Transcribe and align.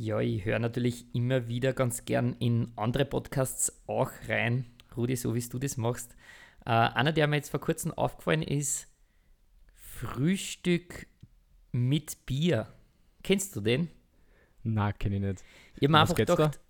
Ja, 0.00 0.20
ich 0.20 0.44
höre 0.44 0.60
natürlich 0.60 1.12
immer 1.12 1.48
wieder 1.48 1.72
ganz 1.72 2.04
gern 2.04 2.36
in 2.38 2.70
andere 2.76 3.04
Podcasts 3.04 3.82
auch 3.88 4.12
rein, 4.28 4.64
Rudi, 4.96 5.16
so 5.16 5.34
wie 5.34 5.40
du 5.40 5.58
das 5.58 5.76
machst. 5.76 6.14
Äh, 6.64 6.70
einer, 6.70 7.10
der 7.10 7.26
mir 7.26 7.34
jetzt 7.34 7.50
vor 7.50 7.58
kurzem 7.58 7.92
aufgefallen 7.92 8.42
ist, 8.42 8.86
Frühstück 9.74 11.08
mit 11.72 12.26
Bier. 12.26 12.68
Kennst 13.24 13.56
du 13.56 13.60
den? 13.60 13.88
Na, 14.62 14.92
kenne 14.92 15.16
ich 15.16 15.22
nicht. 15.22 15.44
Ich 15.74 15.82
habe 15.82 15.90
mir, 15.90 16.00
einfach 16.00 16.14
gedacht, 16.14 16.60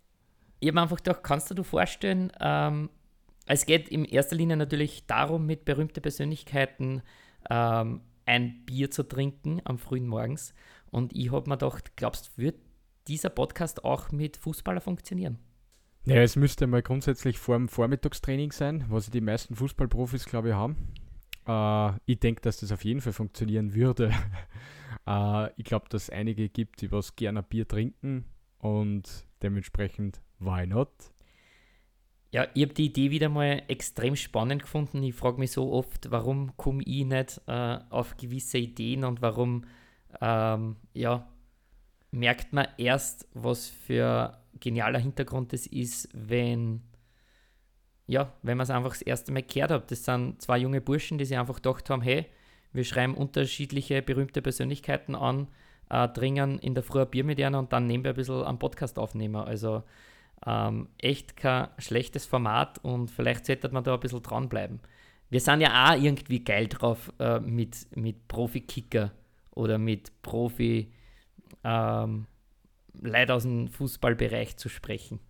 hab 0.64 0.74
mir 0.74 0.80
einfach 0.80 0.96
gedacht, 0.96 1.22
kannst 1.22 1.50
du 1.50 1.54
dir 1.54 1.64
vorstellen, 1.64 2.32
ähm, 2.40 2.88
es 3.44 3.66
geht 3.66 3.90
in 3.90 4.06
erster 4.06 4.36
Linie 4.36 4.56
natürlich 4.56 5.06
darum, 5.06 5.44
mit 5.44 5.66
berühmten 5.66 6.00
Persönlichkeiten 6.00 7.02
ähm, 7.50 8.00
ein 8.24 8.64
Bier 8.64 8.90
zu 8.90 9.02
trinken 9.02 9.60
am 9.64 9.76
frühen 9.76 10.06
Morgens. 10.06 10.54
Und 10.90 11.14
ich 11.14 11.30
habe 11.30 11.50
mir 11.50 11.58
gedacht, 11.58 11.94
glaubst 11.94 12.28
du, 12.28 12.42
wird 12.42 12.67
dieser 13.08 13.30
Podcast 13.30 13.84
auch 13.84 14.12
mit 14.12 14.36
Fußballer 14.36 14.80
funktionieren? 14.80 15.38
Ja, 16.04 16.16
es 16.16 16.36
müsste 16.36 16.66
mal 16.66 16.82
grundsätzlich 16.82 17.38
vor 17.38 17.56
dem 17.56 17.68
Vormittagstraining 17.68 18.52
sein, 18.52 18.84
was 18.88 19.10
die 19.10 19.20
meisten 19.20 19.54
Fußballprofis, 19.56 20.26
glaube 20.26 20.50
ich, 20.50 20.54
haben. 20.54 20.76
Äh, 21.46 21.98
ich 22.06 22.20
denke, 22.20 22.40
dass 22.42 22.58
das 22.58 22.72
auf 22.72 22.84
jeden 22.84 23.00
Fall 23.00 23.12
funktionieren 23.12 23.74
würde. 23.74 24.12
äh, 25.06 25.50
ich 25.56 25.64
glaube, 25.64 25.86
dass 25.90 26.04
es 26.04 26.10
einige 26.10 26.48
gibt, 26.48 26.80
die 26.80 26.92
was 26.92 27.16
gerne 27.16 27.42
Bier 27.42 27.66
trinken 27.66 28.24
und 28.58 29.26
dementsprechend, 29.42 30.22
why 30.38 30.66
not? 30.66 30.90
Ja, 32.30 32.46
ich 32.54 32.62
habe 32.62 32.74
die 32.74 32.86
Idee 32.86 33.10
wieder 33.10 33.30
mal 33.30 33.62
extrem 33.68 34.14
spannend 34.14 34.62
gefunden. 34.62 35.02
Ich 35.02 35.14
frage 35.14 35.38
mich 35.38 35.52
so 35.52 35.72
oft, 35.72 36.10
warum 36.10 36.56
komme 36.58 36.82
ich 36.84 37.06
nicht 37.06 37.40
äh, 37.46 37.78
auf 37.88 38.18
gewisse 38.18 38.58
Ideen 38.58 39.04
und 39.04 39.22
warum 39.22 39.64
ähm, 40.20 40.76
ja, 40.92 41.26
merkt 42.10 42.52
man 42.52 42.68
erst, 42.78 43.26
was 43.34 43.68
für 43.68 44.38
genialer 44.60 44.98
Hintergrund 44.98 45.52
es 45.52 45.66
ist, 45.66 46.08
wenn 46.12 46.82
ja, 48.08 48.32
wenn 48.42 48.56
man 48.56 48.64
es 48.64 48.70
einfach 48.70 48.90
das 48.90 49.02
erste 49.02 49.32
Mal 49.32 49.42
gehört 49.42 49.70
hat. 49.70 49.90
Das 49.90 50.04
sind 50.04 50.40
zwei 50.40 50.56
junge 50.58 50.80
Burschen, 50.80 51.18
die 51.18 51.26
sich 51.26 51.36
einfach 51.36 51.56
gedacht 51.56 51.90
haben, 51.90 52.00
hey, 52.00 52.26
wir 52.72 52.84
schreiben 52.84 53.14
unterschiedliche 53.14 54.00
berühmte 54.00 54.40
Persönlichkeiten 54.40 55.14
an, 55.14 55.48
äh, 55.90 56.08
dringen 56.08 56.58
in 56.58 56.74
der 56.74 56.82
Früh 56.82 57.02
ein 57.02 57.10
Bier 57.10 57.24
mit 57.24 57.38
ihnen 57.38 57.54
und 57.54 57.72
dann 57.72 57.86
nehmen 57.86 58.04
wir 58.04 58.12
ein 58.12 58.16
bisschen 58.16 58.44
am 58.44 58.58
Podcast 58.58 58.98
aufnehmen. 58.98 59.36
Also 59.36 59.82
ähm, 60.46 60.88
echt 60.96 61.36
kein 61.36 61.68
schlechtes 61.76 62.24
Format 62.24 62.78
und 62.82 63.10
vielleicht 63.10 63.44
sollte 63.44 63.68
man 63.70 63.84
da 63.84 63.94
ein 63.94 64.00
bisschen 64.00 64.22
dranbleiben. 64.22 64.80
Wir 65.28 65.40
sind 65.40 65.60
ja 65.60 65.90
auch 65.90 66.02
irgendwie 66.02 66.42
geil 66.42 66.68
drauf 66.68 67.12
äh, 67.18 67.40
mit, 67.40 67.94
mit 67.94 68.26
Profi-Kicker 68.28 69.12
oder 69.50 69.76
mit 69.76 70.12
Profi- 70.22 70.88
ähm, 71.64 72.26
Leute 73.00 73.34
aus 73.34 73.42
dem 73.42 73.68
Fußballbereich 73.68 74.56
zu 74.56 74.68
sprechen. 74.68 75.20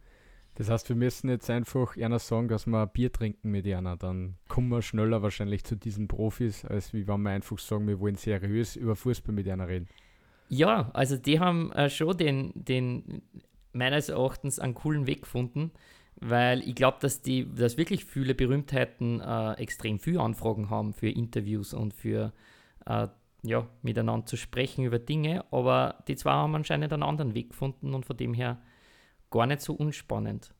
Das 0.58 0.68
heißt, 0.68 0.88
wir 0.88 0.96
müssen 0.96 1.30
jetzt 1.30 1.48
einfach 1.50 1.96
einer 1.96 2.18
sagen, 2.18 2.48
dass 2.48 2.66
wir 2.66 2.82
ein 2.82 2.90
Bier 2.92 3.12
trinken 3.12 3.50
mit 3.50 3.64
einer. 3.66 3.96
Dann 3.96 4.34
kommen 4.48 4.70
wir 4.70 4.82
schneller 4.82 5.22
wahrscheinlich 5.22 5.62
zu 5.62 5.76
diesen 5.76 6.08
Profis, 6.08 6.64
als 6.64 6.92
wie 6.92 7.06
wenn 7.06 7.22
wir 7.22 7.30
einfach 7.30 7.58
sagen, 7.60 7.86
wir 7.86 8.00
wollen 8.00 8.16
seriös 8.16 8.74
über 8.74 8.96
Fußball 8.96 9.32
mit 9.32 9.48
einer 9.48 9.68
reden. 9.68 9.86
Ja, 10.48 10.90
also 10.94 11.16
die 11.16 11.38
haben 11.38 11.70
äh, 11.72 11.88
schon 11.88 12.16
den, 12.16 12.52
den 12.54 13.22
meines 13.72 14.08
Erachtens 14.08 14.58
einen 14.58 14.74
coolen 14.74 15.06
Weg 15.06 15.22
gefunden, 15.22 15.70
weil 16.16 16.66
ich 16.66 16.74
glaube, 16.74 16.98
dass 17.00 17.22
die, 17.22 17.46
dass 17.54 17.76
wirklich 17.76 18.04
viele 18.04 18.34
Berühmtheiten 18.34 19.20
äh, 19.20 19.52
extrem 19.54 20.00
viele 20.00 20.20
Anfragen 20.20 20.70
haben 20.70 20.92
für 20.92 21.08
Interviews 21.08 21.72
und 21.72 21.94
für 21.94 22.32
äh, 22.86 23.06
ja, 23.42 23.68
miteinander 23.82 24.26
zu 24.26 24.36
sprechen 24.36 24.84
über 24.84 24.98
Dinge, 24.98 25.44
aber 25.52 26.02
die 26.08 26.16
zwei 26.16 26.32
haben 26.32 26.54
anscheinend 26.54 26.92
einen 26.92 27.02
anderen 27.02 27.34
Weg 27.34 27.50
gefunden 27.50 27.94
und 27.94 28.04
von 28.04 28.16
dem 28.16 28.34
her 28.34 28.60
gar 29.30 29.46
nicht 29.46 29.60
so 29.60 29.74
unspannend. 29.74 30.54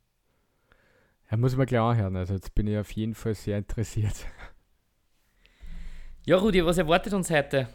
Ja, 1.30 1.36
muss 1.36 1.56
man 1.56 1.66
klar 1.66 1.96
hören. 1.96 2.16
Also 2.16 2.34
jetzt 2.34 2.54
bin 2.54 2.66
ich 2.66 2.78
auf 2.78 2.90
jeden 2.92 3.14
Fall 3.14 3.34
sehr 3.34 3.58
interessiert. 3.58 4.26
Ja, 6.24 6.36
Rudi, 6.36 6.64
was 6.64 6.76
erwartet 6.76 7.14
uns 7.14 7.30
heute? 7.30 7.68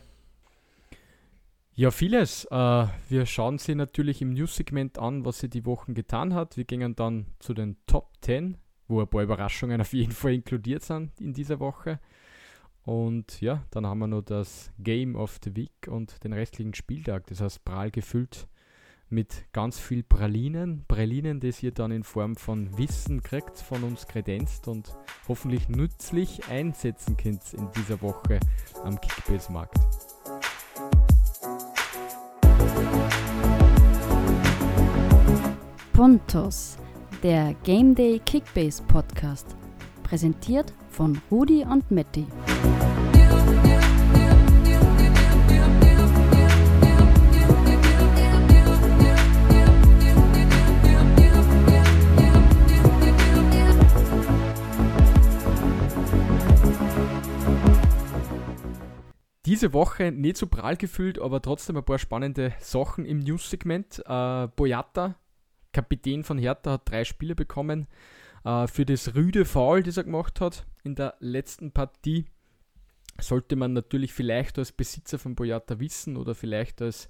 Ja, 1.75 1.89
vieles. 1.89 2.45
Äh, 2.51 2.85
wir 3.09 3.25
schauen 3.25 3.57
sie 3.57 3.73
natürlich 3.73 4.21
im 4.21 4.33
News-Segment 4.33 4.99
an, 4.99 5.25
was 5.25 5.39
sie 5.39 5.49
die 5.49 5.65
Wochen 5.65 5.95
getan 5.95 6.35
hat. 6.35 6.55
Wir 6.55 6.65
gehen 6.65 6.95
dann 6.95 7.25
zu 7.39 7.55
den 7.55 7.77
Top 7.87 8.11
10, 8.21 8.57
wo 8.87 9.01
ein 9.01 9.07
paar 9.07 9.23
Überraschungen 9.23 9.81
auf 9.81 9.93
jeden 9.93 10.11
Fall 10.11 10.33
inkludiert 10.33 10.83
sind 10.83 11.19
in 11.19 11.33
dieser 11.33 11.59
Woche. 11.59 11.99
Und 12.85 13.39
ja, 13.39 13.63
dann 13.71 13.85
haben 13.85 13.99
wir 13.99 14.07
noch 14.07 14.23
das 14.23 14.71
Game 14.77 15.15
of 15.15 15.39
the 15.43 15.55
Week 15.55 15.87
und 15.87 16.23
den 16.23 16.33
restlichen 16.33 16.73
Spieltag. 16.73 17.27
Das 17.27 17.39
heißt, 17.39 17.63
prall 17.63 17.91
gefüllt 17.91 18.47
mit 19.09 19.45
ganz 19.53 19.79
viel 19.79 20.03
Pralinen. 20.03 20.83
Pralinen, 20.87 21.39
das 21.39 21.63
ihr 21.63 21.71
dann 21.71 21.91
in 21.91 22.03
Form 22.03 22.35
von 22.35 22.77
Wissen 22.77 23.21
kriegt, 23.21 23.57
von 23.57 23.83
uns 23.83 24.07
kredenzt 24.07 24.67
und 24.67 24.93
hoffentlich 25.27 25.69
nützlich 25.69 26.45
einsetzen 26.49 27.15
könnt 27.15 27.53
in 27.53 27.69
dieser 27.71 28.01
Woche 28.01 28.39
am 28.83 28.99
Kickbase-Markt. 28.99 29.77
Pontos, 35.93 36.77
der 37.21 37.53
Game 37.63 37.95
Day 37.95 38.19
Kickbase 38.25 38.83
Podcast, 38.83 39.55
präsentiert 40.01 40.73
von 40.93 41.19
Rudi 41.31 41.65
und 41.65 41.89
Matti. 41.89 42.27
Diese 59.45 59.73
Woche 59.73 60.11
nicht 60.11 60.37
so 60.37 60.47
prall 60.47 60.77
gefüllt, 60.77 61.19
aber 61.19 61.41
trotzdem 61.41 61.77
ein 61.77 61.83
paar 61.83 61.99
spannende 61.99 62.53
Sachen 62.59 63.05
im 63.05 63.19
News-Segment. 63.19 64.01
Äh, 64.05 64.47
Boyata, 64.55 65.15
Kapitän 65.73 66.23
von 66.23 66.37
Hertha, 66.37 66.71
hat 66.71 66.89
drei 66.89 67.03
Spiele 67.03 67.35
bekommen 67.35 67.87
äh, 68.43 68.67
für 68.67 68.85
das 68.85 69.15
rüde 69.15 69.45
Foul, 69.45 69.83
das 69.83 69.97
er 69.97 70.03
gemacht 70.03 70.41
hat 70.41 70.65
in 70.83 70.95
der 70.95 71.15
letzten 71.19 71.71
Partie. 71.71 72.25
Sollte 73.19 73.55
man 73.55 73.73
natürlich 73.73 74.13
vielleicht 74.13 74.57
als 74.57 74.71
Besitzer 74.71 75.19
von 75.19 75.35
Boyata 75.35 75.79
wissen 75.79 76.17
oder 76.17 76.33
vielleicht 76.35 76.81
als 76.81 77.09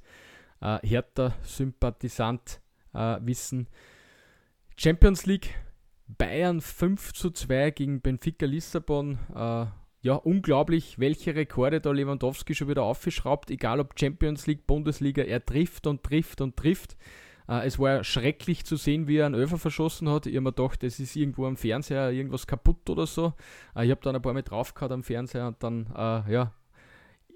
äh, 0.61 0.79
Hertha-Sympathisant 0.85 2.59
äh, 2.93 3.17
wissen. 3.21 3.67
Champions 4.75 5.25
League, 5.25 5.55
Bayern 6.07 6.61
5 6.61 7.13
zu 7.13 7.31
2 7.31 7.71
gegen 7.71 8.01
Benfica 8.01 8.45
Lissabon. 8.45 9.17
Äh, 9.33 9.65
ja, 10.01 10.15
unglaublich, 10.15 10.99
welche 10.99 11.33
Rekorde 11.33 11.79
da 11.79 11.91
Lewandowski 11.91 12.53
schon 12.53 12.67
wieder 12.67 12.83
aufgeschraubt, 12.83 13.49
egal 13.49 13.79
ob 13.79 13.97
Champions 13.97 14.47
League, 14.47 14.67
Bundesliga, 14.67 15.23
er 15.23 15.45
trifft 15.45 15.87
und 15.87 16.03
trifft 16.03 16.41
und 16.41 16.57
trifft. 16.57 16.97
Äh, 17.53 17.67
es 17.67 17.79
war 17.79 18.03
schrecklich 18.03 18.65
zu 18.65 18.75
sehen, 18.75 19.07
wie 19.07 19.17
er 19.17 19.25
einen 19.25 19.35
Öfer 19.35 19.57
verschossen 19.57 20.09
hat. 20.09 20.25
Ich 20.25 20.35
habe 20.35 20.41
mir 20.41 20.53
gedacht, 20.53 20.83
es 20.83 20.99
ist 20.99 21.15
irgendwo 21.15 21.45
am 21.45 21.57
Fernseher 21.57 22.11
irgendwas 22.11 22.47
kaputt 22.47 22.89
oder 22.89 23.05
so. 23.05 23.33
Äh, 23.75 23.85
ich 23.85 23.91
habe 23.91 24.01
dann 24.01 24.15
ein 24.15 24.21
paar 24.21 24.33
Mal 24.33 24.43
draufgehauen 24.43 24.93
am 24.93 25.03
Fernseher 25.03 25.47
und 25.47 25.61
dann, 25.61 25.87
äh, 25.95 26.31
ja, 26.31 26.53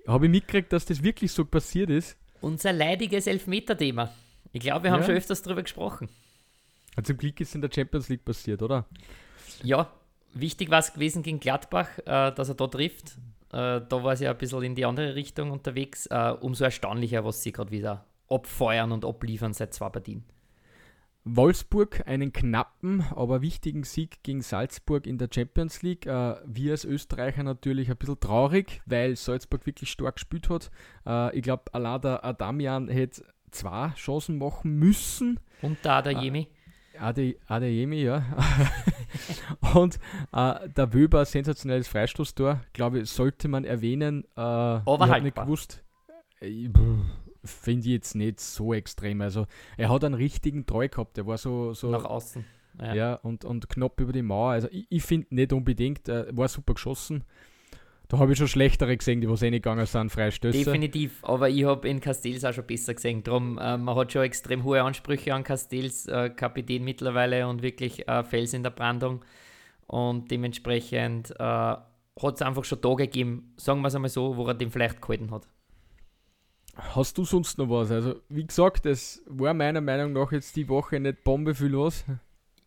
habe 0.07 0.25
ich 0.25 0.31
mitgekriegt, 0.31 0.71
dass 0.71 0.85
das 0.85 1.03
wirklich 1.03 1.31
so 1.31 1.45
passiert 1.45 1.89
ist. 1.89 2.17
Unser 2.41 2.71
leidiges 2.73 3.27
Elfmeter-Thema. 3.27 4.09
Ich 4.53 4.61
glaube, 4.61 4.85
wir 4.85 4.91
haben 4.91 5.01
ja. 5.01 5.07
schon 5.07 5.15
öfters 5.15 5.41
darüber 5.41 5.63
gesprochen. 5.63 6.07
zum 7.03 7.17
Glück 7.17 7.39
ist 7.41 7.49
es 7.49 7.55
in 7.55 7.61
der 7.61 7.69
Champions 7.73 8.07
League 8.09 8.23
passiert, 8.23 8.61
oder? 8.61 8.85
Ja, 9.63 9.91
wichtig 10.33 10.69
war 10.69 10.79
es 10.79 10.93
gewesen 10.93 11.23
gegen 11.23 11.39
Gladbach, 11.39 11.89
äh, 11.99 12.31
dass 12.31 12.49
er 12.49 12.55
da 12.55 12.67
trifft. 12.67 13.17
Äh, 13.51 13.81
da 13.81 14.03
war 14.03 14.13
es 14.13 14.19
ja 14.19 14.31
ein 14.31 14.37
bisschen 14.37 14.63
in 14.63 14.75
die 14.75 14.85
andere 14.85 15.15
Richtung 15.15 15.51
unterwegs. 15.51 16.05
Äh, 16.07 16.33
umso 16.39 16.63
erstaunlicher, 16.63 17.25
was 17.25 17.43
sie 17.43 17.51
gerade 17.51 17.71
wieder 17.71 18.06
abfeuern 18.29 18.91
und 18.91 19.05
abliefern 19.05 19.53
seit 19.53 19.73
zwei 19.73 19.89
Partien. 19.89 20.23
Wolfsburg 21.23 22.03
einen 22.07 22.31
knappen, 22.31 23.03
aber 23.13 23.41
wichtigen 23.41 23.83
Sieg 23.83 24.23
gegen 24.23 24.41
Salzburg 24.41 25.05
in 25.05 25.17
der 25.17 25.27
Champions 25.33 25.81
League. 25.81 26.05
Äh, 26.05 26.35
wir 26.45 26.71
als 26.71 26.85
Österreicher 26.85 27.43
natürlich 27.43 27.89
ein 27.89 27.97
bisschen 27.97 28.19
traurig, 28.19 28.81
weil 28.85 29.15
Salzburg 29.15 29.65
wirklich 29.65 29.91
stark 29.91 30.15
gespielt 30.15 30.49
hat. 30.49 30.71
Äh, 31.05 31.35
ich 31.37 31.43
glaube, 31.43 31.63
der 31.73 32.23
Adamian 32.23 32.87
hätte 32.87 33.25
zwei 33.51 33.89
Chancen 33.95 34.37
machen 34.37 34.77
müssen. 34.77 35.39
Und 35.61 35.77
da 35.81 36.01
der 36.01 36.13
Jemi. 36.13 36.47
Äh, 36.93 36.97
Ade, 36.99 37.35
Adeyemi, 37.45 38.01
ja. 38.01 38.25
und 39.75 39.99
äh, 40.33 40.69
der 40.69 40.93
Wöber, 40.93 41.25
sensationelles 41.25 41.87
Freistoßtor, 41.87 42.61
glaube 42.73 42.99
ich, 42.99 43.09
sollte 43.09 43.47
man 43.47 43.65
erwähnen. 43.65 44.23
Äh, 44.35 44.41
Aber 44.41 45.05
ich 45.05 45.11
halt 45.11 45.23
nicht 45.23 45.35
gewusst. 45.35 45.83
Äh, 46.39 46.69
finde 47.47 47.87
ich 47.87 47.93
jetzt 47.93 48.15
nicht 48.15 48.39
so 48.39 48.73
extrem. 48.73 49.21
Also 49.21 49.47
er 49.77 49.89
hat 49.89 50.03
einen 50.03 50.15
richtigen 50.15 50.65
Treu 50.65 50.87
gehabt, 50.87 51.17
der 51.17 51.25
war 51.25 51.37
so, 51.37 51.73
so 51.73 51.89
nach 51.89 52.05
außen. 52.05 52.45
Ja, 52.79 52.93
ja 52.93 53.13
und, 53.15 53.45
und 53.45 53.69
knapp 53.69 53.99
über 53.99 54.13
die 54.13 54.21
Mauer. 54.21 54.51
Also 54.51 54.67
ich, 54.71 54.85
ich 54.89 55.03
finde 55.03 55.27
nicht 55.31 55.53
unbedingt, 55.53 56.07
er 56.07 56.35
war 56.35 56.47
super 56.47 56.73
geschossen. 56.73 57.23
Da 58.09 58.19
habe 58.19 58.31
ich 58.31 58.37
schon 58.37 58.47
schlechtere 58.47 58.95
gesehen, 58.95 59.19
die 59.19 59.29
was 59.29 59.41
eh 59.41 59.49
nicht 59.49 59.63
gegangen 59.63 59.85
sind, 59.85 60.09
Freistöße. 60.11 60.57
Definitiv, 60.57 61.21
aber 61.25 61.49
ich 61.49 61.65
habe 61.65 61.89
in 61.89 61.99
Castells 61.99 62.45
auch 62.45 62.53
schon 62.53 62.65
besser 62.65 62.93
gesehen. 62.93 63.21
Drum, 63.21 63.57
äh, 63.57 63.77
man 63.77 63.95
hat 63.97 64.13
schon 64.13 64.23
extrem 64.23 64.63
hohe 64.63 64.81
Ansprüche 64.81 65.33
an 65.33 65.43
Castells, 65.43 66.07
äh, 66.07 66.29
Kapitän 66.29 66.85
mittlerweile 66.85 67.47
und 67.49 67.61
wirklich 67.61 68.07
äh, 68.07 68.23
Fels 68.23 68.53
in 68.53 68.63
der 68.63 68.69
Brandung. 68.69 69.25
Und 69.87 70.31
dementsprechend 70.31 71.31
äh, 71.31 71.43
hat 71.43 72.35
es 72.35 72.41
einfach 72.41 72.63
schon 72.63 72.81
Tage 72.81 73.03
gegeben, 73.03 73.53
sagen 73.57 73.81
wir 73.81 73.89
es 73.89 73.95
einmal 73.95 74.09
so, 74.09 74.37
wo 74.37 74.47
er 74.47 74.53
den 74.53 74.71
vielleicht 74.71 75.01
gehalten 75.01 75.31
hat. 75.31 75.47
Hast 76.77 77.17
du 77.17 77.25
sonst 77.25 77.57
noch 77.57 77.69
was? 77.69 77.91
Also, 77.91 78.15
wie 78.29 78.45
gesagt, 78.45 78.85
es 78.85 79.23
war 79.25 79.53
meiner 79.53 79.81
Meinung 79.81 80.13
nach 80.13 80.31
jetzt 80.31 80.55
die 80.55 80.69
Woche 80.69 80.99
nicht 80.99 81.23
Bombe 81.23 81.55
viel 81.55 81.67
los. 81.67 82.05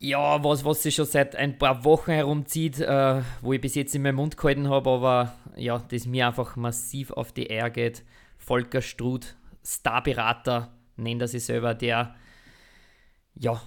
Ja, 0.01 0.43
was, 0.43 0.65
was 0.65 0.83
sich 0.83 0.95
schon 0.95 1.05
seit 1.05 1.37
ein 1.37 1.59
paar 1.59 1.85
Wochen 1.85 2.11
herumzieht, 2.11 2.81
äh, 2.81 3.23
wo 3.43 3.53
ich 3.53 3.61
bis 3.61 3.75
jetzt 3.75 3.95
in 3.95 4.03
meinem 4.03 4.17
Mund 4.17 4.37
gehalten 4.37 4.69
habe, 4.69 4.91
aber 4.91 5.35
ja, 5.57 5.79
das 5.91 6.07
mir 6.07 6.27
einfach 6.27 6.57
massiv 6.57 7.11
auf 7.13 7.33
die 7.33 7.51
Eier 7.51 7.71
geht. 7.71 8.03
Volker 8.39 8.83
Struth, 8.83 9.37
Starberater, 9.63 10.73
nennt 10.97 11.21
er 11.21 11.29
sich 11.29 11.45
selber, 11.45 11.75
der 11.75 12.15
ja 13.35 13.61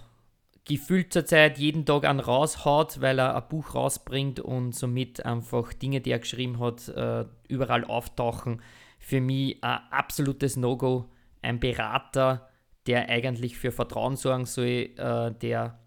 gefühlt 0.66 1.14
zurzeit 1.14 1.58
jeden 1.58 1.86
Tag 1.86 2.04
einen 2.06 2.20
raushaut, 2.20 3.00
weil 3.00 3.20
er 3.20 3.36
ein 3.36 3.48
Buch 3.50 3.76
rausbringt 3.76 4.40
und 4.40 4.74
somit 4.74 5.26
einfach 5.26 5.72
Dinge, 5.74 6.02
die 6.02 6.12
er 6.12 6.20
geschrieben 6.20 6.60
hat, 6.60 6.88
äh, 6.90 7.26
überall 7.48 7.86
auftauchen 7.86 8.62
für 9.04 9.20
mich 9.20 9.62
ein 9.62 9.80
absolutes 9.92 10.56
No-Go. 10.56 11.10
Ein 11.42 11.60
Berater, 11.60 12.50
der 12.88 13.10
eigentlich 13.10 13.58
für 13.58 13.74
Vertrauen 13.74 14.16
sorgen 14.16 14.46
soll, 14.46 14.92
äh, 14.96 15.32
der 15.34 15.78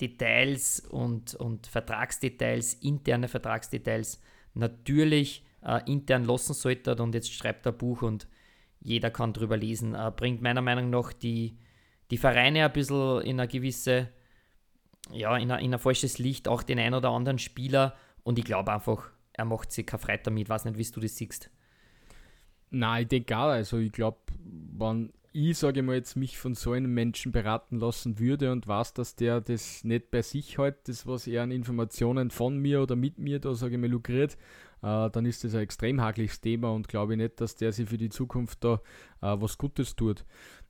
Details 0.00 0.80
und, 0.80 1.34
und 1.34 1.66
Vertragsdetails, 1.66 2.74
interne 2.74 3.28
Vertragsdetails 3.28 4.22
natürlich 4.54 5.44
äh, 5.62 5.82
intern 5.84 6.24
lassen 6.24 6.54
sollte. 6.54 6.96
Und 6.96 7.14
jetzt 7.14 7.30
schreibt 7.30 7.66
er 7.66 7.72
ein 7.72 7.78
Buch 7.78 8.00
und 8.00 8.26
jeder 8.80 9.10
kann 9.10 9.34
drüber 9.34 9.58
lesen. 9.58 9.94
Äh, 9.94 10.10
bringt 10.16 10.40
meiner 10.40 10.62
Meinung 10.62 10.88
nach 10.88 11.12
die, 11.12 11.58
die 12.10 12.16
Vereine 12.16 12.64
ein 12.64 12.72
bisschen 12.72 13.20
in 13.20 13.38
ein 13.38 13.48
gewisse, 13.48 14.08
ja, 15.12 15.36
in 15.36 15.50
ein, 15.50 15.62
in 15.62 15.74
ein 15.74 15.80
falsches 15.80 16.18
Licht, 16.18 16.48
auch 16.48 16.62
den 16.62 16.78
einen 16.78 16.94
oder 16.94 17.10
anderen 17.10 17.38
Spieler. 17.38 17.94
Und 18.22 18.38
ich 18.38 18.46
glaube 18.46 18.72
einfach, 18.72 19.10
er 19.34 19.44
macht 19.44 19.72
sich 19.72 19.86
kein 19.86 20.00
Freude 20.00 20.22
damit. 20.22 20.44
Ich 20.44 20.48
weiß 20.48 20.64
nicht, 20.64 20.78
wie 20.78 20.90
du 20.90 21.00
das 21.00 21.14
siehst. 21.14 21.50
Nein, 22.70 23.02
ich 23.02 23.08
denke 23.08 23.36
auch. 23.36 23.48
Also 23.48 23.78
ich 23.78 23.92
glaube, 23.92 24.18
wenn 24.78 25.12
ich, 25.32 25.58
sage 25.58 25.82
mal 25.82 25.96
jetzt, 25.96 26.16
mich 26.16 26.38
von 26.38 26.54
so 26.54 26.72
einem 26.72 26.92
Menschen 26.92 27.32
beraten 27.32 27.78
lassen 27.78 28.18
würde 28.18 28.50
und 28.50 28.66
weiß, 28.66 28.94
dass 28.94 29.14
der 29.14 29.40
das 29.40 29.84
nicht 29.84 30.10
bei 30.10 30.22
sich 30.22 30.58
hält, 30.58 30.88
das, 30.88 31.06
was 31.06 31.26
er 31.26 31.42
an 31.42 31.50
Informationen 31.50 32.30
von 32.30 32.58
mir 32.58 32.82
oder 32.82 32.96
mit 32.96 33.18
mir 33.18 33.38
da, 33.38 33.54
sage 33.54 33.74
ich 33.74 33.80
mal, 33.80 33.90
lukriert, 33.90 34.36
äh, 34.82 35.10
dann 35.10 35.26
ist 35.26 35.44
das 35.44 35.54
ein 35.54 35.60
extrem 35.60 36.00
hakliges 36.00 36.40
Thema 36.40 36.70
und 36.72 36.88
glaube 36.88 37.12
ich 37.14 37.18
nicht, 37.18 37.40
dass 37.40 37.56
der 37.56 37.72
sich 37.72 37.88
für 37.88 37.98
die 37.98 38.08
Zukunft 38.08 38.64
da 38.64 38.80
äh, 39.20 39.36
was 39.38 39.58
Gutes 39.58 39.96
tut. 39.96 40.24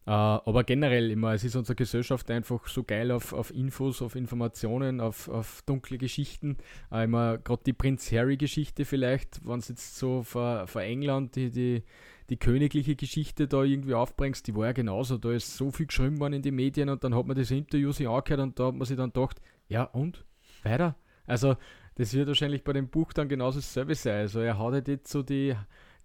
Äh, 0.09 0.11
aber 0.11 0.65
generell 0.65 1.11
immer, 1.11 1.35
es 1.35 1.45
ist 1.45 1.55
unsere 1.55 1.77
Gesellschaft 1.77 2.31
einfach 2.31 2.67
so 2.67 2.83
geil 2.83 3.11
auf, 3.11 3.35
auf 3.35 3.55
Infos, 3.55 4.01
auf 4.01 4.17
Informationen, 4.17 5.03
auf, 5.03 5.29
auf 5.29 5.61
dunkle 5.67 5.99
Geschichten. 5.99 6.57
Äh, 6.91 7.05
immer 7.05 7.37
gerade 7.37 7.63
die 7.67 7.75
Prinz 7.75 8.11
Harry-Geschichte 8.11 8.87
vielleicht, 8.87 9.47
wenn 9.47 9.59
es 9.59 9.69
jetzt 9.69 9.99
so 9.99 10.23
vor, 10.23 10.67
vor 10.67 10.81
England 10.81 11.37
die, 11.37 11.51
die, 11.51 11.83
die 12.31 12.39
königliche 12.39 12.97
Geschichte 12.97 13.49
da 13.49 13.63
irgendwie 13.63 13.93
aufbringst, 13.93 14.47
die 14.47 14.57
war 14.57 14.65
ja 14.65 14.73
genauso. 14.73 15.19
Da 15.19 15.31
ist 15.31 15.55
so 15.55 15.71
viel 15.71 15.85
geschrieben 15.85 16.19
worden 16.21 16.33
in 16.33 16.43
die 16.43 16.53
Medien 16.53 16.89
und 16.89 17.05
dann 17.05 17.15
hat 17.15 17.27
man 17.27 17.37
das 17.37 17.51
Interview 17.51 17.93
sich 17.93 18.09
angehört 18.09 18.41
und 18.41 18.59
da 18.59 18.69
hat 18.69 18.77
man 18.77 18.87
sich 18.87 18.97
dann 18.97 19.13
gedacht, 19.13 19.43
ja 19.69 19.83
und? 19.83 20.25
Weiter? 20.63 20.97
Also, 21.27 21.57
das 21.97 22.15
wird 22.15 22.29
wahrscheinlich 22.29 22.65
bei 22.65 22.73
dem 22.73 22.89
Buch 22.89 23.13
dann 23.13 23.29
genauso 23.29 23.59
dasselbe 23.59 23.95
sein. 23.95 24.21
Also, 24.21 24.41
er 24.41 24.59
hat 24.59 24.73
halt 24.73 24.89
jetzt 24.89 25.11
so 25.11 25.23
die, 25.23 25.55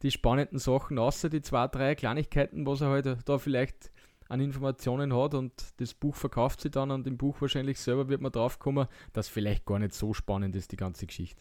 die 0.01 0.11
spannenden 0.11 0.59
Sachen, 0.59 0.99
außer 0.99 1.29
die 1.29 1.41
zwei, 1.41 1.69
drei 1.69 1.95
Kleinigkeiten, 1.95 2.65
was 2.65 2.81
er 2.81 2.89
halt 2.89 3.17
da 3.25 3.37
vielleicht 3.37 3.92
an 4.33 4.41
Informationen 4.41 5.15
hat 5.15 5.35
und 5.35 5.53
das 5.77 5.93
Buch 5.93 6.15
verkauft 6.15 6.59
sie 6.59 6.71
dann 6.71 6.89
und 6.89 7.05
im 7.05 7.17
Buch 7.17 7.39
wahrscheinlich 7.39 7.79
selber 7.79 8.09
wird 8.09 8.19
man 8.19 8.31
drauf 8.31 8.57
kommen, 8.57 8.87
dass 9.13 9.27
vielleicht 9.27 9.63
gar 9.65 9.77
nicht 9.77 9.93
so 9.93 10.13
spannend 10.13 10.55
ist, 10.55 10.71
die 10.71 10.75
ganze 10.75 11.05
Geschichte. 11.05 11.39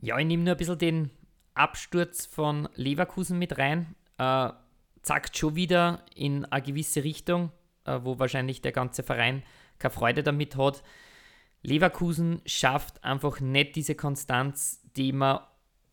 Ja, 0.00 0.18
ich 0.18 0.26
nehme 0.26 0.42
nur 0.42 0.54
ein 0.54 0.56
bisschen 0.56 0.78
den 0.78 1.10
Absturz 1.52 2.24
von 2.24 2.70
Leverkusen 2.74 3.38
mit 3.38 3.58
rein. 3.58 3.94
Äh, 4.16 4.48
zackt 5.02 5.36
schon 5.36 5.56
wieder 5.56 6.06
in 6.14 6.46
eine 6.46 6.62
gewisse 6.62 7.04
Richtung, 7.04 7.52
äh, 7.84 8.00
wo 8.02 8.18
wahrscheinlich 8.18 8.62
der 8.62 8.72
ganze 8.72 9.02
Verein 9.02 9.42
keine 9.78 9.92
Freude 9.92 10.22
damit 10.22 10.56
hat. 10.56 10.82
Leverkusen 11.62 12.40
schafft 12.46 13.04
einfach 13.04 13.40
nicht 13.40 13.76
diese 13.76 13.94
Konstanz, 13.94 14.82
die 14.96 15.12
man 15.12 15.40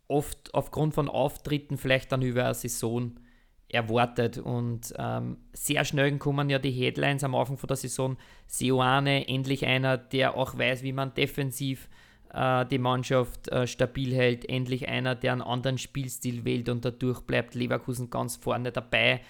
oft 0.08 0.54
aufgrund 0.54 0.94
von 0.94 1.10
Auftritten 1.10 1.78
vielleicht 1.78 2.14
dann 2.14 2.22
über 2.22 2.46
eine 2.46 2.54
Saison 2.54 3.20
erwartet. 3.70 4.38
Und 4.38 4.94
ähm, 4.98 5.38
sehr 5.54 5.84
schnell 5.86 6.18
kommen 6.18 6.50
ja 6.50 6.60
die 6.60 6.72
Headlines 6.72 7.24
am 7.24 7.36
Anfang 7.36 7.58
von 7.58 7.68
der 7.68 7.78
Saison. 7.78 8.18
Seoane, 8.48 9.28
endlich 9.28 9.66
einer, 9.66 9.98
der 9.98 10.36
auch 10.36 10.58
weiß, 10.58 10.84
wie 10.84 10.94
man 10.94 11.14
defensiv 11.14 11.90
äh, 12.34 12.66
die 12.66 12.78
Mannschaft 12.78 13.48
äh, 13.50 13.68
stabil 13.68 14.14
hält. 14.14 14.48
Endlich 14.50 14.88
einer, 14.88 15.16
der 15.16 15.34
einen 15.34 15.42
anderen 15.42 15.78
Spielstil 15.78 16.46
wählt 16.46 16.70
und 16.70 16.86
dadurch 16.86 17.22
bleibt 17.22 17.56
Leverkusen 17.56 18.10
ganz 18.10 18.36
vorne 18.38 18.72
dabei. 18.72 19.22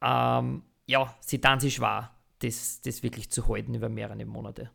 Ähm, 0.00 0.62
ja, 0.86 1.14
sie 1.20 1.40
dann 1.40 1.60
sich 1.60 1.74
schwer, 1.74 2.10
das, 2.40 2.80
das 2.82 3.02
wirklich 3.02 3.30
zu 3.30 3.46
halten 3.48 3.74
über 3.74 3.88
mehrere 3.88 4.24
Monate. 4.24 4.70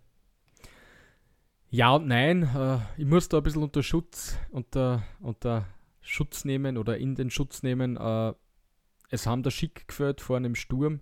Ja 1.70 1.96
und 1.96 2.08
nein, 2.08 2.44
äh, 2.44 2.78
ich 2.98 3.06
muss 3.06 3.28
da 3.28 3.38
ein 3.38 3.44
bisschen 3.44 3.64
unter 3.64 3.84
Schutz, 3.84 4.38
unter, 4.52 5.04
unter 5.20 5.66
Schutz 6.00 6.46
nehmen 6.46 6.78
oder 6.78 6.98
in 6.98 7.16
den 7.16 7.30
Schutz 7.30 7.62
nehmen. 7.62 7.98
Es 9.10 9.26
haben 9.26 9.44
da 9.44 9.52
Schick 9.52 9.88
geführt 9.88 10.22
vor 10.22 10.38
einem 10.38 10.56
Sturm, 10.56 11.02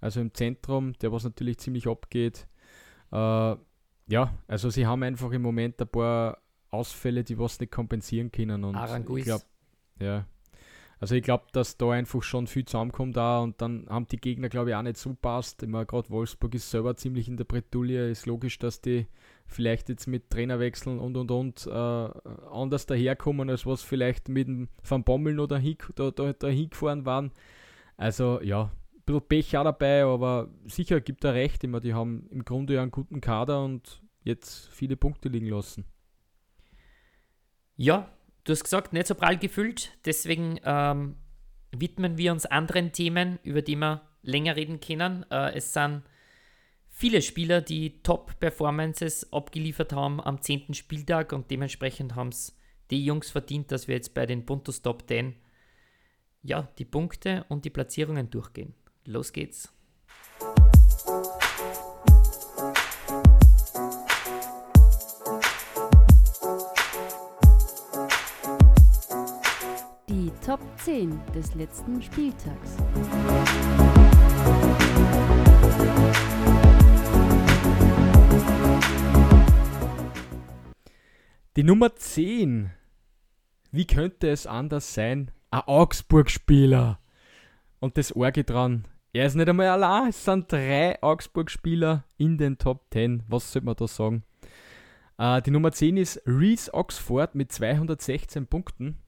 also 0.00 0.20
im 0.20 0.34
Zentrum, 0.34 0.92
der 1.00 1.12
was 1.12 1.24
natürlich 1.24 1.58
ziemlich 1.58 1.88
abgeht. 1.88 2.46
Äh, 3.12 3.56
ja, 4.08 4.34
also 4.46 4.70
sie 4.70 4.86
haben 4.86 5.02
einfach 5.02 5.32
im 5.32 5.42
Moment 5.42 5.80
ein 5.80 5.88
paar 5.88 6.38
Ausfälle, 6.70 7.24
die 7.24 7.38
was 7.38 7.58
nicht 7.58 7.72
kompensieren 7.72 8.30
können. 8.30 8.64
Und 8.64 8.76
Aranguiz. 8.76 9.20
ich 9.20 9.24
glaube, 9.24 9.44
ja. 10.00 10.26
Also 10.98 11.14
ich 11.14 11.22
glaube, 11.22 11.44
dass 11.52 11.76
da 11.76 11.90
einfach 11.90 12.22
schon 12.22 12.46
viel 12.46 12.64
zusammenkommt 12.64 13.16
da 13.16 13.40
und 13.40 13.60
dann 13.60 13.86
haben 13.90 14.06
die 14.06 14.16
Gegner, 14.16 14.48
glaube 14.48 14.70
ich, 14.70 14.76
auch 14.76 14.82
nicht 14.82 14.96
so 14.96 15.14
passt. 15.14 15.62
Immer 15.62 15.84
gerade 15.84 16.08
Wolfsburg 16.08 16.54
ist 16.54 16.70
selber 16.70 16.96
ziemlich 16.96 17.28
in 17.28 17.36
der 17.36 17.44
Bretouille. 17.44 18.08
Ist 18.08 18.24
logisch, 18.24 18.58
dass 18.58 18.80
die 18.80 19.06
vielleicht 19.46 19.88
jetzt 19.88 20.06
mit 20.06 20.30
Trainerwechseln 20.30 20.98
und 20.98 21.16
und 21.16 21.30
und 21.30 21.66
äh, 21.66 21.70
anders 21.70 22.86
daherkommen, 22.86 23.48
als 23.50 23.66
was 23.66 23.82
vielleicht 23.82 24.28
mit 24.28 24.48
dem 24.48 24.68
Van 24.82 25.04
Bommel 25.04 25.40
oder 25.40 25.58
Hick, 25.58 25.88
da, 25.94 26.10
da, 26.10 26.32
da 26.32 26.48
hingefahren 26.48 27.06
waren. 27.06 27.32
Also 27.96 28.40
ja, 28.42 28.70
ein 28.94 29.02
bisschen 29.06 29.28
Pech 29.28 29.56
auch 29.56 29.64
dabei, 29.64 30.04
aber 30.04 30.48
sicher 30.66 31.00
gibt 31.00 31.24
er 31.24 31.34
recht. 31.34 31.64
Immer, 31.64 31.80
die 31.80 31.94
haben 31.94 32.28
im 32.30 32.44
Grunde 32.44 32.74
ja 32.74 32.82
einen 32.82 32.90
guten 32.90 33.20
Kader 33.20 33.64
und 33.64 34.02
jetzt 34.24 34.68
viele 34.72 34.96
Punkte 34.96 35.28
liegen 35.28 35.46
lassen. 35.46 35.84
Ja, 37.76 38.10
du 38.44 38.52
hast 38.52 38.64
gesagt, 38.64 38.92
nicht 38.92 39.06
so 39.06 39.14
prall 39.14 39.38
gefüllt, 39.38 39.96
deswegen 40.04 40.58
ähm, 40.64 41.16
widmen 41.72 42.18
wir 42.18 42.32
uns 42.32 42.46
anderen 42.46 42.92
Themen, 42.92 43.38
über 43.42 43.62
die 43.62 43.76
wir 43.76 44.02
länger 44.22 44.56
reden 44.56 44.80
können. 44.80 45.24
Äh, 45.30 45.54
es 45.54 45.72
sind 45.72 46.02
viele 46.96 47.20
Spieler, 47.20 47.60
die 47.60 48.02
Top-Performances 48.02 49.30
abgeliefert 49.32 49.92
haben 49.92 50.20
am 50.20 50.40
10. 50.40 50.72
Spieltag 50.72 51.32
und 51.32 51.50
dementsprechend 51.50 52.16
haben 52.16 52.30
es 52.30 52.58
die 52.90 53.04
Jungs 53.04 53.30
verdient, 53.30 53.70
dass 53.70 53.86
wir 53.86 53.94
jetzt 53.94 54.14
bei 54.14 54.24
den 54.24 54.46
Puntos 54.46 54.80
Top 54.80 55.04
10 55.06 55.36
ja, 56.42 56.68
die 56.78 56.84
Punkte 56.84 57.44
und 57.48 57.64
die 57.64 57.70
Platzierungen 57.70 58.30
durchgehen. 58.30 58.74
Los 59.04 59.32
geht's. 59.32 59.72
Die 70.08 70.30
Top 70.44 70.60
10 70.78 71.20
des 71.34 71.54
letzten 71.54 72.00
Spieltags. 72.00 72.76
Die 81.56 81.64
Nummer 81.64 81.96
10. 81.96 82.70
Wie 83.72 83.86
könnte 83.86 84.28
es 84.28 84.46
anders 84.46 84.92
sein? 84.92 85.30
Ein 85.50 85.62
Augsburg-Spieler. 85.62 87.00
Und 87.80 87.96
das 87.96 88.14
Orge 88.14 88.44
dran. 88.44 88.86
Er 89.14 89.24
ist 89.24 89.36
nicht 89.36 89.48
einmal 89.48 89.68
allein. 89.68 90.10
Es 90.10 90.22
sind 90.22 90.52
drei 90.52 91.02
Augsburg-Spieler 91.02 92.04
in 92.18 92.36
den 92.36 92.58
Top 92.58 92.84
10. 92.92 93.22
Was 93.28 93.52
sollte 93.52 93.64
man 93.64 93.74
da 93.74 93.88
sagen? 93.88 94.24
Äh, 95.16 95.40
die 95.40 95.50
Nummer 95.50 95.72
10 95.72 95.96
ist 95.96 96.20
Reese 96.26 96.74
Oxford 96.74 97.34
mit 97.34 97.50
216 97.50 98.48
Punkten. 98.48 98.98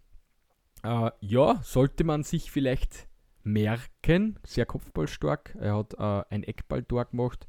Äh, 0.83 1.11
ja, 1.21 1.61
sollte 1.63 2.05
man 2.05 2.23
sich 2.23 2.51
vielleicht 2.51 3.09
merken. 3.43 4.39
Sehr 4.43 4.65
kopfballstark. 4.65 5.55
Er 5.61 5.77
hat 5.77 5.93
äh, 5.99 6.35
ein 6.35 6.45
Eckballtor 6.45 7.05
gemacht. 7.05 7.47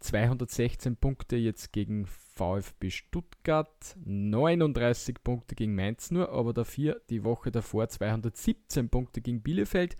216 0.00 0.96
Punkte 0.96 1.36
jetzt 1.36 1.72
gegen 1.72 2.06
VfB 2.06 2.90
Stuttgart, 2.90 3.96
39 4.04 5.22
Punkte 5.22 5.54
gegen 5.54 5.74
Mainz 5.74 6.10
nur, 6.10 6.30
aber 6.30 6.52
dafür 6.52 7.00
die 7.10 7.22
Woche 7.22 7.50
davor 7.50 7.88
217 7.88 8.88
Punkte 8.88 9.20
gegen 9.20 9.42
Bielefeld, 9.42 9.96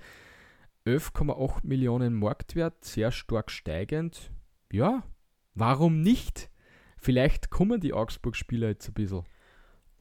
11,8 0.86 1.60
Millionen 1.64 2.14
Marktwert, 2.14 2.84
sehr 2.84 3.12
stark 3.12 3.50
steigend. 3.50 4.30
Ja, 4.72 5.02
warum 5.54 6.00
nicht? 6.00 6.50
Vielleicht 6.96 7.50
kommen 7.50 7.80
die 7.80 7.92
Augsburg-Spieler 7.92 8.68
jetzt 8.68 8.88
ein 8.88 8.94
bisschen. 8.94 9.24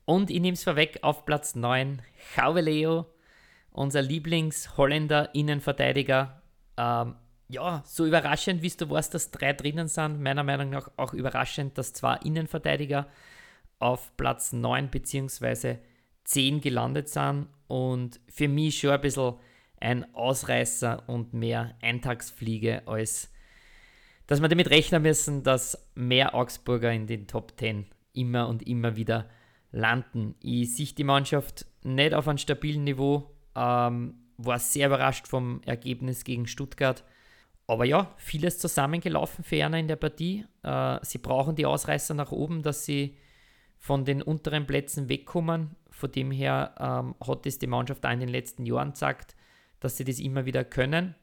Und 0.05 0.31
ich 0.31 0.39
nehme 0.39 0.55
es 0.55 0.63
vorweg 0.63 0.99
auf 1.01 1.25
Platz 1.25 1.55
9, 1.55 2.01
Leo, 2.55 3.05
unser 3.71 4.01
Lieblings-Holländer 4.01 5.35
Innenverteidiger. 5.35 6.41
Ähm, 6.77 7.15
ja, 7.49 7.83
so 7.85 8.05
überraschend, 8.05 8.61
wie 8.61 8.69
du 8.69 8.89
warst, 8.89 9.13
dass 9.13 9.31
drei 9.31 9.53
drinnen 9.53 9.87
sind. 9.87 10.21
Meiner 10.21 10.43
Meinung 10.43 10.69
nach 10.69 10.91
auch 10.97 11.13
überraschend, 11.13 11.77
dass 11.77 11.93
zwei 11.93 12.15
Innenverteidiger 12.17 13.07
auf 13.79 14.15
Platz 14.17 14.53
9 14.53 14.89
bzw. 14.89 15.77
10 16.25 16.61
gelandet 16.61 17.09
sind. 17.09 17.47
Und 17.67 18.19
für 18.29 18.47
mich 18.47 18.79
schon 18.79 18.91
ein 18.91 19.01
bisschen 19.01 19.33
ein 19.79 20.13
Ausreißer 20.13 21.03
und 21.07 21.33
mehr 21.33 21.75
Eintagsfliege, 21.81 22.87
als 22.87 23.31
dass 24.27 24.41
wir 24.41 24.47
damit 24.47 24.69
rechnen 24.69 25.01
müssen, 25.01 25.41
dass 25.41 25.89
mehr 25.95 26.35
Augsburger 26.35 26.91
in 26.91 27.07
den 27.07 27.25
Top 27.25 27.53
10 27.57 27.87
immer 28.13 28.47
und 28.47 28.67
immer 28.67 28.95
wieder 28.95 29.27
landen. 29.71 30.35
Ich 30.39 30.75
sehe 30.75 30.93
die 30.93 31.03
Mannschaft 31.03 31.65
nicht 31.83 32.13
auf 32.13 32.27
einem 32.27 32.37
stabilen 32.37 32.83
Niveau, 32.83 33.31
ähm, 33.55 34.15
war 34.37 34.59
sehr 34.59 34.87
überrascht 34.87 35.27
vom 35.27 35.61
Ergebnis 35.65 36.23
gegen 36.23 36.45
Stuttgart. 36.45 37.03
Aber 37.69 37.85
ja, 37.85 38.11
vieles 38.17 38.57
zusammengelaufen 38.57 39.43
für 39.43 39.57
Erna 39.57 39.77
in 39.77 39.87
der 39.87 39.95
Partie. 39.95 40.43
Äh, 40.63 40.97
sie 41.03 41.19
brauchen 41.19 41.55
die 41.55 41.67
Ausreißer 41.67 42.15
nach 42.15 42.31
oben, 42.31 42.63
dass 42.63 42.83
sie 42.83 43.15
von 43.77 44.05
den 44.05 44.23
unteren 44.23 44.65
Plätzen 44.65 45.07
wegkommen. 45.07 45.75
Von 45.91 46.11
dem 46.11 46.31
her 46.31 46.73
ähm, 46.79 47.13
hat 47.23 47.45
es 47.45 47.59
die 47.59 47.67
Mannschaft 47.67 48.03
auch 48.07 48.11
in 48.11 48.21
den 48.21 48.29
letzten 48.29 48.65
Jahren 48.65 48.93
gesagt, 48.93 49.35
dass 49.79 49.97
sie 49.97 50.03
das 50.03 50.17
immer 50.17 50.47
wieder 50.47 50.63
können. 50.63 51.13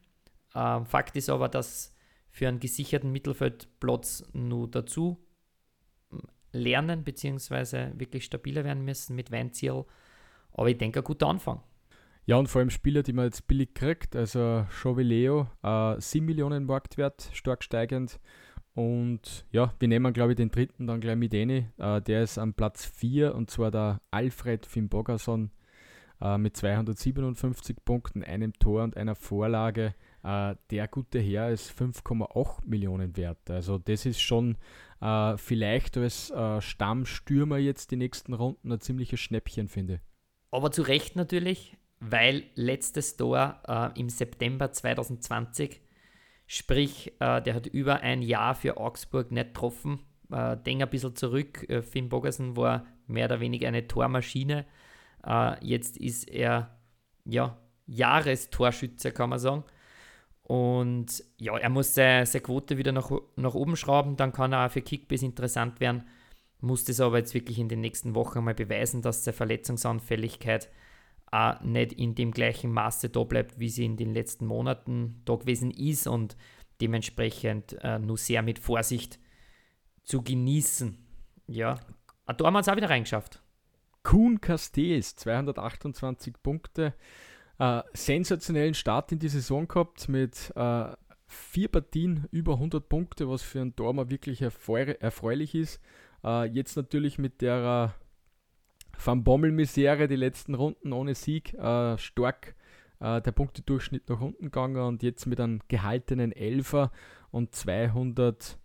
Ähm, 0.54 0.86
Fakt 0.86 1.16
ist 1.16 1.30
aber, 1.30 1.48
dass 1.48 1.96
für 2.30 2.46
einen 2.46 2.60
gesicherten 2.60 3.10
Mittelfeldplatz 3.10 4.22
nur 4.32 4.70
dazu 4.70 5.18
lernen 6.52 7.02
bzw. 7.02 7.98
wirklich 7.98 8.24
stabiler 8.24 8.62
werden 8.62 8.84
müssen 8.84 9.16
mit 9.16 9.32
Weinziel. 9.32 9.84
Aber 10.52 10.70
ich 10.70 10.78
denke, 10.78 11.00
ein 11.00 11.04
guter 11.04 11.26
Anfang. 11.26 11.60
Ja, 12.28 12.36
und 12.38 12.48
vor 12.48 12.58
allem 12.58 12.70
Spieler, 12.70 13.04
die 13.04 13.12
man 13.12 13.26
jetzt 13.26 13.46
billig 13.46 13.72
kriegt, 13.72 14.16
also 14.16 14.66
Chauveleo, 14.68 15.46
äh, 15.62 16.00
7 16.00 16.26
Millionen 16.26 16.64
Marktwert, 16.64 17.30
stark 17.32 17.62
steigend. 17.62 18.18
Und 18.74 19.46
ja, 19.52 19.72
wir 19.78 19.86
nehmen, 19.86 20.12
glaube 20.12 20.32
ich, 20.32 20.36
den 20.36 20.50
dritten 20.50 20.88
dann 20.88 21.00
gleich 21.00 21.16
mit 21.16 21.32
Eni. 21.32 21.68
Äh, 21.78 22.02
der 22.02 22.24
ist 22.24 22.36
am 22.36 22.52
Platz 22.52 22.84
4 22.84 23.32
und 23.32 23.48
zwar 23.48 23.70
der 23.70 24.00
Alfred 24.10 24.66
Fimbogason 24.66 25.52
äh, 26.20 26.36
mit 26.36 26.56
257 26.56 27.76
Punkten, 27.84 28.24
einem 28.24 28.52
Tor 28.54 28.82
und 28.82 28.96
einer 28.96 29.14
Vorlage. 29.14 29.94
Äh, 30.24 30.56
der 30.70 30.88
gute 30.88 31.20
Herr 31.20 31.50
ist 31.50 31.70
5,8 31.70 32.66
Millionen 32.66 33.16
wert. 33.16 33.48
Also, 33.48 33.78
das 33.78 34.04
ist 34.04 34.20
schon 34.20 34.56
äh, 35.00 35.36
vielleicht 35.36 35.96
als 35.96 36.30
äh, 36.30 36.60
Stammstürmer 36.60 37.58
jetzt 37.58 37.92
die 37.92 37.96
nächsten 37.96 38.34
Runden 38.34 38.72
ein 38.72 38.80
ziemliches 38.80 39.20
Schnäppchen, 39.20 39.68
finde. 39.68 40.00
Aber 40.50 40.72
zu 40.72 40.82
Recht 40.82 41.14
natürlich 41.14 41.76
weil 42.00 42.44
letztes 42.54 43.16
Tor 43.16 43.60
äh, 43.66 43.98
im 43.98 44.08
September 44.08 44.72
2020, 44.72 45.80
sprich, 46.46 47.12
äh, 47.20 47.40
der 47.42 47.54
hat 47.54 47.66
über 47.66 48.00
ein 48.00 48.22
Jahr 48.22 48.54
für 48.54 48.76
Augsburg 48.76 49.30
nicht 49.32 49.54
getroffen. 49.54 50.00
Äh, 50.30 50.56
denk 50.58 50.82
ein 50.82 50.90
bisschen 50.90 51.16
zurück, 51.16 51.68
äh, 51.68 51.82
Finn 51.82 52.08
Bogerson 52.08 52.56
war 52.56 52.86
mehr 53.06 53.26
oder 53.26 53.40
weniger 53.40 53.68
eine 53.68 53.86
Tormaschine. 53.86 54.66
Äh, 55.24 55.64
jetzt 55.64 55.96
ist 55.96 56.28
er 56.28 56.76
ja 57.24 57.56
Jahrestorschütze, 57.86 59.12
kann 59.12 59.30
man 59.30 59.38
sagen. 59.38 59.64
Und 60.42 61.24
ja, 61.38 61.56
er 61.56 61.70
muss 61.70 61.94
seine, 61.94 62.26
seine 62.26 62.42
Quote 62.42 62.78
wieder 62.78 62.92
nach, 62.92 63.10
nach 63.34 63.54
oben 63.54 63.76
schrauben, 63.76 64.16
dann 64.16 64.32
kann 64.32 64.52
er 64.52 64.66
auch 64.66 64.70
für 64.70 64.82
Kickbase 64.82 65.26
interessant 65.26 65.80
werden. 65.80 66.04
Muss 66.60 66.84
das 66.84 67.00
aber 67.00 67.18
jetzt 67.18 67.34
wirklich 67.34 67.58
in 67.58 67.68
den 67.68 67.80
nächsten 67.80 68.14
Wochen 68.14 68.44
mal 68.44 68.54
beweisen, 68.54 69.02
dass 69.02 69.24
seine 69.24 69.36
Verletzungsanfälligkeit 69.36 70.70
auch 71.30 71.60
nicht 71.60 71.92
in 71.92 72.14
dem 72.14 72.30
gleichen 72.30 72.72
Maße 72.72 73.08
da 73.08 73.24
bleibt, 73.24 73.58
wie 73.58 73.68
sie 73.68 73.84
in 73.84 73.96
den 73.96 74.14
letzten 74.14 74.46
Monaten 74.46 75.22
da 75.24 75.34
gewesen 75.34 75.70
ist 75.70 76.06
und 76.06 76.36
dementsprechend 76.80 77.76
äh, 77.82 77.98
nur 77.98 78.16
sehr 78.16 78.42
mit 78.42 78.58
Vorsicht 78.58 79.18
zu 80.04 80.22
genießen. 80.22 80.96
Ja, 81.46 81.80
da 82.26 82.44
haben 82.44 82.54
wir 82.54 82.58
uns 82.58 82.68
auch 82.68 82.76
wieder 82.76 82.90
reingeschafft. 82.90 83.42
Kuhn 84.02 84.40
Castells, 84.40 85.16
228 85.16 86.34
Punkte. 86.42 86.94
Äh, 87.58 87.82
sensationellen 87.94 88.74
Start 88.74 89.12
in 89.12 89.18
die 89.18 89.28
Saison 89.28 89.66
gehabt 89.66 90.08
mit 90.08 90.52
äh, 90.54 90.92
vier 91.26 91.68
Partien 91.68 92.26
über 92.30 92.54
100 92.54 92.88
Punkte, 92.88 93.28
was 93.28 93.42
für 93.42 93.60
einen 93.60 93.74
Dormer 93.74 94.10
wirklich 94.10 94.42
erfreulich 94.42 95.54
ist. 95.54 95.80
Äh, 96.22 96.44
jetzt 96.50 96.76
natürlich 96.76 97.18
mit 97.18 97.40
der 97.40 97.94
Van 99.02 99.24
Bommel-Misere 99.24 100.08
die 100.08 100.16
letzten 100.16 100.54
Runden 100.54 100.92
ohne 100.92 101.14
Sieg 101.14 101.54
äh, 101.54 101.96
stark 101.98 102.54
äh, 103.00 103.20
der 103.20 103.32
Punktedurchschnitt 103.32 104.08
nach 104.08 104.20
unten 104.20 104.46
gegangen 104.46 104.76
und 104.76 105.02
jetzt 105.02 105.26
mit 105.26 105.40
einem 105.40 105.60
gehaltenen 105.68 106.32
Elfer 106.32 106.90
und 107.30 107.54
228 107.54 108.58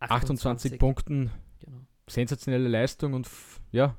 28. 0.00 0.78
Punkten. 0.78 1.30
Genau. 1.60 1.80
Sensationelle 2.08 2.68
Leistung 2.68 3.14
und 3.14 3.28
ja, 3.70 3.96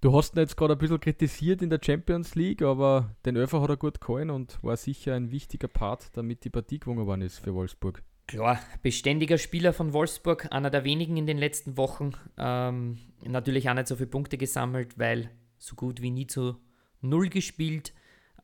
du 0.00 0.16
hast 0.16 0.34
ihn 0.34 0.40
jetzt 0.40 0.56
gerade 0.56 0.74
ein 0.74 0.78
bisschen 0.78 1.00
kritisiert 1.00 1.62
in 1.62 1.70
der 1.70 1.80
Champions 1.84 2.34
League, 2.34 2.62
aber 2.62 3.14
den 3.24 3.36
Elfer 3.36 3.60
hat 3.60 3.70
er 3.70 3.76
gut 3.76 4.00
gehalten 4.00 4.30
und 4.30 4.62
war 4.62 4.76
sicher 4.76 5.14
ein 5.14 5.30
wichtiger 5.30 5.68
Part, 5.68 6.16
damit 6.16 6.44
die 6.44 6.50
Partie 6.50 6.78
gewonnen 6.78 7.06
worden 7.06 7.22
ist 7.22 7.38
für 7.38 7.54
Wolfsburg. 7.54 8.02
Klar, 8.26 8.58
beständiger 8.82 9.36
Spieler 9.36 9.72
von 9.72 9.92
Wolfsburg, 9.92 10.48
einer 10.50 10.70
der 10.70 10.84
wenigen 10.84 11.16
in 11.16 11.26
den 11.26 11.36
letzten 11.36 11.76
Wochen. 11.76 12.12
Ähm, 12.38 12.98
natürlich 13.22 13.68
auch 13.68 13.74
nicht 13.74 13.86
so 13.86 13.96
viele 13.96 14.08
Punkte 14.08 14.38
gesammelt, 14.38 14.98
weil 14.98 15.30
so 15.58 15.74
gut 15.74 16.00
wie 16.00 16.10
nie 16.10 16.26
zu 16.26 16.56
Null 17.02 17.28
gespielt. 17.28 17.92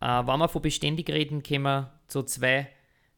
Äh, 0.01 0.07
wenn 0.07 0.39
wir 0.39 0.49
von 0.49 0.63
beständig 0.63 1.09
reden, 1.09 1.43
können 1.43 1.65
wir 1.65 2.01
zu 2.09 2.23
zwei 2.25 2.69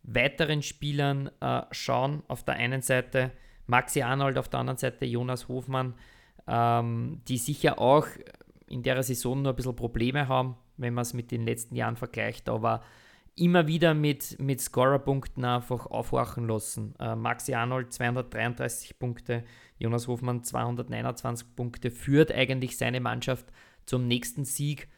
weiteren 0.04 0.62
Spielern 0.62 1.30
äh, 1.40 1.62
schauen. 1.72 2.22
Auf 2.28 2.44
der 2.44 2.54
einen 2.54 2.82
Seite 2.82 3.32
Maxi 3.66 4.02
Arnold, 4.02 4.38
auf 4.38 4.48
der 4.48 4.60
anderen 4.60 4.78
Seite 4.78 5.04
Jonas 5.04 5.48
Hofmann, 5.48 5.94
ähm, 6.46 7.22
die 7.26 7.38
sicher 7.38 7.80
auch 7.80 8.06
in 8.68 8.82
der 8.82 9.02
Saison 9.02 9.42
nur 9.42 9.52
ein 9.52 9.56
bisschen 9.56 9.76
Probleme 9.76 10.28
haben, 10.28 10.56
wenn 10.76 10.94
man 10.94 11.02
es 11.02 11.12
mit 11.12 11.30
den 11.30 11.42
letzten 11.42 11.74
Jahren 11.74 11.96
vergleicht. 11.96 12.48
Aber 12.48 12.82
immer 13.34 13.66
wieder 13.66 13.94
mit, 13.94 14.38
mit 14.40 14.60
Scorerpunkten 14.60 15.44
einfach 15.44 15.86
aufwachen 15.86 16.46
lassen. 16.48 16.94
Äh, 16.98 17.16
Maxi 17.16 17.54
Arnold 17.54 17.92
233 17.92 18.98
Punkte, 18.98 19.44
Jonas 19.78 20.06
Hofmann 20.08 20.44
229 20.44 21.56
Punkte, 21.56 21.90
führt 21.90 22.32
eigentlich 22.32 22.76
seine 22.76 23.00
Mannschaft 23.00 23.46
zum 23.86 24.06
nächsten 24.06 24.44
Sieg 24.44 24.88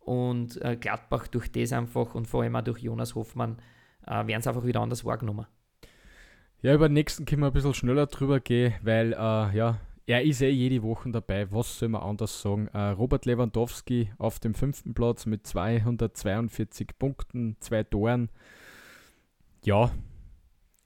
und 0.00 0.60
äh, 0.62 0.76
Gladbach 0.76 1.28
durch 1.28 1.50
das 1.50 1.72
einfach 1.72 2.14
und 2.14 2.26
vor 2.26 2.42
allem 2.42 2.56
auch 2.56 2.62
durch 2.62 2.80
Jonas 2.80 3.14
Hofmann 3.14 3.58
äh, 4.06 4.26
werden 4.26 4.40
es 4.40 4.46
einfach 4.46 4.64
wieder 4.64 4.80
anders 4.80 5.04
wahrgenommen. 5.04 5.46
Ja, 6.62 6.74
über 6.74 6.88
den 6.88 6.94
nächsten 6.94 7.26
können 7.26 7.42
wir 7.42 7.48
ein 7.48 7.52
bisschen 7.52 7.74
schneller 7.74 8.06
drüber 8.06 8.40
gehen, 8.40 8.74
weil 8.82 9.12
äh, 9.12 9.56
ja, 9.56 9.80
er 10.06 10.22
ist 10.22 10.42
eh 10.42 10.50
jede 10.50 10.82
Woche 10.82 11.10
dabei. 11.10 11.50
Was 11.50 11.78
soll 11.78 11.88
man 11.88 12.02
anders 12.02 12.42
sagen? 12.42 12.68
Äh, 12.68 12.90
Robert 12.90 13.24
Lewandowski 13.24 14.10
auf 14.18 14.38
dem 14.38 14.54
fünften 14.54 14.94
Platz 14.94 15.26
mit 15.26 15.46
242 15.46 16.98
Punkten, 16.98 17.56
zwei 17.60 17.82
Toren. 17.84 18.30
Ja, 19.64 19.90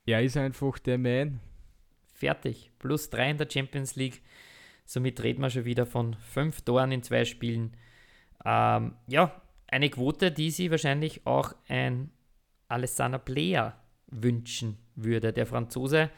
er 0.06 0.22
ist 0.22 0.36
einfach 0.36 0.78
der 0.78 0.98
Man. 0.98 1.40
Fertig. 2.14 2.70
Plus 2.78 3.10
drei 3.10 3.30
in 3.30 3.38
der 3.38 3.48
Champions 3.50 3.96
League. 3.96 4.22
Somit 4.84 5.22
reden 5.22 5.42
wir 5.42 5.50
schon 5.50 5.64
wieder 5.64 5.84
von 5.84 6.14
fünf 6.14 6.62
Toren 6.62 6.92
in 6.92 7.02
zwei 7.02 7.24
Spielen. 7.24 7.76
Ähm, 8.44 8.94
ja, 9.06 9.42
eine 9.66 9.90
Quote, 9.90 10.30
die 10.30 10.50
sie 10.50 10.70
wahrscheinlich 10.70 11.26
auch 11.26 11.54
ein 11.68 12.10
Alessandro 12.68 13.18
Player 13.18 13.78
wünschen 14.06 14.78
würde. 14.94 15.32
Der 15.32 15.46
Franzose 15.46 16.10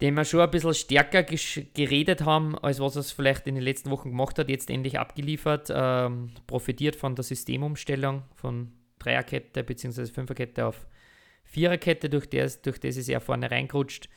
den 0.00 0.14
wir 0.14 0.24
schon 0.24 0.40
ein 0.40 0.50
bisschen 0.50 0.74
stärker 0.74 1.22
geredet 1.22 2.24
haben, 2.24 2.56
als 2.58 2.78
was 2.78 2.96
er 2.96 3.00
es 3.00 3.12
vielleicht 3.12 3.46
in 3.46 3.56
den 3.56 3.64
letzten 3.64 3.90
Wochen 3.90 4.10
gemacht 4.10 4.38
hat, 4.38 4.48
jetzt 4.48 4.70
endlich 4.70 4.98
abgeliefert, 4.98 5.68
ähm, 5.74 6.30
profitiert 6.46 6.94
von 6.94 7.16
der 7.16 7.24
Systemumstellung 7.24 8.22
von 8.34 8.72
Dreierkette 8.98 9.64
bzw. 9.64 10.06
Fünferkette 10.06 10.66
auf 10.66 10.86
Viererkette, 11.44 12.10
durch 12.10 12.28
das, 12.28 12.62
durch 12.62 12.78
das 12.78 12.96
ist 12.96 13.08
er 13.08 13.20
vorne 13.20 13.50
reingerutscht. 13.50 14.08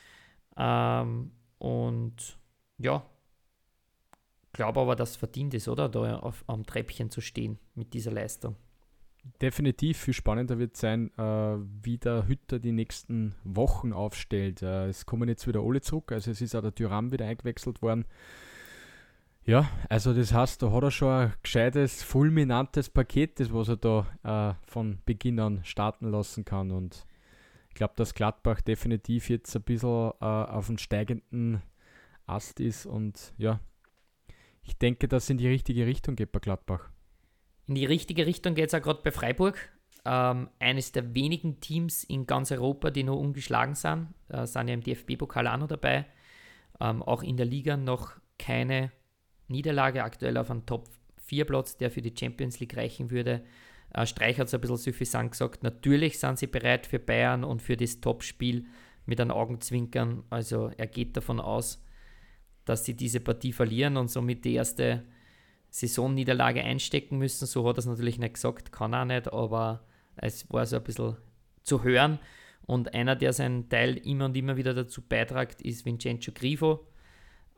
Ähm, 0.56 1.32
und 1.58 2.38
ja, 2.78 3.04
glaube 4.52 4.80
aber, 4.80 4.96
dass 4.96 5.10
es 5.10 5.16
verdient 5.16 5.54
ist, 5.54 5.66
oder? 5.66 5.88
Da 5.88 6.18
auf, 6.18 6.44
am 6.46 6.64
Treppchen 6.64 7.10
zu 7.10 7.20
stehen 7.20 7.58
mit 7.74 7.94
dieser 7.94 8.12
Leistung. 8.12 8.56
Definitiv 9.40 9.98
viel 9.98 10.14
spannender 10.14 10.58
wird 10.58 10.76
sein, 10.76 11.10
äh, 11.18 11.56
wie 11.82 11.98
der 11.98 12.26
Hütter 12.26 12.58
die 12.58 12.72
nächsten 12.72 13.34
Wochen 13.44 13.92
aufstellt. 13.92 14.62
Äh, 14.62 14.88
es 14.88 15.06
kommen 15.06 15.28
jetzt 15.28 15.46
wieder 15.46 15.60
alle 15.60 15.80
zurück, 15.80 16.12
also 16.12 16.30
es 16.30 16.40
ist 16.40 16.54
auch 16.54 16.62
der 16.62 16.74
Tyram 16.74 17.12
wieder 17.12 17.26
eingewechselt 17.26 17.82
worden. 17.82 18.04
Ja, 19.44 19.68
also 19.88 20.14
das 20.14 20.32
heißt, 20.32 20.62
da 20.62 20.70
hat 20.70 20.84
er 20.84 20.90
schon 20.92 21.08
ein 21.08 21.32
gescheites, 21.42 22.04
fulminantes 22.04 22.88
Paket, 22.88 23.40
das 23.40 23.52
was 23.52 23.68
er 23.68 23.76
da 23.76 24.06
äh, 24.22 24.54
von 24.70 24.98
Beginn 25.04 25.40
an 25.40 25.64
starten 25.64 26.10
lassen 26.10 26.44
kann. 26.44 26.70
Und 26.70 27.04
ich 27.68 27.74
glaube, 27.74 27.94
dass 27.96 28.14
Gladbach 28.14 28.60
definitiv 28.60 29.28
jetzt 29.28 29.56
ein 29.56 29.62
bisschen 29.62 30.12
äh, 30.20 30.24
auf 30.24 30.68
dem 30.68 30.78
steigenden 30.78 31.60
Ast 32.24 32.60
ist. 32.60 32.86
Und 32.86 33.34
ja, 33.36 33.58
ich 34.62 34.78
denke, 34.78 35.08
dass 35.08 35.24
es 35.24 35.30
in 35.30 35.38
die 35.38 35.48
richtige 35.48 35.86
Richtung 35.86 36.14
geht 36.14 36.30
bei 36.30 36.38
Gladbach. 36.38 36.91
In 37.66 37.74
die 37.74 37.84
richtige 37.86 38.26
Richtung 38.26 38.54
geht 38.54 38.68
es 38.68 38.74
auch 38.74 38.82
gerade 38.82 39.02
bei 39.02 39.10
Freiburg. 39.10 39.70
Ähm, 40.04 40.48
eines 40.58 40.92
der 40.92 41.14
wenigen 41.14 41.60
Teams 41.60 42.02
in 42.04 42.26
ganz 42.26 42.50
Europa, 42.50 42.90
die 42.90 43.04
noch 43.04 43.18
ungeschlagen 43.18 43.74
sind, 43.74 44.08
äh, 44.28 44.46
sind 44.46 44.68
ja 44.68 44.74
im 44.74 44.82
DFB-Pokal 44.82 45.46
auch 45.46 45.58
noch 45.58 45.68
dabei. 45.68 46.06
Ähm, 46.80 47.02
auch 47.02 47.22
in 47.22 47.36
der 47.36 47.46
Liga 47.46 47.76
noch 47.76 48.12
keine 48.38 48.90
Niederlage, 49.46 50.02
aktuell 50.02 50.36
auf 50.38 50.50
einem 50.50 50.66
Top-4-Platz, 50.66 51.76
der 51.76 51.90
für 51.90 52.02
die 52.02 52.14
Champions 52.18 52.58
League 52.58 52.76
reichen 52.76 53.10
würde. 53.10 53.44
Äh, 53.94 54.06
Streich 54.06 54.38
hat 54.38 54.48
es 54.48 54.54
ein 54.54 54.60
bisschen 54.60 54.78
suffisant 54.78 55.30
gesagt, 55.30 55.62
natürlich 55.62 56.18
sind 56.18 56.38
sie 56.38 56.48
bereit 56.48 56.86
für 56.86 56.98
Bayern 56.98 57.44
und 57.44 57.62
für 57.62 57.76
das 57.76 58.00
Topspiel 58.00 58.66
mit 59.06 59.20
einem 59.20 59.30
Augenzwinkern. 59.30 60.24
Also 60.30 60.70
er 60.76 60.86
geht 60.86 61.16
davon 61.16 61.38
aus, 61.40 61.84
dass 62.64 62.84
sie 62.84 62.94
diese 62.94 63.20
Partie 63.20 63.52
verlieren 63.52 63.96
und 63.96 64.10
somit 64.10 64.44
die 64.44 64.54
erste 64.54 65.04
Saisonniederlage 65.72 66.62
einstecken 66.62 67.18
müssen. 67.18 67.46
So 67.46 67.66
hat 67.66 67.76
er 67.76 67.80
es 67.80 67.86
natürlich 67.86 68.18
nicht 68.18 68.34
gesagt, 68.34 68.72
kann 68.72 68.92
er 68.92 69.06
nicht, 69.06 69.32
aber 69.32 69.82
es 70.16 70.48
war 70.52 70.66
so 70.66 70.76
ein 70.76 70.84
bisschen 70.84 71.16
zu 71.62 71.82
hören. 71.82 72.18
Und 72.66 72.94
einer, 72.94 73.16
der 73.16 73.32
seinen 73.32 73.68
Teil 73.68 73.96
immer 73.96 74.26
und 74.26 74.36
immer 74.36 74.56
wieder 74.56 74.74
dazu 74.74 75.02
beitragt, 75.02 75.62
ist 75.62 75.84
Vincenzo 75.84 76.30
Grifo. 76.32 76.86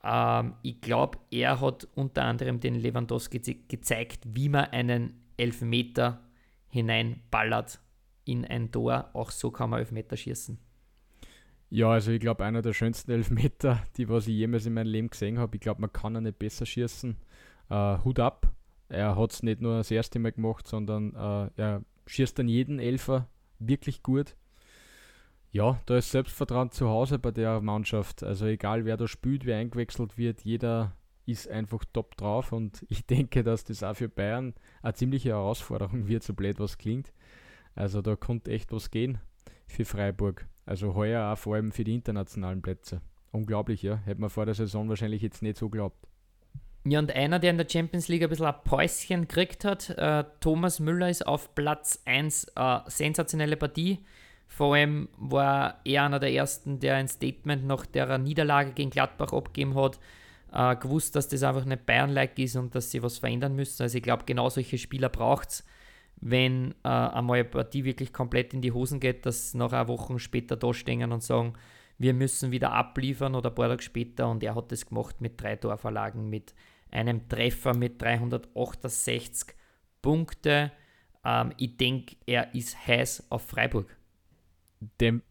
Ähm, 0.05 0.55
ich 0.63 0.81
glaube, 0.81 1.19
er 1.31 1.61
hat 1.61 1.89
unter 1.95 2.23
anderem 2.23 2.61
den 2.61 2.77
Lewandowski 2.77 3.41
gezeigt, 3.69 4.21
wie 4.33 4.49
man 4.49 4.67
einen 4.67 5.25
Elfmeter 5.37 6.21
hineinballert 6.69 7.81
in 8.25 8.45
ein 8.45 8.71
Tor. 8.71 9.11
Auch 9.13 9.33
so 9.33 9.51
kann 9.51 9.71
man 9.71 9.81
Elfmeter 9.81 10.17
schießen. 10.17 10.57
Ja, 11.69 11.91
also 11.91 12.13
ich 12.13 12.21
glaube, 12.21 12.45
einer 12.45 12.63
der 12.63 12.75
schönsten 12.75 13.11
Elfmeter, 13.11 13.85
die 13.97 14.09
was 14.09 14.29
ich 14.29 14.35
jemals 14.35 14.67
in 14.67 14.75
meinem 14.75 14.87
Leben 14.87 15.11
gesehen 15.11 15.39
habe. 15.41 15.57
Ich 15.57 15.61
glaube, 15.61 15.81
man 15.81 15.93
kann 15.93 16.15
ihn 16.15 16.23
nicht 16.23 16.39
besser 16.39 16.65
schießen. 16.65 17.17
Uh, 17.71 18.03
Hut 18.05 18.19
ab. 18.19 18.53
Er 18.89 19.17
hat 19.17 19.33
es 19.33 19.43
nicht 19.43 19.61
nur 19.61 19.79
das 19.79 19.91
erste 19.91 20.19
Mal 20.19 20.33
gemacht, 20.33 20.67
sondern 20.67 21.15
uh, 21.15 21.51
er 21.57 21.83
schießt 22.07 22.39
dann 22.39 22.49
jeden 22.49 22.79
Elfer 22.79 23.29
wirklich 23.59 24.03
gut. 24.03 24.37
Ja, 25.51 25.81
da 25.87 25.97
ist 25.97 26.11
Selbstvertrauen 26.11 26.73
zu 26.73 26.89
Hause 26.89 27.19
bei 27.19 27.31
der 27.31 27.61
Mannschaft. 27.61 28.23
Also 28.23 28.47
egal 28.47 28.85
wer 28.85 28.97
da 28.97 29.07
spielt, 29.07 29.47
wer 29.47 29.59
eingewechselt 29.59 30.19
wird, 30.19 30.43
jeder 30.43 30.97
ist 31.27 31.49
einfach 31.49 31.85
top 31.93 32.17
drauf 32.17 32.53
und 32.53 32.85
ich 32.89 33.07
denke, 33.07 33.45
dass 33.45 33.65
das 33.65 33.83
auch 33.83 33.95
für 33.95 34.09
Bayern 34.09 34.55
eine 34.83 34.95
ziemliche 34.95 35.31
Herausforderung 35.31 36.09
wird, 36.09 36.23
so 36.23 36.35
blöd 36.35 36.59
was 36.59 36.77
klingt. 36.79 37.13
Also 37.75 38.03
da 38.03 38.17
konnte 38.17 38.51
echt 38.51 38.73
was 38.73 38.91
gehen 38.91 39.19
für 39.67 39.85
Freiburg. 39.85 40.47
Also 40.67 40.95
heuer 40.95 41.33
auch 41.33 41.39
vor 41.39 41.55
allem 41.57 41.73
für 41.73 41.85
die 41.85 41.95
internationalen 41.95 42.63
Plätze. 42.63 43.01
Unglaublich, 43.33 43.83
ja. 43.83 43.97
Hätte 43.97 44.21
man 44.21 44.31
vor 44.31 44.47
der 44.47 44.55
Saison 44.55 44.89
wahrscheinlich 44.89 45.23
jetzt 45.23 45.43
nicht 45.43 45.57
so 45.57 45.69
geglaubt. 45.69 46.07
Ja, 46.87 46.99
und 46.99 47.15
einer, 47.15 47.39
der 47.39 47.51
in 47.51 47.57
der 47.57 47.69
Champions 47.69 48.09
League 48.09 48.23
ein 48.23 48.29
bisschen 48.29 48.45
ein 48.45 48.55
Päuschen 48.63 49.23
gekriegt 49.23 49.65
hat, 49.65 49.89
äh, 49.91 50.25
Thomas 50.41 50.81
Müller 50.81 51.09
ist 51.09 51.27
auf 51.27 51.55
Platz 51.55 52.03
1. 52.05 52.53
Äh, 52.55 52.81
sensationelle 52.87 53.57
Partie. 53.57 54.05
Vor 54.49 54.75
allem 54.75 55.09
war 55.17 55.81
er 55.85 56.05
einer 56.05 56.21
der 56.21 56.33
ersten, 56.33 56.81
der 56.81 56.97
ein 56.97 57.09
Statement 57.09 57.67
nach 57.67 57.87
der 57.87 58.19
Niederlage 58.19 58.73
gegen 58.73 58.91
Gladbach 58.91 59.33
abgegeben 59.33 59.75
hat, 59.77 59.99
äh, 60.53 60.77
gewusst, 60.77 61.17
dass 61.17 61.29
das 61.29 61.43
einfach 61.43 61.65
nicht 61.65 61.87
Bayern-like 61.87 62.39
ist 62.39 62.57
und 62.57 62.75
dass 62.75 62.91
sie 62.91 63.03
was 63.03 63.17
verändern 63.17 63.57
müssen. 63.57 63.83
Also 63.83 63.97
ich 63.97 64.05
glaube, 64.05 64.25
genau 64.27 64.51
solche 64.51 64.77
Spieler 64.77 65.09
braucht 65.09 65.49
es, 65.49 65.65
wenn 66.21 66.73
äh, 66.85 66.89
einmal 66.89 67.41
eine 67.41 67.45
Partie 67.49 67.85
wirklich 67.85 68.13
komplett 68.13 68.53
in 68.53 68.61
die 68.61 68.73
Hosen 68.73 69.01
geht, 69.01 69.25
dass 69.25 69.55
noch 69.55 69.73
eine 69.73 69.89
Woche 69.89 70.19
später 70.19 70.57
da 70.57 70.75
stehen 70.75 71.13
und 71.13 71.23
sagen, 71.23 71.55
wir 71.97 72.13
müssen 72.13 72.51
wieder 72.51 72.73
abliefern 72.73 73.35
oder 73.35 73.51
ein 73.51 73.55
paar 73.55 73.69
Tage 73.69 73.83
später 73.83 74.29
und 74.29 74.43
er 74.43 74.55
hat 74.55 74.71
das 74.71 74.87
gemacht 74.87 75.23
mit 75.23 75.41
drei 75.41 75.57
Torverlagen, 75.57 76.29
mit 76.29 76.55
einem 76.95 77.29
Treffer 77.29 77.75
mit 77.75 78.01
368 78.01 79.55
Punkte. 80.03 80.73
Ähm, 81.25 81.53
ich 81.57 81.77
denke, 81.77 82.17
er 82.27 82.55
ist 82.55 82.87
heiß 82.87 83.31
auf 83.31 83.47
Freiburg 83.47 83.97
dem 85.01 85.23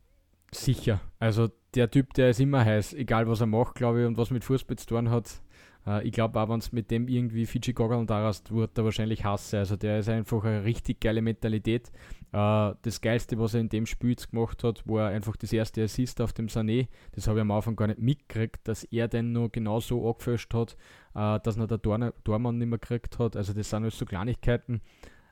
sicher. 0.51 1.01
Also 1.19 1.49
der 1.75 1.89
Typ, 1.89 2.13
der 2.13 2.29
ist 2.29 2.39
immer 2.39 2.63
heiß, 2.63 2.93
egal 2.93 3.27
was 3.27 3.41
er 3.41 3.47
macht, 3.47 3.75
glaube 3.75 4.01
ich, 4.01 4.07
und 4.07 4.17
was 4.17 4.29
mit 4.29 4.43
Fußball 4.43 4.77
zu 4.77 4.85
tun 4.87 5.09
hat. 5.09 5.41
Äh, 5.85 6.07
ich 6.07 6.11
glaube 6.11 6.39
auch, 6.39 6.49
wenn 6.49 6.59
es 6.59 6.71
mit 6.71 6.91
dem 6.91 7.07
irgendwie 7.07 7.45
Fiji 7.45 7.73
Goggeln 7.73 8.07
darast, 8.07 8.53
wird 8.53 8.77
er 8.77 8.85
wahrscheinlich 8.85 9.23
hassen. 9.25 9.57
Also 9.57 9.75
der 9.75 9.99
ist 9.99 10.09
einfach 10.09 10.43
eine 10.43 10.63
richtig 10.63 11.01
geile 11.01 11.21
Mentalität. 11.21 11.91
Äh, 12.31 12.73
das 12.81 13.01
Geilste, 13.01 13.37
was 13.39 13.53
er 13.53 13.61
in 13.61 13.69
dem 13.69 13.85
Spiel 13.85 14.11
jetzt 14.11 14.31
gemacht 14.31 14.63
hat, 14.63 14.87
war 14.87 15.09
einfach 15.09 15.35
das 15.35 15.53
erste 15.53 15.83
Assist 15.83 16.21
auf 16.21 16.33
dem 16.33 16.47
Sané. 16.47 16.87
Das 17.13 17.27
habe 17.27 17.39
ich 17.39 17.41
am 17.41 17.51
Anfang 17.51 17.75
gar 17.75 17.87
nicht 17.87 17.99
mitgekriegt, 17.99 18.67
dass 18.67 18.83
er 18.85 19.07
den 19.07 19.31
noch 19.31 19.51
genau 19.51 19.79
so 19.79 20.07
angefasst 20.09 20.53
hat, 20.53 20.77
äh, 21.15 21.39
dass 21.41 21.57
er 21.57 21.67
der 21.67 21.81
Tor 21.81 22.13
Tormann 22.23 22.57
nicht 22.57 22.69
mehr 22.69 22.79
gekriegt 22.79 23.19
hat. 23.19 23.35
Also 23.35 23.53
das 23.53 23.69
sind 23.69 23.83
alles 23.83 23.97
so 23.97 24.05
Kleinigkeiten, 24.05 24.81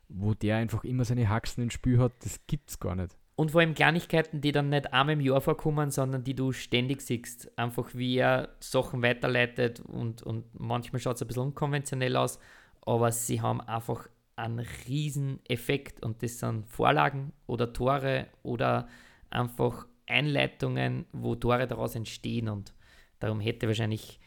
wo 0.10 0.34
der 0.34 0.58
einfach 0.58 0.84
immer 0.84 1.06
seine 1.06 1.30
Haxen 1.30 1.64
im 1.64 1.70
Spiel 1.70 2.00
hat. 2.00 2.14
Das 2.24 2.40
gibt 2.48 2.70
es 2.70 2.80
gar 2.80 2.96
nicht. 2.96 3.18
Und 3.42 3.50
vor 3.50 3.62
allem 3.62 3.74
Kleinigkeiten, 3.74 4.40
die 4.40 4.52
dann 4.52 4.70
nicht 4.70 4.94
einmal 4.94 5.14
im 5.14 5.20
Jahr 5.20 5.42
vorkommen, 5.42 5.90
sondern 5.90 6.24
die 6.24 6.36
du 6.36 6.52
ständig 6.52 7.02
siehst. 7.02 7.52
Einfach 7.58 7.90
wie 7.96 8.18
er 8.18 8.50
Sachen 8.60 9.02
weiterleitet 9.02 9.80
und, 9.80 10.22
und 10.22 10.46
manchmal 10.54 11.00
schaut 11.00 11.16
es 11.16 11.24
ein 11.24 11.28
bisschen 11.28 11.42
unkonventionell 11.42 12.18
aus, 12.18 12.38
aber 12.82 13.12
sie 13.12 13.42
haben 13.42 13.60
einfach 13.60 14.08
einen 14.36 14.64
riesen 14.88 15.40
Effekt 15.50 16.06
und 16.06 16.22
das 16.22 16.38
sind 16.38 16.68
Vorlagen 16.68 17.34
oder 17.48 17.74
Tore 17.74 18.28
oder 18.44 18.88
einfach 19.32 19.88
Einleitungen, 20.06 21.06
wo 21.12 21.34
Tore 21.34 21.66
daraus 21.66 21.96
entstehen 21.96 22.48
und 22.48 22.76
darum 23.18 23.40
hätte 23.40 23.66
wahrscheinlich 23.66 24.20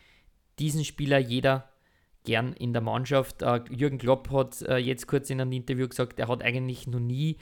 diesen 0.59 0.85
Spieler 0.85 1.19
jeder 1.19 1.69
gern 2.25 2.53
in 2.55 2.73
der 2.73 2.83
Mannschaft. 2.83 3.45
Uh, 3.45 3.61
Jürgen 3.71 3.99
Klopp 3.99 4.33
hat 4.33 4.61
uh, 4.69 4.75
jetzt 4.75 5.07
kurz 5.07 5.31
in 5.31 5.41
einem 5.41 5.53
Interview 5.53 5.87
gesagt, 5.87 6.19
er 6.19 6.27
hat 6.27 6.43
eigentlich 6.43 6.89
noch 6.89 6.99
nie 6.99 7.37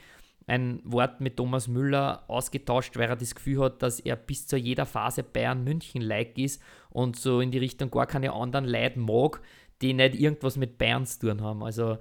ein 0.45 0.81
Wort 0.83 1.21
mit 1.21 1.37
Thomas 1.37 1.67
Müller 1.67 2.23
ausgetauscht, 2.27 2.97
weil 2.97 3.09
er 3.09 3.15
das 3.15 3.35
Gefühl 3.35 3.61
hat, 3.61 3.81
dass 3.81 3.99
er 3.99 4.15
bis 4.15 4.47
zu 4.47 4.57
jeder 4.57 4.85
Phase 4.85 5.23
Bayern 5.23 5.63
München-like 5.63 6.37
ist 6.37 6.61
und 6.89 7.15
so 7.15 7.39
in 7.39 7.51
die 7.51 7.59
Richtung 7.59 7.89
gar 7.91 8.07
keine 8.07 8.33
anderen 8.33 8.65
Leute 8.65 8.99
mag, 8.99 9.41
die 9.81 9.93
nicht 9.93 10.15
irgendwas 10.15 10.57
mit 10.57 10.77
Bayern 10.77 11.05
zu 11.05 11.19
tun 11.19 11.41
haben. 11.41 11.63
Also 11.63 11.97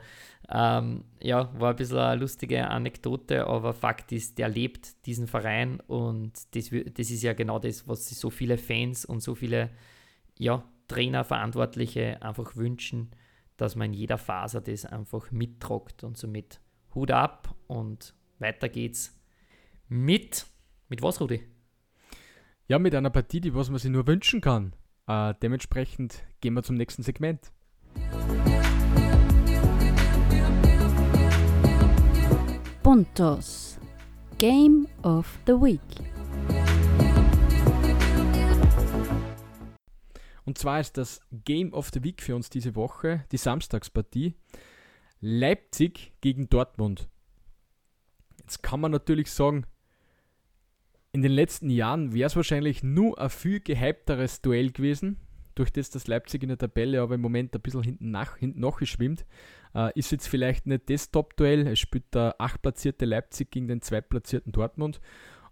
ähm, 0.49 1.05
ja, 1.21 1.51
war 1.59 1.71
ein 1.71 1.77
bisschen 1.77 1.99
eine 1.99 2.21
lustige 2.21 2.69
Anekdote, 2.69 3.47
aber 3.47 3.73
Fakt 3.73 4.13
ist, 4.13 4.39
der 4.39 4.49
lebt 4.49 5.07
diesen 5.07 5.27
Verein 5.27 5.81
und 5.81 6.33
das, 6.55 6.71
das 6.71 7.11
ist 7.11 7.23
ja 7.23 7.33
genau 7.33 7.59
das, 7.59 7.89
was 7.89 8.09
sich 8.09 8.19
so 8.19 8.31
viele 8.31 8.59
Fans 8.59 9.05
und 9.05 9.21
so 9.21 9.35
viele 9.35 9.71
ja, 10.39 10.65
Trainer, 10.89 11.25
Verantwortliche 11.25 12.21
einfach 12.23 12.57
wünschen, 12.57 13.11
dass 13.57 13.77
man 13.77 13.93
in 13.93 13.95
jeder 13.95 14.19
Phase 14.19 14.61
das 14.61 14.85
einfach 14.85 15.31
mittragt 15.31 16.05
und 16.05 16.19
somit 16.19 16.61
Hut 16.95 17.11
ab 17.11 17.55
und 17.69 18.15
weiter 18.43 18.69
geht's 18.69 19.19
mit, 19.89 20.47
mit 20.89 21.01
was, 21.01 21.21
Rudi? 21.21 21.43
Ja, 22.67 22.79
mit 22.79 22.95
einer 22.95 23.11
Partie, 23.11 23.41
die 23.41 23.55
was 23.55 23.71
man 23.71 23.79
sich 23.79 23.91
nur 23.91 24.07
wünschen 24.07 24.41
kann. 24.41 24.75
Äh, 25.07 25.35
dementsprechend 25.43 26.25
gehen 26.41 26.55
wir 26.55 26.63
zum 26.63 26.77
nächsten 26.77 27.03
Segment. 27.03 27.53
Puntos. 32.83 33.79
Game 34.39 34.89
of 35.03 35.39
the 35.47 35.53
Week. 35.53 35.81
Und 40.45 40.59
zwar 40.59 40.81
ist 40.81 40.99
das 40.99 41.21
Game 41.45 41.73
of 41.73 41.91
the 41.95 42.03
Week 42.03 42.21
für 42.21 42.35
uns 42.35 42.51
diese 42.51 42.75
Woche 42.75 43.25
die 43.31 43.37
Samstagspartie 43.37 44.35
Leipzig 45.21 46.13
gegen 46.21 46.49
Dortmund. 46.49 47.09
Jetzt 48.53 48.62
kann 48.62 48.81
man 48.81 48.93
natürlich 48.93 49.31
sagen, 49.31 49.65
in 51.12 51.23
den 51.23 51.33
letzten 51.33 51.71
Jahren 51.71 52.12
wäre 52.12 52.27
es 52.27 52.37
wahrscheinlich 52.37 52.83
nur 52.83 53.19
ein 53.19 53.31
viel 53.31 53.61
gehypteres 53.61 54.43
Duell 54.43 54.73
gewesen, 54.73 55.17
durch 55.55 55.73
das 55.73 55.88
das 55.88 56.07
Leipzig 56.07 56.43
in 56.43 56.51
der 56.51 56.59
Tabelle 56.59 57.01
aber 57.01 57.15
im 57.15 57.23
Moment 57.23 57.55
ein 57.55 57.62
bisschen 57.62 57.83
hinten 57.83 58.11
nach 58.11 58.37
hinten 58.37 58.61
nachgeschwimmt. 58.61 59.25
Äh, 59.75 59.99
ist 59.99 60.12
jetzt 60.12 60.27
vielleicht 60.27 60.67
nicht 60.67 60.91
das 60.91 61.11
Top-Duell. 61.11 61.67
Es 61.67 61.79
spielt 61.79 62.15
der 62.15 62.35
achtplatzierte 62.38 63.07
Leipzig 63.07 63.51
gegen 63.51 63.69
den 63.69 63.81
zweitplatzierten 63.81 64.53
Dortmund. 64.53 65.01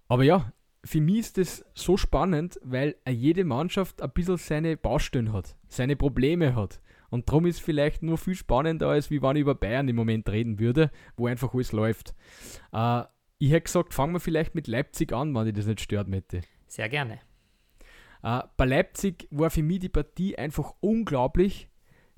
Aber 0.06 0.22
ja, 0.22 0.52
für 0.84 1.00
mich 1.00 1.20
ist 1.20 1.38
das 1.38 1.64
so 1.72 1.96
spannend, 1.96 2.60
weil 2.62 2.96
jede 3.08 3.44
Mannschaft 3.44 4.02
ein 4.02 4.10
bisschen 4.10 4.36
seine 4.36 4.76
Baustellen 4.76 5.32
hat, 5.32 5.56
seine 5.68 5.96
Probleme 5.96 6.54
hat. 6.54 6.82
Und 7.10 7.28
darum 7.28 7.46
ist 7.46 7.60
vielleicht 7.60 8.02
nur 8.02 8.18
viel 8.18 8.34
spannender, 8.34 8.88
als 8.88 9.10
wie 9.10 9.20
wenn 9.20 9.36
ich 9.36 9.42
über 9.42 9.54
Bayern 9.54 9.88
im 9.88 9.96
Moment 9.96 10.28
reden 10.28 10.58
würde, 10.58 10.90
wo 11.16 11.26
einfach 11.26 11.52
alles 11.52 11.72
läuft. 11.72 12.14
Äh, 12.72 13.02
ich 13.38 13.50
hätte 13.50 13.64
gesagt, 13.64 13.94
fangen 13.94 14.12
wir 14.12 14.20
vielleicht 14.20 14.54
mit 14.54 14.68
Leipzig 14.68 15.12
an, 15.12 15.34
wenn 15.34 15.46
ich 15.46 15.54
das 15.54 15.66
nicht 15.66 15.80
stört, 15.80 16.08
Mette. 16.08 16.42
Sehr 16.66 16.88
gerne. 16.88 17.20
Äh, 18.22 18.42
bei 18.56 18.64
Leipzig 18.64 19.26
war 19.30 19.50
für 19.50 19.62
mich 19.62 19.80
die 19.80 19.88
Partie 19.88 20.36
einfach 20.38 20.74
unglaublich, 20.80 21.68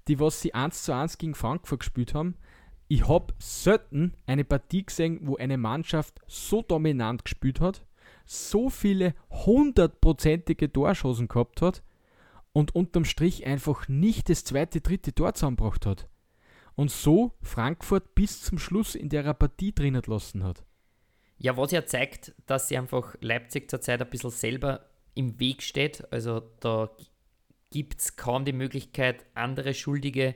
die 0.09 0.20
was 0.20 0.40
sie 0.40 0.52
1 0.52 0.83
zu 0.83 0.94
1 0.94 1.18
gegen 1.18 1.35
Frankfurt 1.35 1.81
gespielt 1.81 2.14
haben. 2.14 2.37
Ich 2.88 3.09
habe 3.09 3.33
selten 3.38 4.14
eine 4.26 4.44
Partie 4.44 4.85
gesehen, 4.85 5.20
wo 5.22 5.37
eine 5.37 5.57
Mannschaft 5.57 6.20
so 6.26 6.61
dominant 6.61 7.24
gespielt 7.24 7.61
hat, 7.61 7.87
so 8.26 8.68
viele 8.68 9.14
hundertprozentige 9.31 10.70
Torschancen 10.70 11.28
gehabt 11.28 11.62
hat 11.62 11.83
und 12.53 12.75
unterm 12.75 13.05
Strich 13.05 13.47
einfach 13.47 13.88
nicht 13.88 14.29
das 14.29 14.45
zweite, 14.45 14.81
dritte 14.81 15.15
Tor 15.15 15.35
zusammengebracht 15.35 15.87
hat. 15.87 16.09
Und 16.75 16.91
so 16.91 17.33
Frankfurt 17.43 18.15
bis 18.15 18.43
zum 18.43 18.59
Schluss 18.59 18.95
in 18.95 19.09
der 19.09 19.33
Partie 19.35 19.75
drinnen 19.75 20.03
lassen 20.07 20.45
hat. 20.45 20.65
Ja, 21.38 21.57
was 21.57 21.73
ja 21.73 21.85
zeigt, 21.85 22.35
dass 22.47 22.69
sie 22.69 22.79
einfach 22.79 23.17
Leipzig 23.21 23.69
zurzeit 23.69 24.01
ein 24.01 24.09
bisschen 24.09 24.31
selber 24.31 24.88
im 25.15 25.38
Weg 25.41 25.62
steht. 25.62 26.11
Also 26.12 26.41
da 26.61 26.91
gibt 27.71 28.01
es 28.01 28.17
kaum 28.17 28.45
die 28.45 28.53
Möglichkeit, 28.53 29.27
andere 29.35 29.75
Schuldige 29.75 30.35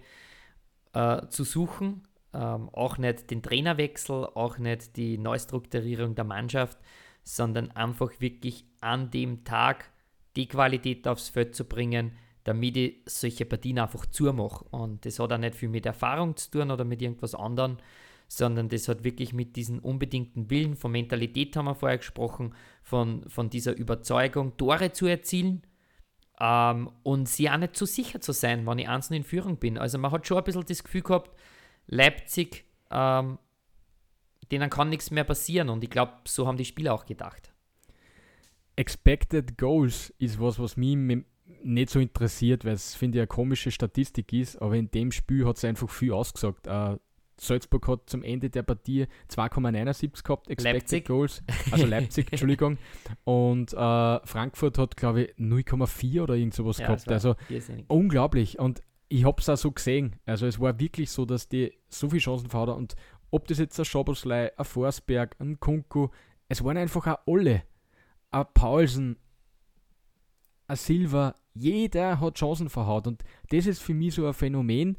äh, 0.92 1.26
zu 1.28 1.44
suchen. 1.44 2.02
Ähm, 2.32 2.68
auch 2.70 2.98
nicht 2.98 3.30
den 3.30 3.42
Trainerwechsel, 3.42 4.26
auch 4.34 4.58
nicht 4.58 4.96
die 4.96 5.16
Neustrukturierung 5.16 6.14
der 6.14 6.24
Mannschaft, 6.24 6.78
sondern 7.22 7.70
einfach 7.70 8.10
wirklich 8.20 8.64
an 8.80 9.10
dem 9.10 9.44
Tag 9.44 9.90
die 10.36 10.48
Qualität 10.48 11.08
aufs 11.08 11.28
Feld 11.28 11.54
zu 11.54 11.64
bringen, 11.64 12.12
damit 12.44 12.76
ich 12.76 12.96
solche 13.06 13.44
Partien 13.44 13.78
einfach 13.78 14.06
zumache. 14.06 14.64
Und 14.70 15.04
das 15.04 15.18
hat 15.18 15.32
auch 15.32 15.38
nicht 15.38 15.54
viel 15.54 15.68
mit 15.68 15.86
Erfahrung 15.86 16.36
zu 16.36 16.50
tun 16.50 16.70
oder 16.70 16.84
mit 16.84 17.02
irgendwas 17.02 17.34
anderem, 17.34 17.78
sondern 18.28 18.68
das 18.68 18.88
hat 18.88 19.04
wirklich 19.04 19.32
mit 19.32 19.56
diesem 19.56 19.78
unbedingten 19.78 20.50
Willen, 20.50 20.76
von 20.76 20.92
Mentalität 20.92 21.56
haben 21.56 21.66
wir 21.66 21.74
vorher 21.74 21.98
gesprochen, 21.98 22.54
von, 22.82 23.28
von 23.28 23.50
dieser 23.50 23.76
Überzeugung, 23.76 24.56
Tore 24.56 24.92
zu 24.92 25.06
erzielen 25.06 25.62
ähm, 26.40 26.90
und 27.02 27.28
sie 27.28 27.48
auch 27.48 27.56
nicht 27.56 27.76
zu 27.76 27.86
sicher 27.86 28.20
zu 28.20 28.32
sein, 28.32 28.66
wenn 28.66 28.78
ich 28.78 28.88
einzeln 28.88 29.14
in 29.14 29.24
Führung 29.24 29.58
bin. 29.58 29.78
Also 29.78 29.98
man 29.98 30.10
hat 30.10 30.26
schon 30.26 30.38
ein 30.38 30.44
bisschen 30.44 30.66
das 30.66 30.84
Gefühl 30.84 31.02
gehabt, 31.02 31.36
Leipzig, 31.86 32.64
ähm, 32.90 33.38
denen 34.50 34.70
kann 34.70 34.88
nichts 34.88 35.10
mehr 35.10 35.24
passieren 35.24 35.68
und 35.68 35.82
ich 35.82 35.90
glaube, 35.90 36.12
so 36.26 36.46
haben 36.46 36.56
die 36.56 36.64
Spieler 36.64 36.94
auch 36.94 37.06
gedacht. 37.06 37.52
Expected 38.76 39.56
Goals 39.58 40.14
ist 40.18 40.40
was, 40.40 40.58
was 40.58 40.76
mich 40.76 40.96
nicht 41.62 41.90
so 41.90 41.98
interessiert, 41.98 42.64
weil 42.64 42.74
es, 42.74 42.94
finde 42.94 43.18
ich, 43.18 43.20
eine 43.20 43.26
komische 43.26 43.70
Statistik 43.70 44.32
ist, 44.32 44.60
aber 44.60 44.76
in 44.76 44.90
dem 44.90 45.10
Spiel 45.12 45.46
hat 45.46 45.56
es 45.56 45.64
einfach 45.64 45.88
viel 45.88 46.12
ausgesagt. 46.12 46.66
Uh, 46.68 46.98
Salzburg 47.38 47.86
hat 47.88 48.08
zum 48.08 48.22
Ende 48.22 48.48
der 48.48 48.62
Partie 48.62 49.06
2,79 49.30 50.22
gehabt, 50.22 50.48
Expected 50.48 50.80
Leipzig. 50.80 51.04
Goals, 51.06 51.42
also 51.70 51.84
Leipzig, 51.84 52.28
Entschuldigung. 52.30 52.78
Und 53.24 53.74
uh, 53.74 54.20
Frankfurt 54.24 54.78
hat, 54.78 54.96
glaube 54.96 55.24
ich, 55.24 55.34
0,4 55.36 56.22
oder 56.22 56.34
irgend 56.34 56.54
sowas 56.54 56.78
ja, 56.78 56.86
gehabt. 56.86 57.08
Also 57.08 57.34
unglaublich. 57.88 58.58
Und 58.58 58.80
ich 59.08 59.24
habe 59.24 59.40
es 59.40 59.48
auch 59.48 59.56
so 59.56 59.70
gesehen. 59.70 60.16
Also 60.24 60.46
es 60.46 60.58
war 60.60 60.80
wirklich 60.80 61.10
so, 61.10 61.26
dass 61.26 61.48
die 61.48 61.72
so 61.88 62.08
viele 62.08 62.20
Chancen 62.20 62.52
haben. 62.52 62.72
Und 62.72 62.96
ob 63.30 63.46
das 63.48 63.58
jetzt 63.58 63.78
ein 63.78 63.84
Schoboslei, 63.84 64.56
ein 64.56 64.64
Forsberg, 64.64 65.36
ein 65.38 65.60
Kunku, 65.60 66.08
es 66.48 66.64
waren 66.64 66.78
einfach 66.78 67.06
auch 67.06 67.18
alle 67.26 67.64
ein 68.36 68.46
Paulsen, 68.54 69.16
ein 70.68 70.76
Silva, 70.76 71.34
jeder 71.54 72.20
hat 72.20 72.34
Chancen 72.34 72.68
verhaut. 72.68 73.06
Und 73.06 73.24
das 73.50 73.66
ist 73.66 73.82
für 73.82 73.94
mich 73.94 74.14
so 74.14 74.26
ein 74.26 74.34
Phänomen. 74.34 74.98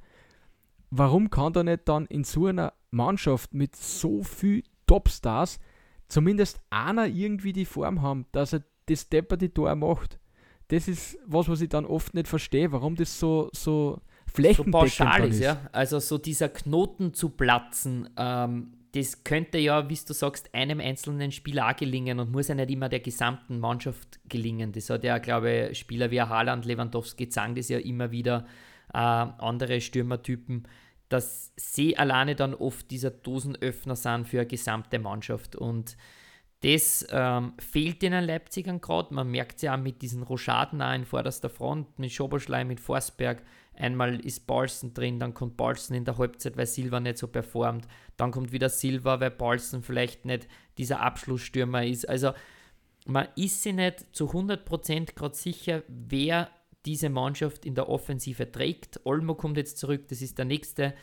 Warum 0.89 1.29
kann 1.29 1.53
da 1.53 1.63
nicht 1.63 1.87
dann 1.87 2.05
in 2.05 2.23
so 2.23 2.47
einer 2.47 2.73
Mannschaft 2.91 3.53
mit 3.53 3.75
so 3.75 4.23
viel 4.23 4.63
Topstars 4.87 5.59
zumindest 6.07 6.61
einer 6.69 7.07
irgendwie 7.07 7.53
die 7.53 7.65
Form 7.65 8.01
haben, 8.01 8.25
dass 8.31 8.53
er 8.53 8.63
das 8.87 9.09
Depper 9.09 9.37
die 9.37 9.49
Tor 9.49 9.75
macht? 9.75 10.19
Das 10.69 10.87
ist 10.87 11.17
was, 11.25 11.47
was 11.47 11.61
ich 11.61 11.69
dann 11.69 11.85
oft 11.85 12.13
nicht 12.13 12.27
verstehe, 12.27 12.71
warum 12.71 12.95
das 12.95 13.19
so, 13.19 13.49
so 13.53 14.01
flächendeckend 14.33 14.73
so 14.73 15.03
pauschal 15.05 15.27
ist. 15.29 15.39
Ja? 15.39 15.61
Also 15.71 15.99
so 15.99 16.17
dieser 16.17 16.49
Knoten 16.49 17.13
zu 17.13 17.29
platzen, 17.29 18.09
ähm, 18.17 18.76
das 18.97 19.23
könnte 19.23 19.59
ja, 19.59 19.87
wie 19.89 19.99
du 20.07 20.13
sagst, 20.13 20.53
einem 20.55 20.79
einzelnen 20.79 21.31
Spieler 21.31 21.69
auch 21.69 21.75
gelingen 21.75 22.19
und 22.19 22.31
muss 22.31 22.47
ja 22.47 22.55
nicht 22.55 22.71
immer 22.71 22.89
der 22.89 22.99
gesamten 22.99 23.59
Mannschaft 23.59 24.19
gelingen. 24.27 24.71
Das 24.71 24.89
hat 24.89 25.03
ja, 25.03 25.19
glaube 25.19 25.69
ich, 25.71 25.77
Spieler 25.77 26.09
wie 26.09 26.19
Haaland, 26.19 26.65
Lewandowski 26.65 27.29
sagen 27.29 27.53
das 27.53 27.69
ja 27.69 27.77
immer 27.77 28.09
wieder, 28.09 28.47
äh, 28.91 28.97
andere 28.97 29.81
Stürmertypen, 29.81 30.67
dass 31.09 31.53
sie 31.55 31.95
alleine 31.95 32.35
dann 32.35 32.55
oft 32.55 32.89
dieser 32.89 33.11
Dosenöffner 33.11 33.95
sind 33.95 34.27
für 34.27 34.39
eine 34.39 34.47
gesamte 34.47 34.97
Mannschaft. 34.97 35.55
Und 35.55 35.95
das 36.61 37.05
ähm, 37.11 37.53
fehlt 37.59 38.01
den 38.01 38.13
Leipzigern 38.13 38.81
gerade. 38.81 39.13
Man 39.13 39.29
merkt 39.29 39.57
es 39.57 39.61
ja 39.61 39.75
auch 39.75 39.79
mit 39.79 40.01
diesen 40.01 40.23
Rochaden 40.23 40.81
auch 40.81 40.95
in 40.95 41.05
vorderster 41.05 41.51
Front, 41.51 41.99
mit 41.99 42.11
Schoberschleim, 42.11 42.67
mit 42.67 42.79
Forsberg. 42.79 43.43
Einmal 43.77 44.19
ist 44.19 44.47
Paulsen 44.47 44.93
drin, 44.93 45.19
dann 45.19 45.33
kommt 45.33 45.55
Paulsen 45.55 45.95
in 45.95 46.03
der 46.03 46.17
Halbzeit, 46.17 46.57
weil 46.57 46.65
Silva 46.65 46.99
nicht 46.99 47.19
so 47.19 47.27
performt. 47.27 47.87
Dann 48.17 48.31
kommt 48.31 48.51
wieder 48.51 48.69
Silva, 48.69 49.19
weil 49.19 49.31
Paulsen 49.31 49.83
vielleicht 49.83 50.25
nicht 50.25 50.47
dieser 50.77 51.01
Abschlussstürmer 51.01 51.85
ist. 51.85 52.09
Also 52.09 52.31
man 53.05 53.27
ist 53.35 53.61
sich 53.61 53.73
nicht 53.73 54.05
zu 54.15 54.31
100% 54.31 55.13
gerade 55.13 55.35
sicher, 55.35 55.83
wer 55.87 56.49
diese 56.85 57.09
Mannschaft 57.09 57.65
in 57.65 57.75
der 57.75 57.89
Offensive 57.89 58.51
trägt. 58.51 58.99
Olmo 59.05 59.35
kommt 59.35 59.57
jetzt 59.57 59.77
zurück, 59.77 60.07
das 60.07 60.21
ist 60.21 60.37
der 60.37 60.45
nächste. 60.45 60.93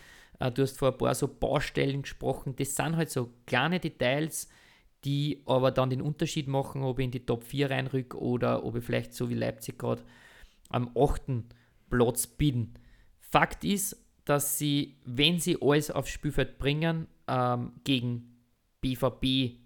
Äh, 0.41 0.51
du 0.51 0.63
hast 0.63 0.79
vor 0.79 0.93
ein 0.93 0.99
paar 0.99 1.15
so 1.15 1.29
Baustellen 1.29 2.03
gesprochen. 2.03 2.57
Das 2.57 2.75
sind 2.75 2.97
halt 2.97 3.11
so 3.11 3.31
kleine 3.47 3.79
Details, 3.79 4.49
die 5.05 5.43
aber 5.47 5.71
dann 5.71 5.91
den 5.91 6.03
Unterschied 6.03 6.49
machen, 6.49 6.83
ob 6.83 6.99
ich 6.99 7.05
in 7.05 7.11
die 7.11 7.27
Top 7.27 7.45
4 7.45 7.71
reinrücke 7.71 8.19
oder 8.19 8.65
ob 8.65 8.77
ich 8.77 8.85
vielleicht 8.85 9.15
so 9.15 9.29
wie 9.29 9.35
Leipzig 9.35 9.79
gerade 9.79 10.03
am 10.71 10.91
8. 10.97 11.45
Platz 11.97 12.27
bin. 12.27 12.75
Fakt 13.21 13.65
ist, 13.65 13.97
dass 14.25 14.59
sie, 14.59 14.97
wenn 15.05 15.39
sie 15.39 15.59
alles 15.61 15.91
aufs 15.91 16.11
Spielfeld 16.11 16.59
bringen, 16.59 17.07
ähm, 17.29 17.73
gegen 17.85 18.37
BVB 18.81 19.59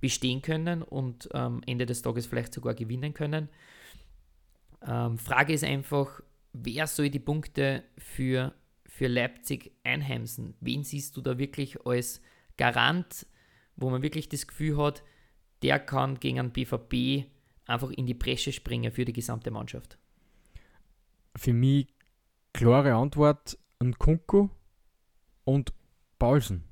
bestehen 0.00 0.42
können 0.42 0.82
und 0.82 1.28
ähm, 1.32 1.62
Ende 1.66 1.86
des 1.86 2.02
Tages 2.02 2.26
vielleicht 2.26 2.52
sogar 2.52 2.74
gewinnen 2.74 3.14
können. 3.14 3.48
Ähm, 4.86 5.18
Frage 5.18 5.52
ist 5.52 5.64
einfach, 5.64 6.20
wer 6.52 6.86
soll 6.86 7.10
die 7.10 7.20
Punkte 7.20 7.84
für, 7.98 8.52
für 8.86 9.06
Leipzig 9.06 9.72
einheimsen? 9.84 10.54
Wen 10.60 10.82
siehst 10.82 11.16
du 11.16 11.20
da 11.20 11.38
wirklich 11.38 11.86
als 11.86 12.20
Garant 12.56 13.26
wo 13.76 13.90
man 13.90 14.02
wirklich 14.02 14.28
das 14.28 14.46
Gefühl 14.46 14.76
hat, 14.76 15.02
der 15.62 15.78
kann 15.78 16.18
gegen 16.20 16.38
einen 16.38 16.52
BVB 16.52 17.26
einfach 17.66 17.90
in 17.90 18.06
die 18.06 18.14
Bresche 18.14 18.52
springen 18.52 18.92
für 18.92 19.04
die 19.04 19.12
gesamte 19.12 19.50
Mannschaft? 19.50 19.98
Für 21.36 21.52
mich 21.52 21.88
klare 22.52 22.94
Antwort 22.94 23.58
an 23.78 23.98
Kunku 23.98 24.48
und 25.44 25.72
Paulsen. 26.18 26.64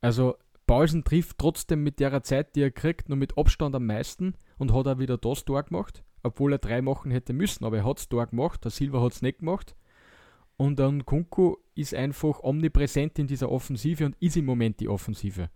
Also 0.00 0.36
Paulsen 0.66 1.04
trifft 1.04 1.38
trotzdem 1.38 1.82
mit 1.82 1.98
der 2.00 2.22
Zeit, 2.22 2.54
die 2.54 2.62
er 2.62 2.70
kriegt, 2.70 3.08
nur 3.08 3.16
mit 3.16 3.38
Abstand 3.38 3.74
am 3.74 3.86
meisten 3.86 4.34
und 4.58 4.72
hat 4.72 4.86
auch 4.86 4.98
wieder 4.98 5.16
das 5.16 5.44
Tor 5.44 5.62
gemacht, 5.62 6.04
obwohl 6.22 6.52
er 6.52 6.58
drei 6.58 6.82
machen 6.82 7.10
hätte 7.10 7.32
müssen, 7.32 7.64
aber 7.64 7.78
er 7.78 7.84
hat 7.84 7.98
es 7.98 8.08
Tor 8.08 8.26
gemacht, 8.26 8.64
der 8.64 8.70
Silva 8.70 9.00
hat 9.02 9.12
es 9.12 9.22
nicht 9.22 9.38
gemacht. 9.38 9.74
Und 10.56 10.78
dann 10.80 11.06
Kunku 11.06 11.56
ist 11.76 11.94
einfach 11.94 12.42
omnipräsent 12.42 13.18
in 13.18 13.28
dieser 13.28 13.50
Offensive 13.50 14.04
und 14.04 14.16
ist 14.20 14.36
im 14.36 14.44
Moment 14.44 14.80
die 14.80 14.88
Offensive. 14.88 15.50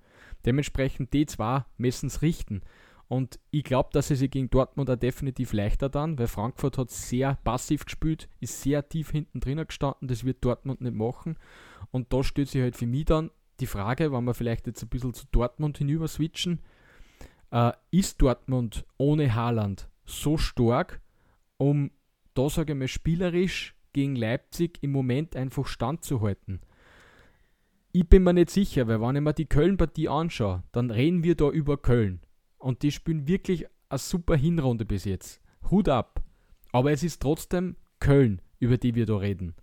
Dementsprechend 0.46 1.12
die 1.12 1.26
zwei 1.26 1.64
müssen 1.76 2.06
es 2.06 2.22
richten. 2.22 2.62
Und 3.12 3.38
ich 3.51 3.62
glaube, 3.62 3.90
dass 3.92 4.09
sie 4.09 4.16
sich 4.16 4.31
gegen 4.31 4.48
Dortmund 4.48 4.88
auch 4.88 4.96
definitiv 4.96 5.53
leichter 5.53 5.90
dann, 5.90 6.18
weil 6.18 6.29
Frankfurt 6.29 6.79
hat 6.79 6.90
sehr 6.90 7.35
passiv 7.44 7.85
gespielt, 7.85 8.27
ist 8.40 8.62
sehr 8.62 8.88
tief 8.88 9.11
hinten 9.11 9.38
drinnen 9.38 9.66
gestanden, 9.66 10.09
das 10.09 10.25
wird 10.25 10.42
Dortmund 10.42 10.81
nicht 10.81 10.94
machen. 10.94 11.37
Und 11.90 12.11
da 12.14 12.25
stellt 12.25 12.48
sich 12.48 12.62
halt 12.62 12.75
für 12.75 12.87
mich 12.87 13.05
dann 13.05 13.31
die 13.61 13.66
Frage, 13.66 14.12
wenn 14.12 14.25
wir 14.25 14.33
vielleicht 14.33 14.66
jetzt 14.66 14.83
ein 14.83 14.88
bisschen 14.88 15.12
zu 15.12 15.27
Dortmund 15.31 15.77
hinüber 15.77 16.09
switchen, 16.09 16.61
äh, 17.51 17.72
ist 17.90 18.22
Dortmund 18.22 18.87
ohne 18.96 19.35
Haaland 19.35 19.90
so 20.07 20.38
stark, 20.38 21.03
um 21.59 21.90
da 22.33 22.48
sage 22.48 22.72
ich 22.72 22.79
mal 22.79 22.88
spielerisch 22.88 23.77
gegen 23.92 24.16
Leipzig 24.16 24.79
im 24.81 24.90
Moment 24.90 25.37
einfach 25.37 25.66
standzuhalten? 25.66 26.61
ich 27.94 28.09
bin 28.09 28.22
mir 28.22 28.33
nicht 28.33 28.48
sicher, 28.48 28.88
weil 28.88 29.03
wenn 29.03 29.16
ich 29.16 29.22
mir 29.22 29.35
die 29.35 29.44
Köln-Partie 29.44 30.09
anschaue, 30.09 30.62
dann 30.72 30.90
reden 30.90 31.25
wir 31.25 31.35
da 31.35 31.51
über 31.51 31.77
Köln. 31.77 32.22
Und 32.62 32.83
die 32.83 32.92
spielen 32.92 33.27
wirklich 33.27 33.66
eine 33.88 33.98
super 33.98 34.37
Hinrunde 34.37 34.85
bis 34.85 35.05
jetzt. 35.05 35.40
Hut 35.70 35.88
ab. 35.88 36.22
Aber 36.70 36.92
es 36.92 37.03
ist 37.03 37.20
trotzdem 37.20 37.77
Köln, 37.98 38.40
über 38.61 38.79
die 38.79 38.94
wir 38.94 39.05
da 39.05 39.16
reden. 39.16 39.55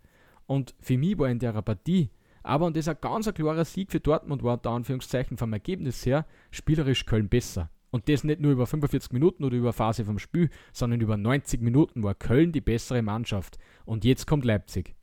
Und 0.45 0.75
für 0.79 0.97
mich 0.97 1.17
war 1.17 1.29
in 1.29 1.39
der 1.39 1.53
Partie, 1.61 2.09
aber 2.43 2.65
und 2.65 2.75
das 2.75 2.87
ein 2.87 2.97
ganz 2.99 3.33
klarer 3.33 3.65
Sieg 3.65 3.91
für 3.91 3.99
Dortmund 3.99 4.43
war, 4.43 4.57
da 4.57 4.75
Anführungszeichen 4.75 5.37
vom 5.37 5.53
Ergebnis 5.53 6.05
her, 6.05 6.25
spielerisch 6.51 7.05
Köln 7.05 7.29
besser. 7.29 7.69
Und 7.89 8.09
das 8.09 8.23
nicht 8.23 8.41
nur 8.41 8.51
über 8.51 8.67
45 8.67 9.13
Minuten 9.13 9.43
oder 9.43 9.55
über 9.55 9.73
Phase 9.73 10.05
vom 10.05 10.19
Spiel, 10.19 10.49
sondern 10.73 11.01
über 11.01 11.17
90 11.17 11.61
Minuten 11.61 12.03
war 12.03 12.15
Köln 12.15 12.51
die 12.51 12.61
bessere 12.61 13.01
Mannschaft. 13.01 13.57
Und 13.85 14.03
jetzt 14.03 14.27
kommt 14.27 14.45
Leipzig. 14.45 14.95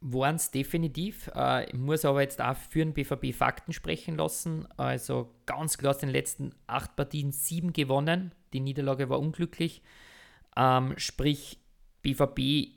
Waren 0.00 0.36
es 0.36 0.50
definitiv. 0.50 1.30
Äh, 1.34 1.66
ich 1.66 1.74
muss 1.74 2.04
aber 2.04 2.22
jetzt 2.22 2.40
auch 2.40 2.56
für 2.56 2.80
den 2.80 2.94
BVB 2.94 3.34
Fakten 3.34 3.72
sprechen 3.72 4.16
lassen. 4.16 4.66
Also 4.76 5.30
ganz 5.46 5.78
klar 5.78 5.90
aus 5.90 5.98
den 5.98 6.08
letzten 6.08 6.54
acht 6.66 6.96
Partien 6.96 7.32
sieben 7.32 7.72
gewonnen. 7.72 8.34
Die 8.52 8.60
Niederlage 8.60 9.08
war 9.08 9.20
unglücklich. 9.20 9.82
Ähm, 10.56 10.94
sprich, 10.96 11.58
BVB 12.02 12.74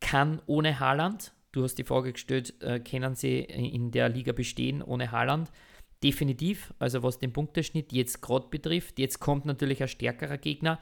kann 0.00 0.42
ohne 0.46 0.80
Haaland. 0.80 1.32
Du 1.52 1.62
hast 1.62 1.76
die 1.76 1.84
Frage 1.84 2.12
gestellt, 2.12 2.60
äh, 2.62 2.80
können 2.80 3.14
sie 3.14 3.38
in 3.38 3.90
der 3.90 4.08
Liga 4.08 4.32
bestehen 4.32 4.82
ohne 4.82 5.10
Haaland? 5.12 5.50
Definitiv. 6.02 6.74
Also 6.78 7.02
was 7.02 7.18
den 7.18 7.32
Punkteschnitt 7.32 7.92
jetzt 7.92 8.20
gerade 8.20 8.48
betrifft. 8.48 8.98
Jetzt 8.98 9.20
kommt 9.20 9.46
natürlich 9.46 9.82
ein 9.82 9.88
stärkerer 9.88 10.36
Gegner. 10.36 10.78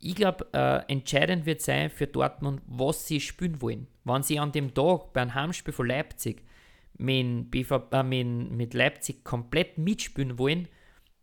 Ich 0.00 0.14
glaube, 0.14 0.46
äh, 0.52 0.92
entscheidend 0.92 1.44
wird 1.44 1.60
sein 1.60 1.90
für 1.90 2.06
Dortmund, 2.06 2.62
was 2.66 3.06
sie 3.06 3.20
spielen 3.20 3.60
wollen. 3.60 3.88
Wenn 4.04 4.22
sie 4.22 4.38
an 4.38 4.52
dem 4.52 4.72
Tag 4.72 5.12
beim 5.12 5.34
Heimspiel 5.34 5.74
von 5.74 5.88
Leipzig 5.88 6.44
mit, 6.98 7.50
BVB, 7.50 7.92
äh, 7.92 8.02
mit, 8.04 8.50
mit 8.52 8.74
Leipzig 8.74 9.24
komplett 9.24 9.76
mitspielen 9.76 10.38
wollen, 10.38 10.68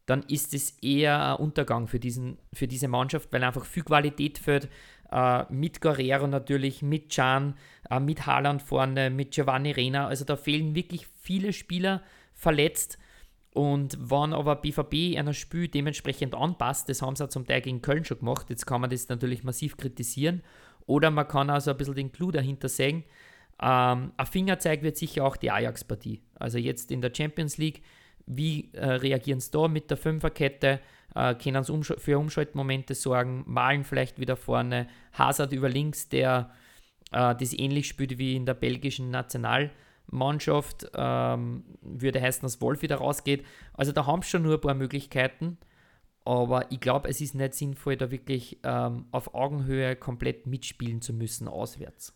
dann 0.06 0.24
ist 0.24 0.54
es 0.54 0.78
eher 0.82 1.34
ein 1.34 1.44
Untergang 1.44 1.88
für, 1.88 2.00
diesen, 2.00 2.38
für 2.54 2.68
diese 2.68 2.88
Mannschaft, 2.88 3.32
weil 3.32 3.44
einfach 3.44 3.66
viel 3.66 3.84
Qualität 3.84 4.38
fehlt. 4.38 4.70
Äh, 5.12 5.46
mit 5.50 5.82
Guerrero 5.82 6.28
natürlich, 6.28 6.82
mit 6.82 7.14
Can, 7.14 7.56
äh, 7.90 8.00
mit 8.00 8.26
Haaland 8.26 8.62
vorne, 8.62 9.10
mit 9.10 9.32
Giovanni 9.32 9.72
Rena. 9.72 10.08
Also 10.08 10.26
da 10.26 10.36
fehlen 10.36 10.76
wirklich 10.76 11.08
viele 11.22 11.54
Spieler 11.54 12.04
verletzt. 12.34 12.98
Und 13.56 13.98
wenn 14.12 14.34
aber 14.34 14.58
BVB 14.58 15.18
einer 15.18 15.34
Spiel 15.34 15.70
dementsprechend 15.70 16.36
anpasst, 16.36 16.90
das 16.90 17.02
haben 17.02 17.16
sie 17.16 17.24
auch 17.24 17.30
zum 17.30 17.48
Teil 17.48 17.62
gegen 17.62 17.82
Köln 17.82 18.04
schon 18.04 18.20
gemacht, 18.20 18.50
jetzt 18.50 18.66
kann 18.66 18.82
man 18.82 18.90
das 18.90 19.08
natürlich 19.08 19.46
massiv 19.46 19.78
kritisieren. 19.78 20.44
Oder 20.88 21.10
man 21.10 21.26
kann 21.26 21.50
also 21.50 21.72
ein 21.72 21.78
bisschen 21.78 21.96
den 21.96 22.12
Clou 22.12 22.32
dahinter 22.32 22.68
sehen. 22.68 23.06
Ähm, 23.62 24.12
ein 24.18 24.26
Fingerzeig 24.30 24.84
wird 24.84 24.98
sicher 24.98 25.24
auch 25.24 25.38
die 25.38 25.52
Ajax-Partie. 25.52 26.22
Also 26.38 26.58
jetzt 26.58 26.92
in 26.92 27.00
der 27.00 27.14
Champions 27.16 27.58
League, 27.58 27.82
wie 28.26 28.72
äh, 28.74 28.86
reagieren 28.86 29.40
sie 29.40 29.52
da 29.52 29.70
mit 29.70 29.90
der 29.90 29.96
Fünferkette? 29.96 30.82
Äh, 31.16 31.36
können 31.36 31.64
sie 31.64 31.72
umsch 31.72 31.94
für 31.98 32.20
Umschaltmomente 32.20 32.94
sorgen? 32.94 33.46
Malen 33.48 33.86
vielleicht 33.86 34.20
wieder 34.20 34.36
vorne? 34.36 34.88
Hazard 35.14 35.54
über 35.54 35.70
links, 35.70 36.10
der 36.10 36.52
äh, 37.14 37.34
das 37.34 37.54
ähnlich 37.54 37.88
spielt 37.88 38.18
wie 38.18 38.36
in 38.36 38.46
der 38.46 38.56
belgischen 38.56 39.12
National- 39.12 39.72
Mannschaft, 40.12 40.90
ähm, 40.96 41.64
würde 41.82 42.22
heißen, 42.22 42.42
dass 42.42 42.62
Wolf 42.62 42.82
wieder 42.82 42.98
rausgeht. 42.98 43.46
Also 43.74 43.92
da 43.92 44.06
haben 44.06 44.22
sie 44.22 44.30
schon 44.30 44.44
nur 44.44 44.56
ein 44.56 44.62
paar 44.62 44.74
Möglichkeiten, 44.74 45.58
aber 46.24 46.72
ich 46.72 46.80
glaube, 46.80 47.10
es 47.10 47.22
ist 47.22 47.36
nicht 47.36 47.54
sinnvoll, 47.54 47.98
da 47.98 48.12
wirklich 48.12 48.60
ähm, 48.64 49.06
auf 49.12 49.34
Augenhöhe 49.34 49.96
komplett 49.96 50.48
mitspielen 50.48 51.02
zu 51.02 51.14
müssen, 51.14 51.48
auswärts. 51.48 52.14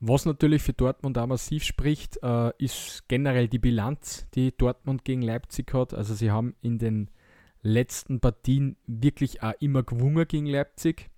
Was 0.00 0.24
natürlich 0.24 0.62
für 0.62 0.72
Dortmund 0.72 1.18
auch 1.18 1.26
massiv 1.26 1.62
spricht, 1.62 2.22
äh, 2.22 2.52
ist 2.56 3.06
generell 3.08 3.48
die 3.48 3.58
Bilanz, 3.58 4.26
die 4.34 4.56
Dortmund 4.56 5.04
gegen 5.04 5.20
Leipzig 5.20 5.74
hat. 5.74 5.92
Also 5.92 6.14
sie 6.14 6.30
haben 6.30 6.54
in 6.62 6.78
den 6.78 7.10
letzten 7.62 8.18
Partien 8.18 8.76
wirklich 8.86 9.42
auch 9.42 9.52
immer 9.60 9.82
gewungen 9.82 10.26
gegen 10.26 10.46
Leipzig. 10.46 11.10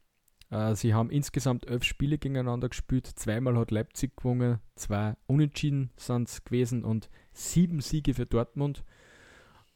Äh, 0.52 0.76
sie 0.76 0.92
haben 0.92 1.10
insgesamt 1.10 1.66
elf 1.66 1.82
Spiele 1.82 2.18
gegeneinander 2.18 2.68
gespielt. 2.68 3.06
Zweimal 3.06 3.56
hat 3.56 3.70
Leipzig 3.70 4.14
gewonnen, 4.16 4.60
zwei 4.76 5.16
Unentschieden 5.26 5.90
sind 5.96 6.28
es 6.28 6.44
gewesen 6.44 6.84
und 6.84 7.08
sieben 7.32 7.80
Siege 7.80 8.14
für 8.14 8.26
Dortmund. 8.26 8.84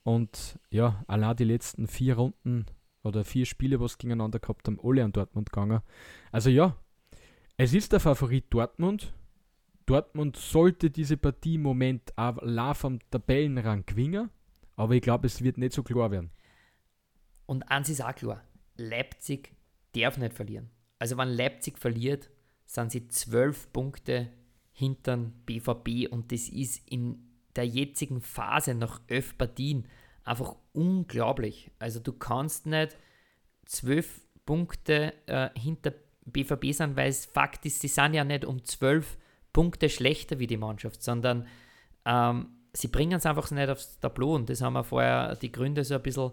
Und 0.03 0.61
ja, 0.71 1.03
allein 1.09 1.35
die 1.35 1.45
letzten 1.45 1.89
vier 1.89 2.17
Runden 2.17 2.67
oder 3.03 3.25
vier 3.25 3.47
Spiele, 3.47 3.81
was 3.81 3.99
gegeneinander 3.99 4.39
gehabt 4.39 4.69
haben, 4.69 4.79
alle 4.83 5.03
an 5.03 5.12
Dortmund 5.12 5.51
gegangen. 5.51 5.81
Also 6.31 6.51
ja, 6.51 6.77
es 7.57 7.73
ist 7.73 7.93
der 7.93 8.01
Favorit 8.01 8.45
Dortmund. 8.51 9.15
Dortmund 9.87 10.37
sollte 10.37 10.91
diese 10.91 11.17
Partie 11.17 11.55
im 11.55 11.62
Moment 11.62 12.12
auch 12.19 12.77
vom 12.77 12.99
Tabellenrang 13.11 13.87
gewinnen, 13.87 14.31
aber 14.77 14.95
ich 14.95 15.03
glaube, 15.03 15.27
es 15.27 15.43
wird 15.43 15.59
nicht 15.59 15.73
so 15.73 15.83
klar 15.83 16.11
werden. 16.11 16.31
Und 17.47 17.62
eins 17.71 17.89
ist 17.89 18.03
auch 18.03 18.15
klar: 18.15 18.43
Leipzig 18.77 19.56
darf 20.03 20.19
nicht 20.19 20.35
verlieren. 20.35 20.71
Also 20.99 21.17
wenn 21.17 21.29
Leipzig 21.29 21.79
verliert, 21.79 22.31
sind 22.65 22.91
sie 22.91 23.09
zwölf 23.09 23.73
Punkte 23.73 24.29
hinter 24.73 25.17
BVB 25.17 26.11
und 26.11 26.33
das 26.33 26.49
ist 26.49 26.89
in 26.91 27.19
der 27.55 27.67
jetzigen 27.67 28.21
Phase 28.21 28.75
nach 28.75 29.01
elf 29.07 29.39
Partien 29.39 29.87
einfach 30.25 30.57
unglaublich. 30.73 31.71
Also 31.79 32.01
du 32.01 32.13
kannst 32.13 32.67
nicht 32.67 32.97
zwölf 33.65 34.21
Punkte 34.45 35.15
äh, 35.27 35.51
hinter 35.59 35.93
BVB 36.27 36.73
sein, 36.73 36.97
weil 36.97 37.09
es 37.09 37.25
Fakt 37.25 37.65
ist, 37.67 37.81
sie 37.81 37.89
sind 37.89 38.15
ja 38.15 38.25
nicht 38.25 38.45
um 38.45 38.65
zwölf 38.65 39.17
Punkte 39.53 39.89
schlechter 39.89 40.39
wie 40.39 40.47
die 40.47 40.57
Mannschaft, 40.57 41.03
sondern 41.03 41.47
ähm, 42.05 42.49
sie 42.73 42.89
bringen 42.89 43.15
es 43.15 43.27
einfach 43.27 43.51
nicht 43.51 43.71
aufs 43.71 43.99
Tableau 44.01 44.35
und 44.35 44.51
das 44.51 44.61
haben 44.61 44.75
wir 44.75 44.85
vorher 44.85 45.37
die 45.37 45.53
Gründe 45.53 45.85
so 45.85 45.95
ein 45.95 46.03
bisschen 46.03 46.33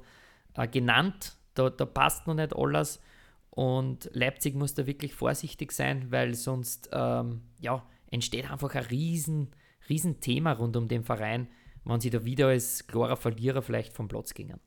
äh, 0.56 0.67
genannt. 0.67 1.38
Da, 1.54 1.69
da 1.69 1.86
passt 1.86 2.28
noch 2.28 2.34
nicht 2.34 2.56
alles. 2.56 3.02
Und 3.55 4.09
Leipzig 4.13 4.55
muss 4.55 4.73
da 4.73 4.87
wirklich 4.87 5.13
vorsichtig 5.13 5.73
sein, 5.73 6.11
weil 6.11 6.33
sonst 6.33 6.89
ähm, 6.91 7.41
ja, 7.59 7.85
entsteht 8.09 8.49
einfach 8.49 8.73
ein 8.73 8.85
riesen, 8.85 9.51
riesen 9.87 10.19
Thema 10.19 10.53
rund 10.53 10.75
um 10.75 10.87
den 10.87 11.03
Verein, 11.03 11.47
wenn 11.85 11.99
sie 11.99 12.09
da 12.09 12.25
wieder 12.25 12.47
als 12.47 12.87
klarer 12.87 13.15
Verlierer 13.15 13.61
vielleicht 13.61 13.93
vom 13.93 14.07
Platz 14.07 14.33
gingen. 14.33 14.59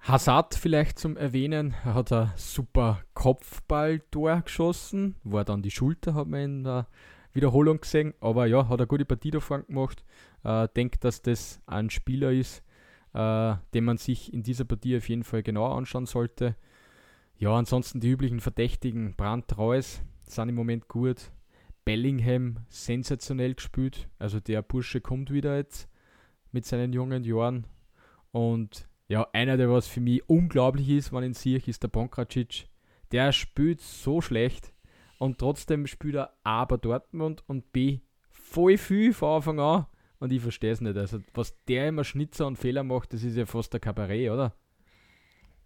Hazard 0.00 0.54
vielleicht 0.54 0.98
zum 0.98 1.16
Erwähnen, 1.16 1.74
er 1.82 1.94
hat 1.94 2.12
ein 2.12 2.30
super 2.36 3.00
Kopfballtor 3.14 4.42
geschossen, 4.42 5.16
war 5.24 5.46
dann 5.46 5.62
die 5.62 5.70
Schulter, 5.70 6.12
hat 6.12 6.26
man 6.26 6.40
in 6.40 6.64
der 6.64 6.86
Wiederholung 7.32 7.80
gesehen, 7.80 8.12
aber 8.20 8.44
ja, 8.44 8.68
hat 8.68 8.80
eine 8.80 8.86
gute 8.86 9.06
Partie 9.06 9.30
davon 9.30 9.64
gemacht. 9.66 10.04
Äh, 10.42 10.68
denkt, 10.76 11.04
dass 11.04 11.22
das 11.22 11.58
ein 11.64 11.88
Spieler 11.88 12.32
ist, 12.32 12.62
äh, 13.14 13.54
den 13.72 13.84
man 13.84 13.96
sich 13.96 14.30
in 14.30 14.42
dieser 14.42 14.66
Partie 14.66 14.98
auf 14.98 15.08
jeden 15.08 15.24
Fall 15.24 15.42
genauer 15.42 15.74
anschauen 15.74 16.04
sollte. 16.04 16.54
Ja, 17.44 17.58
ansonsten 17.58 18.00
die 18.00 18.08
üblichen 18.08 18.40
Verdächtigen. 18.40 19.16
Brandt 19.16 19.58
Reus 19.58 20.00
sind 20.26 20.48
im 20.48 20.54
Moment 20.54 20.88
gut. 20.88 21.30
Bellingham 21.84 22.60
sensationell 22.70 23.54
gespielt. 23.54 24.08
Also 24.18 24.40
der 24.40 24.62
Bursche 24.62 25.02
kommt 25.02 25.30
wieder 25.30 25.54
jetzt 25.54 25.90
mit 26.52 26.64
seinen 26.64 26.94
jungen 26.94 27.22
Jahren. 27.22 27.66
Und 28.32 28.88
ja, 29.08 29.28
einer, 29.34 29.58
der 29.58 29.68
was 29.68 29.86
für 29.86 30.00
mich 30.00 30.26
unglaublich 30.26 30.88
ist, 30.88 31.12
wenn 31.12 31.22
ich 31.22 31.28
ihn 31.28 31.34
sehe, 31.34 31.60
ist 31.66 31.82
der 31.82 31.88
Bonkracic. 31.88 32.66
Der 33.12 33.30
spielt 33.30 33.82
so 33.82 34.22
schlecht 34.22 34.72
und 35.18 35.36
trotzdem 35.36 35.86
spielt 35.86 36.14
er 36.14 36.30
A 36.44 36.62
aber 36.62 36.78
Dortmund 36.78 37.44
und 37.46 37.74
B 37.74 38.00
voll 38.30 38.78
viel 38.78 39.12
von 39.12 39.36
Anfang 39.36 39.60
an. 39.60 39.86
Und 40.18 40.32
ich 40.32 40.40
verstehe 40.40 40.72
es 40.72 40.80
nicht. 40.80 40.96
Also, 40.96 41.18
was 41.34 41.62
der 41.66 41.88
immer 41.88 42.04
Schnitzer 42.04 42.46
und 42.46 42.56
Fehler 42.56 42.84
macht, 42.84 43.12
das 43.12 43.22
ist 43.22 43.36
ja 43.36 43.44
fast 43.44 43.74
ein 43.74 43.82
Kabarett, 43.82 44.30
oder? 44.30 44.54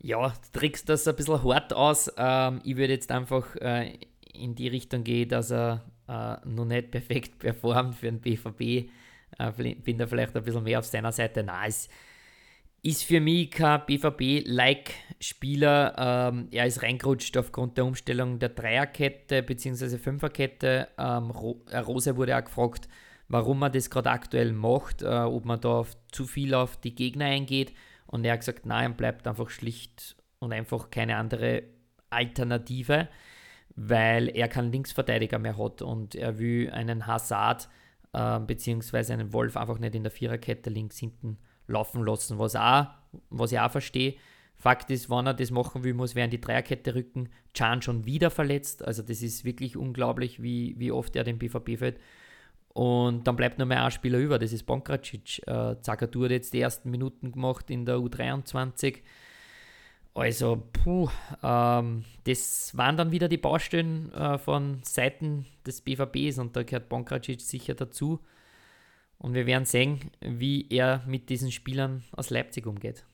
Ja, 0.01 0.29
du 0.29 0.59
trickst 0.59 0.89
das 0.89 1.09
ein 1.09 1.17
bisschen 1.17 1.43
hart 1.43 1.73
aus. 1.73 2.13
Ähm, 2.17 2.61
ich 2.65 2.77
würde 2.77 2.93
jetzt 2.93 3.11
einfach 3.11 3.57
äh, 3.57 3.99
in 4.33 4.55
die 4.55 4.69
Richtung 4.69 5.03
gehen, 5.05 5.29
dass 5.29 5.51
er 5.51 5.85
äh, 6.09 6.37
noch 6.49 6.65
nicht 6.65 6.91
perfekt 6.91 7.39
performt 7.41 7.97
für 7.97 8.07
den 8.07 8.21
BVB. 8.21 8.91
Äh, 9.39 9.75
bin 9.83 9.99
da 9.99 10.07
vielleicht 10.07 10.35
ein 10.37 10.43
bisschen 10.43 10.63
mehr 10.63 10.79
auf 10.79 10.87
seiner 10.87 11.13
Seite. 11.13 11.43
Nein, 11.43 11.69
es 11.69 11.89
ist 12.83 13.05
für 13.05 13.21
mich 13.21 13.51
kein 13.51 13.85
BVB-like-Spieler. 13.87 15.95
Ähm, 15.99 16.49
er 16.53 16.67
ist 16.67 16.83
reingerutscht 16.83 17.37
aufgrund 17.37 17.77
der 17.77 17.85
Umstellung 17.85 18.39
der 18.39 18.49
Dreierkette 18.51 19.43
bzw. 19.43 19.99
Fünferkette. 19.99 20.89
Ähm, 20.97 21.31
Rose 21.31 22.17
wurde 22.17 22.37
auch 22.37 22.45
gefragt, 22.45 22.89
warum 23.29 23.59
man 23.59 23.73
das 23.73 23.91
gerade 23.91 24.11
aktuell 24.11 24.53
macht, 24.53 25.03
äh, 25.03 25.07
ob 25.07 25.45
man 25.45 25.61
da 25.61 25.85
zu 26.13 26.25
viel 26.25 26.55
auf 26.55 26.77
die 26.77 26.95
Gegner 26.95 27.25
eingeht. 27.27 27.73
Und 28.09 28.25
er 28.25 28.33
hat 28.33 28.41
gesagt, 28.41 28.67
nein, 28.67 28.97
bleibt 28.97 29.27
einfach 29.29 29.51
schlicht 29.51 30.17
und 30.39 30.53
einfach 30.53 30.91
keine 30.91 31.17
andere 31.17 31.63
Alternative, 32.11 33.09
weil 33.77 34.29
er 34.35 34.49
keinen 34.49 34.73
Linksverteidiger 34.73 35.39
mehr 35.39 35.57
hat 35.57 35.83
und 35.83 36.15
er 36.15 36.39
will 36.39 36.71
einen 36.71 37.07
Hazard 37.07 37.69
äh, 38.13 38.41
bzw. 38.41 39.13
einen 39.13 39.33
Wolf 39.33 39.57
einfach 39.57 39.79
nicht 39.79 39.95
in 39.95 40.03
der 40.03 40.13
Viererkette 40.13 40.71
links 40.71 40.99
hinten 40.99 41.39
laufen 41.67 42.03
lassen, 42.03 42.39
was, 42.39 42.57
auch, 42.57 42.87
was 43.31 43.53
ich 43.53 43.61
auch 43.61 43.71
verstehe. 43.71 44.15
Fakt 44.57 44.91
ist, 44.91 45.09
wenn 45.09 45.27
er 45.27 45.35
das 45.35 45.53
machen 45.53 45.85
will, 45.85 45.95
muss 45.95 46.17
er 46.17 46.25
in 46.25 46.31
die 46.31 46.41
Dreierkette 46.41 46.95
rücken. 46.95 47.29
Can 47.55 47.83
schon 47.83 48.07
wieder 48.07 48.31
verletzt, 48.31 48.85
also 48.85 49.03
das 49.03 49.23
ist 49.23 49.45
wirklich 49.45 49.77
unglaublich, 49.77 50.43
wie, 50.43 50.75
wie 50.79 50.91
oft 50.91 51.15
er 51.15 51.25
den 51.25 51.39
BVB 51.39 51.79
fällt. 51.79 52.01
Und 52.79 53.27
dann 53.27 53.35
bleibt 53.35 53.59
nur 53.59 53.67
mehr 53.67 53.85
ein 53.85 53.91
Spieler 53.91 54.21
über, 54.21 54.39
das 54.39 54.53
ist 54.53 54.63
Bonkracic. 54.63 55.43
Äh, 55.49 55.75
Zagadou 55.81 56.23
hat 56.23 56.31
jetzt 56.31 56.55
die 56.55 56.61
ersten 56.61 56.93
Minuten 56.93 57.33
gemacht 57.33 57.71
in 57.71 57.85
der 57.85 57.97
U23. 57.97 58.99
Also, 60.15 60.63
puh, 60.73 61.09
ähm, 61.43 62.05
das 62.23 62.77
waren 62.77 62.97
dann 62.97 63.11
wieder 63.11 63.27
die 63.27 63.37
Baustellen 63.37 64.13
äh, 64.13 64.39
von 64.39 64.79
Seiten 64.85 65.45
des 65.67 65.81
BVBs 65.81 66.39
und 66.39 66.55
da 66.55 66.63
gehört 66.63 66.89
Bonkracic 66.89 67.41
sicher 67.41 67.75
dazu. 67.75 68.21
Und 69.19 69.35
wir 69.35 69.47
werden 69.47 69.65
sehen, 69.65 69.99
wie 70.21 70.69
er 70.71 71.03
mit 71.05 71.31
diesen 71.31 71.51
Spielern 71.51 72.05
aus 72.13 72.31
Leipzig 72.31 72.65
umgeht. 72.65 73.05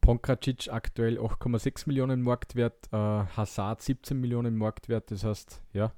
Ponkracic 0.00 0.72
aktuell 0.72 1.18
8,6 1.18 1.88
Millionen 1.88 2.22
Marktwert, 2.22 2.88
äh, 2.90 2.96
Hazard 2.96 3.82
17 3.82 4.18
Millionen 4.18 4.56
Marktwert. 4.56 5.10
Das 5.10 5.24
heißt, 5.24 5.60
ja, 5.74 5.92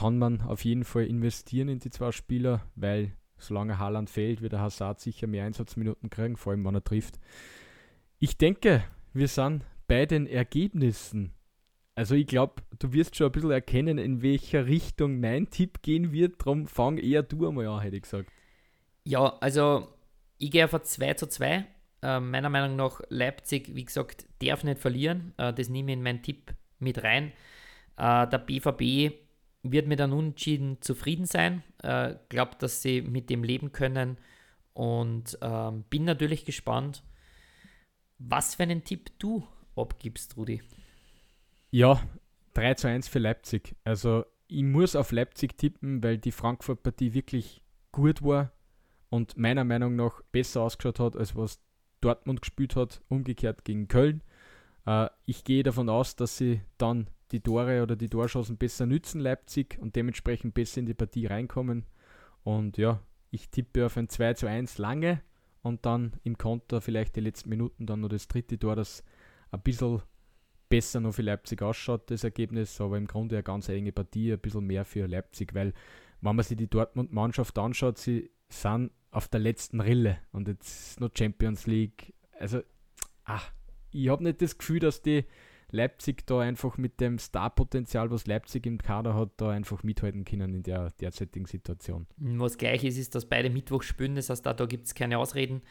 kann 0.00 0.16
man 0.16 0.40
auf 0.40 0.64
jeden 0.64 0.84
Fall 0.84 1.04
investieren 1.04 1.68
in 1.68 1.78
die 1.78 1.90
zwei 1.90 2.10
Spieler, 2.10 2.62
weil 2.74 3.12
solange 3.36 3.78
Haaland 3.78 4.08
fehlt, 4.08 4.40
wird 4.40 4.54
der 4.54 4.60
Hazard 4.60 4.98
sicher 4.98 5.26
mehr 5.26 5.44
Einsatzminuten 5.44 6.08
kriegen, 6.08 6.38
vor 6.38 6.52
allem 6.52 6.64
wenn 6.64 6.74
er 6.74 6.82
trifft. 6.82 7.20
Ich 8.18 8.38
denke, 8.38 8.82
wir 9.12 9.28
sind 9.28 9.66
bei 9.88 10.06
den 10.06 10.26
Ergebnissen. 10.26 11.32
Also 11.94 12.14
ich 12.14 12.26
glaube, 12.26 12.62
du 12.78 12.94
wirst 12.94 13.14
schon 13.14 13.26
ein 13.26 13.32
bisschen 13.32 13.50
erkennen, 13.50 13.98
in 13.98 14.22
welcher 14.22 14.64
Richtung 14.64 15.20
mein 15.20 15.50
Tipp 15.50 15.82
gehen 15.82 16.12
wird. 16.12 16.40
Darum 16.40 16.66
fang 16.66 16.96
eher 16.96 17.22
du 17.22 17.46
einmal 17.46 17.66
an, 17.66 17.82
hätte 17.82 17.96
ich 17.96 18.02
gesagt. 18.02 18.30
Ja, 19.04 19.36
also 19.40 19.86
ich 20.38 20.50
gehe 20.50 20.64
auf 20.64 20.82
2 20.82 21.12
zu 21.12 21.26
2. 21.26 21.66
Äh, 22.02 22.20
meiner 22.20 22.48
Meinung 22.48 22.74
nach 22.74 23.02
Leipzig, 23.10 23.74
wie 23.74 23.84
gesagt, 23.84 24.26
darf 24.42 24.64
nicht 24.64 24.80
verlieren. 24.80 25.34
Äh, 25.36 25.52
das 25.52 25.68
nehme 25.68 25.92
ich 25.92 25.98
in 25.98 26.02
meinen 26.02 26.22
Tipp 26.22 26.54
mit 26.78 27.02
rein. 27.02 27.32
Äh, 27.98 28.26
der 28.28 28.38
BVB 28.38 29.28
wird 29.62 29.86
mit 29.86 30.00
einem 30.00 30.12
Unentschieden 30.14 30.80
zufrieden 30.80 31.26
sein. 31.26 31.62
Äh, 31.82 32.14
glaubt, 32.28 32.62
dass 32.62 32.82
sie 32.82 33.02
mit 33.02 33.30
dem 33.30 33.44
leben 33.44 33.72
können. 33.72 34.18
Und 34.72 35.38
ähm, 35.42 35.84
bin 35.90 36.04
natürlich 36.04 36.44
gespannt, 36.44 37.02
was 38.18 38.54
für 38.54 38.62
einen 38.62 38.84
Tipp 38.84 39.10
du 39.18 39.46
abgibst, 39.76 40.36
Rudi. 40.36 40.62
Ja, 41.70 42.00
3 42.54 42.74
zu 42.74 42.88
1 42.88 43.08
für 43.08 43.18
Leipzig. 43.18 43.76
Also 43.84 44.24
ich 44.48 44.62
muss 44.62 44.96
auf 44.96 45.12
Leipzig 45.12 45.56
tippen, 45.56 46.02
weil 46.02 46.18
die 46.18 46.32
Frankfurt-Partie 46.32 47.14
wirklich 47.14 47.62
gut 47.92 48.22
war 48.22 48.52
und 49.08 49.36
meiner 49.36 49.64
Meinung 49.64 49.96
nach 49.96 50.22
besser 50.32 50.62
ausgeschaut 50.62 51.00
hat, 51.00 51.16
als 51.16 51.36
was 51.36 51.60
Dortmund 52.00 52.42
gespielt 52.42 52.76
hat, 52.76 53.02
umgekehrt 53.08 53.64
gegen 53.64 53.88
Köln. 53.88 54.22
Äh, 54.86 55.08
ich 55.26 55.44
gehe 55.44 55.62
davon 55.62 55.88
aus, 55.88 56.16
dass 56.16 56.36
sie 56.36 56.62
dann 56.78 57.08
die 57.32 57.40
Tore 57.40 57.82
oder 57.82 57.96
die 57.96 58.08
Torschancen 58.08 58.56
besser 58.56 58.86
nützen, 58.86 59.20
Leipzig, 59.20 59.78
und 59.80 59.96
dementsprechend 59.96 60.54
besser 60.54 60.78
in 60.80 60.86
die 60.86 60.94
Partie 60.94 61.26
reinkommen. 61.26 61.86
Und 62.42 62.78
ja, 62.78 63.00
ich 63.30 63.50
tippe 63.50 63.86
auf 63.86 63.96
ein 63.96 64.08
2 64.08 64.34
zu 64.34 64.46
1 64.48 64.78
lange 64.78 65.22
und 65.62 65.86
dann 65.86 66.12
im 66.24 66.38
Konter 66.38 66.80
vielleicht 66.80 67.16
die 67.16 67.20
letzten 67.20 67.50
Minuten 67.50 67.86
dann 67.86 68.00
noch 68.00 68.08
das 68.08 68.28
dritte 68.28 68.58
Tor, 68.58 68.76
das 68.76 69.04
ein 69.50 69.60
bisschen 69.62 70.02
besser 70.68 71.00
noch 71.00 71.12
für 71.12 71.22
Leipzig 71.22 71.62
ausschaut, 71.62 72.10
das 72.10 72.24
Ergebnis, 72.24 72.80
aber 72.80 72.96
im 72.96 73.06
Grunde 73.06 73.36
eine 73.36 73.42
ganz 73.42 73.68
enge 73.68 73.92
Partie, 73.92 74.32
ein 74.32 74.38
bisschen 74.38 74.66
mehr 74.66 74.84
für 74.84 75.06
Leipzig, 75.06 75.54
weil 75.54 75.74
wenn 76.20 76.36
man 76.36 76.44
sich 76.44 76.56
die 76.56 76.70
Dortmund-Mannschaft 76.70 77.58
anschaut, 77.58 77.98
sie 77.98 78.30
sind 78.48 78.92
auf 79.10 79.28
der 79.28 79.40
letzten 79.40 79.80
Rille 79.80 80.18
und 80.32 80.48
jetzt 80.48 80.90
ist 80.90 81.00
noch 81.00 81.10
Champions 81.16 81.66
League. 81.66 82.14
Also, 82.38 82.62
ach, 83.24 83.52
ich 83.90 84.08
habe 84.08 84.22
nicht 84.22 84.40
das 84.40 84.56
Gefühl, 84.56 84.80
dass 84.80 85.02
die 85.02 85.24
Leipzig 85.72 86.26
da 86.26 86.40
einfach 86.40 86.78
mit 86.78 87.00
dem 87.00 87.18
Starpotenzial, 87.18 88.10
was 88.10 88.26
Leipzig 88.26 88.66
im 88.66 88.78
Kader 88.78 89.14
hat, 89.14 89.30
da 89.36 89.50
einfach 89.50 89.82
mithalten 89.82 90.24
können 90.24 90.54
in 90.54 90.62
der 90.62 90.90
derzeitigen 91.00 91.46
Situation. 91.46 92.06
Was 92.16 92.58
gleich 92.58 92.84
ist, 92.84 92.98
ist, 92.98 93.14
dass 93.14 93.26
beide 93.26 93.50
Mittwoch 93.50 93.82
spielen, 93.82 94.16
das 94.16 94.30
heißt, 94.30 94.44
da, 94.44 94.52
da 94.52 94.66
gibt 94.66 94.86
es 94.86 94.94
keine 94.94 95.18
Ausreden. 95.18 95.62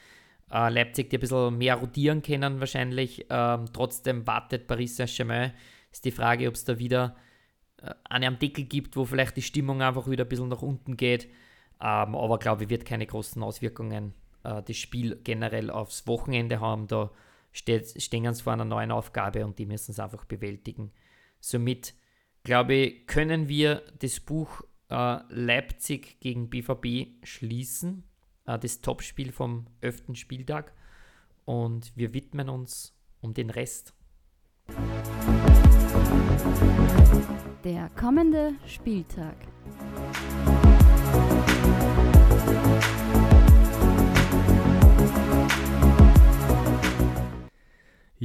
Äh, 0.51 0.69
Leipzig, 0.69 1.09
die 1.09 1.17
ein 1.17 1.19
bisschen 1.19 1.57
mehr 1.57 1.75
rotieren 1.75 2.21
können 2.21 2.59
wahrscheinlich. 2.59 3.25
Ähm, 3.29 3.65
trotzdem 3.73 4.25
wartet 4.25 4.67
Paris 4.67 4.95
Saint-Germain. 4.95 5.53
Ist 5.91 6.05
die 6.05 6.11
Frage, 6.11 6.47
ob 6.47 6.55
es 6.55 6.63
da 6.63 6.79
wieder 6.79 7.15
äh, 7.81 7.93
eine 8.05 8.27
am 8.27 8.39
Deckel 8.39 8.65
gibt, 8.65 8.95
wo 8.95 9.05
vielleicht 9.05 9.37
die 9.37 9.41
Stimmung 9.41 9.81
einfach 9.81 10.09
wieder 10.09 10.25
ein 10.25 10.29
bisschen 10.29 10.49
nach 10.49 10.61
unten 10.61 10.97
geht. 10.97 11.25
Ähm, 11.81 12.15
aber 12.15 12.39
glaube 12.39 12.63
ich, 12.63 12.69
wird 12.69 12.85
keine 12.85 13.05
großen 13.05 13.41
Auswirkungen 13.43 14.13
äh, 14.43 14.61
das 14.63 14.77
Spiel 14.77 15.19
generell 15.23 15.69
aufs 15.69 16.07
Wochenende 16.07 16.59
haben. 16.59 16.87
Da 16.87 17.11
steht, 17.51 18.01
stehen 18.01 18.33
sie 18.33 18.43
vor 18.43 18.53
einer 18.53 18.65
neuen 18.65 18.91
Aufgabe 18.91 19.45
und 19.45 19.59
die 19.59 19.65
müssen 19.65 19.91
es 19.91 19.99
einfach 19.99 20.25
bewältigen. 20.25 20.91
Somit, 21.39 21.93
glaube 22.43 22.73
ich, 22.73 23.07
können 23.07 23.47
wir 23.47 23.83
das 23.99 24.19
Buch 24.19 24.61
äh, 24.89 25.19
Leipzig 25.29 26.19
gegen 26.19 26.49
BVB 26.49 27.23
schließen, 27.23 28.03
äh, 28.45 28.59
das 28.59 28.81
Topspiel 28.81 29.31
vom 29.31 29.67
11. 29.81 30.15
Spieltag. 30.15 30.73
Und 31.45 31.95
wir 31.95 32.13
widmen 32.13 32.49
uns 32.49 32.95
um 33.21 33.33
den 33.33 33.49
Rest. 33.49 33.93
Der 37.63 37.89
kommende 37.89 38.53
Spieltag. 38.65 39.35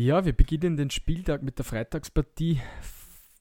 Ja, 0.05 0.27
wir 0.27 0.35
beginnen 0.35 0.77
den 0.77 0.90
Spieltag 0.90 1.43
mit 1.43 1.57
der 1.57 1.64
Freitagspartie 1.64 2.61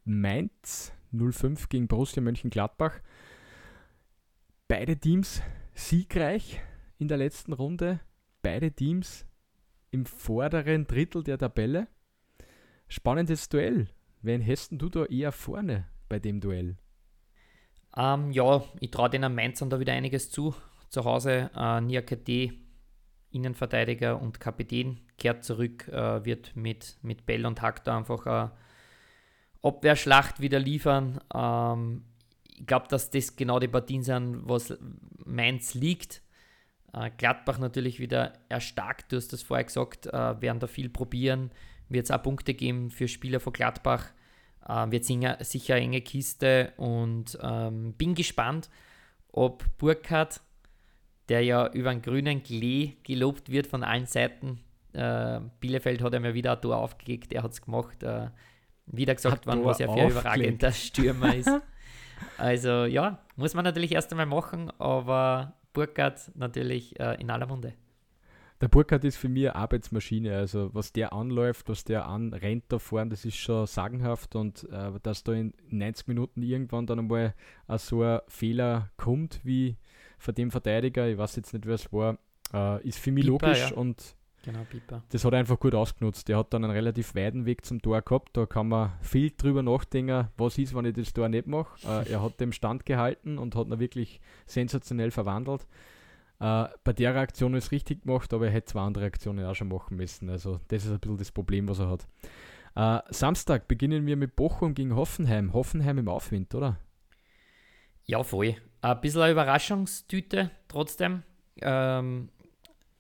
Mainz 0.06 0.94
05 1.12 1.68
gegen 1.68 1.90
Borussia 1.90 2.24
Mönchengladbach. 2.24 3.02
Beide 4.70 4.96
Teams 4.96 5.42
siegreich 5.74 6.62
in 7.00 7.10
der 7.10 7.18
letzten 7.18 7.52
Runde. 7.52 8.00
Beide 8.42 8.72
Teams 8.72 9.26
im 9.92 10.06
vorderen 10.06 10.88
Drittel 10.88 11.22
der 11.22 11.38
Tabelle. 11.38 11.90
Spannendes 12.88 13.50
Duell. 13.50 13.90
Wen 14.22 14.40
hättest 14.40 14.72
du 14.72 14.88
da 14.88 15.04
eher 15.04 15.34
vorne 15.34 15.90
bei 16.08 16.20
dem 16.20 16.40
Duell? 16.40 16.78
Ähm, 17.98 18.32
ja, 18.32 18.64
ich 18.80 18.90
traue 18.90 19.10
den 19.10 19.36
Mainzern 19.36 19.70
da 19.70 19.82
wieder 19.82 19.92
einiges 19.92 20.32
zu. 20.32 20.56
Zu 20.88 21.04
Hause 21.04 21.52
äh, 21.58 21.82
Niakate, 21.82 22.54
Innenverteidiger 23.34 24.22
und 24.22 24.40
Kapitän, 24.40 25.00
kehrt 25.18 25.44
zurück, 25.44 25.88
äh, 25.88 26.24
wird 26.26 26.56
mit, 26.56 26.98
mit 27.02 27.26
Bell 27.26 27.46
und 27.46 27.62
Hack 27.62 27.84
da 27.84 27.98
einfach 27.98 28.26
eine 28.26 28.52
Abwehrschlacht 29.62 30.40
wieder 30.40 30.60
liefern. 30.60 31.20
Ähm, 31.34 32.04
ich 32.58 32.68
glaube, 32.68 32.88
dass 32.88 33.10
das 33.10 33.36
genau 33.36 33.60
die 33.60 33.68
Partien 33.68 34.04
sind, 34.04 34.48
was 34.48 34.78
Mainz 35.26 35.74
liegt. 35.74 36.22
Äh, 36.94 37.12
Gladbach 37.18 37.58
natürlich 37.58 38.00
wieder 38.00 38.34
erstarkt, 38.50 39.12
du 39.12 39.18
hast 39.18 39.34
das 39.34 39.42
vorher 39.42 39.66
gesagt, 39.66 40.08
äh, 40.08 40.42
werden 40.42 40.60
da 40.60 40.68
viel 40.68 40.90
probieren. 40.90 41.52
Wird 41.90 42.06
es 42.06 42.12
auch 42.12 42.22
Punkte 42.22 42.54
geben 42.54 42.92
für 42.92 43.08
Spieler 43.08 43.40
von 43.40 43.54
Gladbach. 43.54 44.12
Äh, 44.68 44.92
wird 44.92 45.06
sicher 45.06 45.76
eine 45.76 45.84
enge 45.84 46.02
Kiste 46.02 46.74
und 46.78 47.38
ähm, 47.42 47.94
bin 47.94 48.16
gespannt, 48.16 48.70
ob 49.32 49.66
Burkhardt, 49.78 50.42
der 51.30 51.42
ja 51.42 51.72
über 51.72 51.90
einen 51.90 52.02
grünen 52.02 52.44
Klee 52.44 52.94
gelobt 53.04 53.50
wird 53.50 53.68
von 53.68 53.84
allen 53.84 54.06
Seiten, 54.06 54.60
äh, 54.94 55.40
Bielefeld 55.60 56.02
hat 56.02 56.14
er 56.14 56.20
mir 56.20 56.34
wieder 56.34 56.54
ein 56.54 56.62
Tor 56.62 56.78
aufgelegt, 56.78 57.34
er 57.34 57.44
hat 57.44 57.52
es 57.52 57.62
gemacht. 57.62 58.04
Äh, 58.04 58.28
wieder 58.86 59.16
gesagt 59.16 59.48
worden, 59.48 59.64
was 59.64 59.80
er 59.80 59.88
für 59.88 60.02
ein 60.02 60.12
überragender 60.12 60.72
Stürmer 60.74 61.36
ist. 61.36 61.52
Also 62.38 62.86
ja, 62.86 63.20
muss 63.36 63.54
man 63.54 63.64
natürlich 63.64 63.94
erst 63.94 64.12
einmal 64.12 64.26
machen, 64.26 64.72
aber 64.78 65.54
Burkhardt 65.74 66.32
natürlich 66.36 67.00
äh, 67.00 67.20
in 67.20 67.30
aller 67.30 67.48
Munde. 67.48 67.74
Der 68.62 68.68
Burkhardt 68.70 69.04
ist 69.04 69.18
für 69.18 69.28
mich 69.28 69.50
eine 69.50 69.56
Arbeitsmaschine. 69.56 70.36
Also 70.36 70.70
was 70.74 70.94
der 70.94 71.12
anläuft, 71.12 71.68
was 71.68 71.84
der 71.84 72.06
anrennt 72.06 72.66
da 72.70 72.80
vorne, 72.80 73.10
das 73.10 73.26
ist 73.26 73.36
schon 73.36 73.68
sagenhaft. 73.68 74.36
Und 74.36 74.70
äh, 74.72 74.92
dass 75.02 75.24
da 75.24 75.34
in 75.34 75.54
90 75.70 76.08
Minuten 76.08 76.42
irgendwann 76.42 76.86
dann 76.86 77.00
einmal 77.00 77.34
so 77.78 78.04
ein 78.04 78.20
Fehler 78.28 78.90
kommt 78.96 79.42
wie 79.44 79.78
von 80.24 80.34
dem 80.34 80.52
Verteidiger, 80.52 81.08
ich 81.08 81.18
weiß 81.18 81.36
jetzt 81.36 81.54
nicht, 81.54 81.66
wer 81.66 81.76
es 81.76 81.92
war, 81.92 82.18
äh, 82.54 82.88
ist 82.88 83.00
für 83.00 83.12
mich 83.12 83.26
Pieper, 83.26 83.48
logisch 83.48 83.70
ja. 83.70 83.76
und 83.76 84.16
Genau. 84.46 84.60
Das 85.08 85.24
hat 85.24 85.32
er 85.32 85.40
einfach 85.40 85.58
gut 85.58 85.74
ausgenutzt. 85.74 86.28
Der 86.28 86.38
hat 86.38 86.54
dann 86.54 86.66
einen 86.66 86.74
relativ 86.74 87.16
weiten 87.16 87.46
Weg 87.46 87.64
zum 87.64 87.82
Tor 87.82 88.02
gehabt. 88.02 88.36
Da 88.36 88.46
kann 88.46 88.68
man 88.68 88.92
viel 89.00 89.32
drüber 89.32 89.64
nachdenken, 89.64 90.28
was 90.36 90.58
ist, 90.58 90.76
wenn 90.76 90.84
ich 90.84 90.96
das 90.96 91.14
Tor 91.14 91.30
nicht 91.30 91.48
mache. 91.48 91.80
Äh, 91.88 92.12
er 92.12 92.22
hat 92.22 92.42
dem 92.42 92.52
Stand 92.52 92.86
gehalten 92.86 93.38
und 93.38 93.56
hat 93.56 93.68
ihn 93.68 93.80
wirklich 93.80 94.20
sensationell 94.46 95.12
verwandelt. 95.12 95.66
Äh, 96.42 96.66
bei 96.84 96.92
der 96.92 97.16
Reaktion 97.16 97.54
ist 97.54 97.66
es 97.66 97.72
richtig 97.72 98.02
gemacht, 98.02 98.34
aber 98.34 98.48
er 98.48 98.52
hätte 98.52 98.74
zwei 98.74 98.82
andere 98.82 99.06
Aktionen 99.06 99.46
auch 99.46 99.56
schon 99.56 99.70
machen 99.70 99.96
müssen. 99.96 100.30
Also 100.30 100.60
das 100.68 100.84
ist 100.84 100.92
ein 100.92 101.00
bisschen 101.00 101.18
das 101.18 101.32
Problem, 101.32 101.70
was 101.70 101.80
er 101.80 101.90
hat. 101.90 102.08
Äh, 102.76 103.14
Samstag 103.14 103.70
beginnen 103.70 104.06
wir 104.06 104.18
mit 104.18 104.36
Bochum 104.36 104.74
gegen 104.74 104.94
Hoffenheim. 104.94 105.54
Hoffenheim 105.54 106.00
im 106.00 106.10
Aufwind, 106.10 106.54
oder? 106.54 106.80
Ja, 108.04 108.24
voll. 108.24 108.58
Ein 108.84 109.02
bisschen 109.02 109.22
eine 109.22 109.32
Überraschungstüte 109.32 110.52
trotzdem. 110.68 111.24
Ähm, 111.62 112.30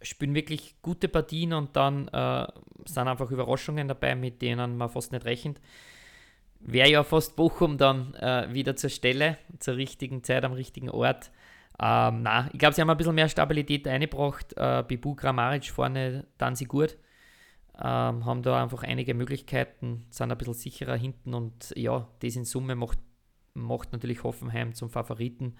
spielen 0.01 0.35
wirklich 0.35 0.75
gute 0.81 1.07
Partien 1.07 1.53
und 1.53 1.75
dann 1.75 2.07
äh, 2.09 2.47
sind 2.85 3.07
einfach 3.07 3.29
Überraschungen 3.31 3.87
dabei, 3.87 4.15
mit 4.15 4.41
denen 4.41 4.77
man 4.77 4.89
fast 4.89 5.11
nicht 5.11 5.25
rechnet. 5.25 5.59
Wäre 6.59 6.89
ja 6.89 7.03
fast 7.03 7.35
Bochum 7.35 7.77
dann 7.77 8.13
äh, 8.15 8.47
wieder 8.53 8.75
zur 8.75 8.89
Stelle, 8.89 9.37
zur 9.59 9.75
richtigen 9.75 10.23
Zeit, 10.23 10.45
am 10.45 10.53
richtigen 10.53 10.89
Ort. 10.89 11.31
Ähm, 11.79 12.21
na, 12.21 12.49
ich 12.53 12.59
glaube, 12.59 12.73
sie 12.73 12.81
haben 12.81 12.89
ein 12.89 12.97
bisschen 12.97 13.15
mehr 13.15 13.27
Stabilität 13.27 13.85
eingebracht. 13.87 14.53
Äh, 14.55 14.83
Bibu 14.87 15.15
Grammaric 15.15 15.65
vorne 15.65 16.27
dann 16.37 16.55
sie 16.55 16.65
gut. 16.65 16.97
Ähm, 17.75 18.23
haben 18.25 18.43
da 18.43 18.61
einfach 18.61 18.83
einige 18.83 19.15
Möglichkeiten, 19.15 20.05
sind 20.11 20.31
ein 20.31 20.37
bisschen 20.37 20.53
sicherer 20.53 20.95
hinten 20.95 21.33
und 21.33 21.73
ja, 21.75 22.07
das 22.19 22.35
in 22.35 22.45
Summe 22.45 22.75
macht, 22.75 22.99
macht 23.55 23.91
natürlich 23.91 24.23
Hoffenheim 24.23 24.75
zum 24.75 24.91
Favoriten. 24.91 25.55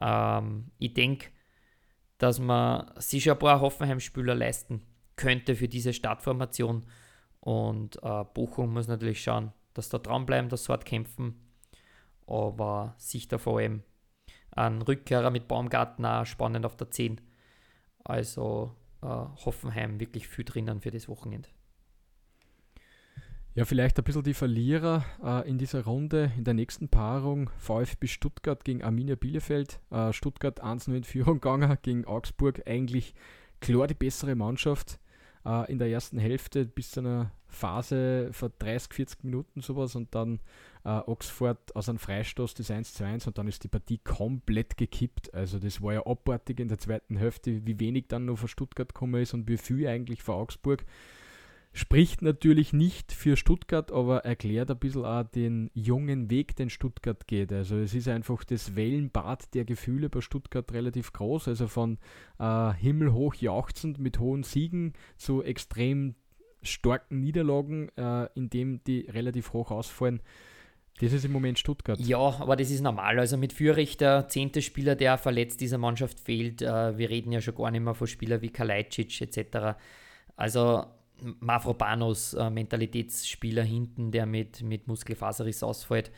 Ähm, 0.00 0.70
ich 0.78 0.94
denke, 0.94 1.28
dass 2.18 2.38
man 2.38 2.90
sich 2.96 3.30
ein 3.30 3.38
paar 3.38 3.60
Hoffenheim-Spieler 3.60 4.34
leisten 4.34 4.82
könnte 5.16 5.56
für 5.56 5.68
diese 5.68 5.92
Startformation. 5.92 6.86
Und 7.40 8.02
äh, 8.02 8.24
Bochum 8.34 8.72
muss 8.72 8.88
natürlich 8.88 9.22
schauen, 9.22 9.52
dass 9.74 9.88
da 9.88 9.98
dranbleiben, 9.98 10.48
dass 10.48 10.64
sie 10.64 10.72
hart 10.72 10.84
kämpfen. 10.84 11.40
aber 12.26 12.94
sich 12.96 13.28
da 13.28 13.38
vor 13.38 13.58
allem 13.58 13.82
ein 14.52 14.82
Rückkehrer 14.82 15.30
mit 15.30 15.48
Baumgarten 15.48 16.06
auch 16.06 16.24
spannend 16.24 16.64
auf 16.64 16.76
der 16.76 16.90
10. 16.90 17.20
Also 18.04 18.74
äh, 19.02 19.06
Hoffenheim 19.06 20.00
wirklich 20.00 20.28
viel 20.28 20.44
drinnen 20.44 20.80
für 20.80 20.90
das 20.90 21.08
Wochenende. 21.08 21.48
Ja, 23.56 23.64
vielleicht 23.64 23.96
ein 23.98 24.04
bisschen 24.04 24.24
die 24.24 24.34
Verlierer 24.34 25.04
äh, 25.22 25.48
in 25.48 25.58
dieser 25.58 25.84
Runde. 25.84 26.32
In 26.36 26.42
der 26.42 26.54
nächsten 26.54 26.88
Paarung 26.88 27.50
VfB 27.58 28.08
Stuttgart 28.08 28.64
gegen 28.64 28.82
Arminia 28.82 29.14
Bielefeld. 29.14 29.78
Äh, 29.92 30.12
Stuttgart 30.12 30.64
1-0 30.64 30.92
in 30.92 31.04
Führung 31.04 31.34
gegangen 31.34 31.78
gegen 31.82 32.04
Augsburg. 32.04 32.62
Eigentlich 32.66 33.14
klar 33.60 33.86
die 33.86 33.94
bessere 33.94 34.34
Mannschaft 34.34 34.98
äh, 35.46 35.70
in 35.70 35.78
der 35.78 35.88
ersten 35.88 36.18
Hälfte 36.18 36.64
bis 36.64 36.90
zu 36.90 37.00
einer 37.00 37.30
Phase 37.46 38.30
vor 38.32 38.50
30, 38.58 38.92
40 38.92 39.22
Minuten 39.22 39.60
sowas 39.60 39.94
und 39.94 40.12
dann 40.16 40.40
äh, 40.84 40.88
Oxford 40.88 41.76
aus 41.76 41.88
einem 41.88 42.00
Freistoß 42.00 42.54
das 42.54 42.70
1-2-1 42.70 43.28
und 43.28 43.38
dann 43.38 43.46
ist 43.46 43.62
die 43.62 43.68
Partie 43.68 43.98
komplett 43.98 44.76
gekippt. 44.76 45.32
Also 45.32 45.60
das 45.60 45.80
war 45.80 45.92
ja 45.92 46.04
abartig 46.04 46.58
in 46.58 46.66
der 46.66 46.78
zweiten 46.78 47.16
Hälfte, 47.16 47.64
wie 47.64 47.78
wenig 47.78 48.06
dann 48.08 48.24
noch 48.24 48.36
von 48.36 48.48
Stuttgart 48.48 48.92
gekommen 48.92 49.22
ist 49.22 49.32
und 49.32 49.48
wie 49.48 49.58
viel 49.58 49.86
eigentlich 49.86 50.24
von 50.24 50.34
Augsburg. 50.34 50.84
Spricht 51.76 52.22
natürlich 52.22 52.72
nicht 52.72 53.10
für 53.10 53.36
Stuttgart, 53.36 53.90
aber 53.90 54.24
erklärt 54.24 54.70
ein 54.70 54.78
bisschen 54.78 55.04
auch 55.04 55.24
den 55.24 55.72
jungen 55.74 56.30
Weg, 56.30 56.54
den 56.54 56.70
Stuttgart 56.70 57.26
geht. 57.26 57.52
Also 57.52 57.76
es 57.78 57.94
ist 57.94 58.06
einfach 58.06 58.44
das 58.44 58.76
Wellenbad 58.76 59.52
der 59.54 59.64
Gefühle 59.64 60.08
bei 60.08 60.20
Stuttgart 60.20 60.72
relativ 60.72 61.12
groß. 61.12 61.48
Also 61.48 61.66
von 61.66 61.98
äh, 62.38 62.72
himmelhoch 62.74 63.34
jauchzend 63.34 63.98
mit 63.98 64.20
hohen 64.20 64.44
Siegen 64.44 64.92
zu 65.16 65.42
extrem 65.42 66.14
starken 66.62 67.18
Niederlagen, 67.18 67.88
äh, 67.96 68.28
in 68.36 68.50
dem 68.50 68.84
die 68.84 69.08
relativ 69.10 69.52
hoch 69.52 69.72
ausfallen. 69.72 70.22
Das 71.00 71.12
ist 71.12 71.24
im 71.24 71.32
Moment 71.32 71.58
Stuttgart. 71.58 71.98
Ja, 71.98 72.18
aber 72.18 72.54
das 72.54 72.70
ist 72.70 72.82
normal. 72.82 73.18
Also 73.18 73.36
mit 73.36 73.52
Fürich, 73.52 73.96
der 73.96 74.28
zehnte 74.28 74.62
Spieler, 74.62 74.94
der 74.94 75.18
verletzt 75.18 75.60
dieser 75.60 75.78
Mannschaft 75.78 76.20
fehlt. 76.20 76.62
Äh, 76.62 76.96
wir 76.96 77.10
reden 77.10 77.32
ja 77.32 77.40
schon 77.40 77.56
gar 77.56 77.72
nicht 77.72 77.82
mehr 77.82 77.94
von 77.94 78.06
Spielern 78.06 78.42
wie 78.42 78.50
Kalajdzic 78.50 79.20
etc. 79.22 79.76
Also 80.36 80.84
Mavropanos, 81.40 82.34
äh, 82.34 82.50
Mentalitätsspieler 82.50 83.62
hinten, 83.62 84.10
der 84.10 84.26
mit, 84.26 84.62
mit 84.62 84.88
Muskelfaserriss 84.88 85.62
ausfällt, 85.62 86.10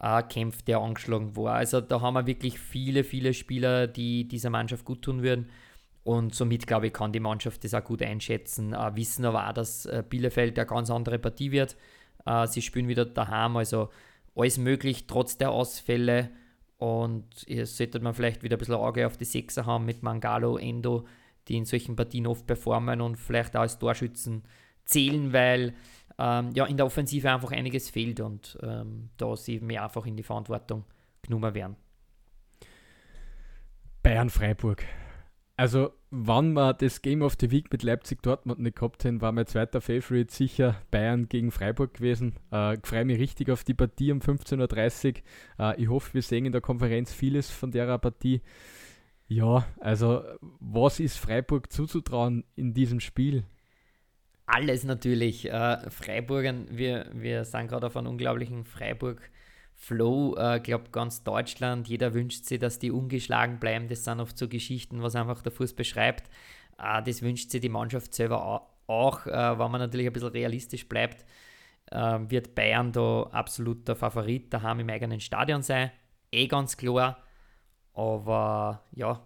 äh, 0.00 0.22
kämpft, 0.22 0.68
der 0.68 0.78
angeschlagen 0.78 1.36
war. 1.36 1.54
Also 1.54 1.80
da 1.80 2.00
haben 2.00 2.14
wir 2.14 2.26
wirklich 2.26 2.58
viele, 2.58 3.04
viele 3.04 3.34
Spieler, 3.34 3.86
die 3.86 4.26
dieser 4.26 4.50
Mannschaft 4.50 4.84
gut 4.84 5.02
tun 5.02 5.22
würden. 5.22 5.48
Und 6.04 6.34
somit, 6.34 6.66
glaube 6.66 6.86
ich, 6.86 6.92
kann 6.92 7.12
die 7.12 7.20
Mannschaft 7.20 7.64
das 7.64 7.74
auch 7.74 7.84
gut 7.84 8.02
einschätzen. 8.02 8.72
Äh, 8.72 8.96
wissen 8.96 9.24
aber 9.24 9.48
auch, 9.48 9.52
dass 9.52 9.86
äh, 9.86 10.02
Bielefeld 10.08 10.58
eine 10.58 10.66
ganz 10.66 10.90
andere 10.90 11.18
Partie 11.18 11.52
wird. 11.52 11.76
Äh, 12.24 12.46
sie 12.46 12.62
spielen 12.62 12.88
wieder 12.88 13.04
daheim, 13.04 13.56
also 13.56 13.90
alles 14.34 14.58
möglich, 14.58 15.06
trotz 15.06 15.36
der 15.36 15.50
Ausfälle. 15.50 16.30
Und 16.78 17.24
hier 17.46 17.66
sollte 17.66 18.00
man 18.00 18.14
vielleicht 18.14 18.42
wieder 18.42 18.56
ein 18.56 18.58
bisschen 18.58 18.76
Auge 18.76 19.06
auf 19.06 19.16
die 19.16 19.24
Sechser 19.24 19.66
haben 19.66 19.84
mit 19.84 20.02
Mangalo, 20.02 20.56
Endo, 20.56 21.06
die 21.48 21.56
in 21.56 21.64
solchen 21.64 21.96
Partien 21.96 22.26
oft 22.26 22.46
performen 22.46 23.00
und 23.00 23.16
vielleicht 23.16 23.56
auch 23.56 23.62
als 23.62 23.78
Torschützen 23.78 24.42
zählen, 24.84 25.32
weil 25.32 25.74
ähm, 26.18 26.50
ja 26.54 26.66
in 26.66 26.76
der 26.76 26.86
Offensive 26.86 27.30
einfach 27.30 27.52
einiges 27.52 27.90
fehlt 27.90 28.20
und 28.20 28.58
ähm, 28.62 29.10
da 29.16 29.36
sie 29.36 29.60
mehr 29.60 29.84
einfach 29.84 30.06
in 30.06 30.16
die 30.16 30.22
Verantwortung 30.22 30.84
genommen 31.22 31.54
werden. 31.54 31.76
Bayern 34.02 34.30
Freiburg. 34.30 34.84
Also, 35.56 35.90
wann 36.10 36.52
wir 36.52 36.72
das 36.72 37.02
Game 37.02 37.20
of 37.20 37.36
the 37.40 37.50
Week 37.50 37.72
mit 37.72 37.82
Leipzig 37.82 38.22
Dortmund 38.22 38.60
nicht 38.60 38.76
gehabt 38.76 39.02
hätten, 39.02 39.20
war 39.20 39.32
mein 39.32 39.46
zweiter 39.46 39.80
Favorite 39.80 40.32
sicher 40.32 40.76
Bayern 40.92 41.28
gegen 41.28 41.50
Freiburg 41.50 41.94
gewesen. 41.94 42.36
Äh, 42.52 42.74
ich 42.74 42.86
freue 42.86 43.04
mich 43.04 43.18
richtig 43.18 43.50
auf 43.50 43.64
die 43.64 43.74
Partie 43.74 44.12
um 44.12 44.20
15.30 44.20 45.16
Uhr. 45.58 45.72
Äh, 45.72 45.82
ich 45.82 45.88
hoffe, 45.88 46.14
wir 46.14 46.22
sehen 46.22 46.46
in 46.46 46.52
der 46.52 46.60
Konferenz 46.60 47.12
vieles 47.12 47.50
von 47.50 47.72
der 47.72 47.98
Partie. 47.98 48.40
Ja, 49.28 49.66
also 49.78 50.24
was 50.58 51.00
ist 51.00 51.18
Freiburg 51.18 51.70
zuzutrauen 51.70 52.44
in 52.56 52.72
diesem 52.72 52.98
Spiel? 52.98 53.44
Alles 54.46 54.84
natürlich. 54.84 55.50
Äh, 55.50 55.90
Freiburgern, 55.90 56.66
wir, 56.70 57.10
wir 57.12 57.44
sind 57.44 57.68
gerade 57.68 57.86
auf 57.86 57.96
einem 57.98 58.06
unglaublichen 58.06 58.64
Freiburg-Flow. 58.64 60.36
Ich 60.38 60.42
äh, 60.42 60.60
glaube, 60.60 60.90
ganz 60.90 61.22
Deutschland, 61.22 61.86
jeder 61.88 62.14
wünscht 62.14 62.46
sich, 62.46 62.58
dass 62.58 62.78
die 62.78 62.90
ungeschlagen 62.90 63.60
bleiben. 63.60 63.88
Das 63.88 64.04
sind 64.04 64.20
oft 64.20 64.38
so 64.38 64.48
Geschichten, 64.48 65.02
was 65.02 65.14
einfach 65.14 65.42
der 65.42 65.52
Fuß 65.52 65.74
beschreibt. 65.74 66.30
Äh, 66.78 67.02
das 67.02 67.20
wünscht 67.20 67.50
sich 67.50 67.60
die 67.60 67.68
Mannschaft 67.68 68.14
selber 68.14 68.66
auch, 68.86 69.26
äh, 69.26 69.58
wenn 69.58 69.70
man 69.70 69.82
natürlich 69.82 70.06
ein 70.06 70.14
bisschen 70.14 70.30
realistisch 70.30 70.88
bleibt. 70.88 71.26
Äh, 71.90 72.18
wird 72.28 72.54
Bayern 72.54 72.92
da 72.92 73.24
absolut 73.24 73.86
der 73.86 73.96
Favorit 73.96 74.50
daheim 74.54 74.80
im 74.80 74.88
eigenen 74.88 75.20
Stadion 75.20 75.60
sein. 75.62 75.90
Eh 76.32 76.46
ganz 76.46 76.78
klar. 76.78 77.22
Aber 77.98 78.84
ja, 78.92 79.20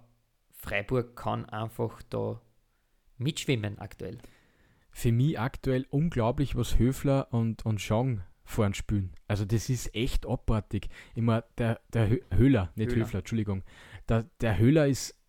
Freiburg 0.55 1.15
kann 1.15 1.45
einfach 1.45 2.01
da 2.09 2.41
mitschwimmen 3.19 3.79
aktuell. 3.79 4.17
Für 4.91 5.13
mich 5.13 5.39
aktuell 5.39 5.85
unglaublich, 5.91 6.57
was 6.57 6.79
Höfler 6.79 7.29
und, 7.33 7.67
und 7.67 7.83
Schong 7.83 8.23
vorn 8.45 8.73
spielen. 8.73 9.13
Also 9.29 9.45
das 9.45 9.69
ist 9.69 9.95
echt 9.95 10.27
abartig. 10.27 10.89
Immer 11.15 11.43
der, 11.59 11.83
der 11.93 12.09
Höhler, 12.31 12.73
nicht 12.75 12.93
Höhler, 12.93 13.05
Höfler, 13.05 13.19
Entschuldigung. 13.19 13.63
Der, 14.09 14.25
der 14.41 14.57
Höhler 14.57 14.87
ist 14.87 15.21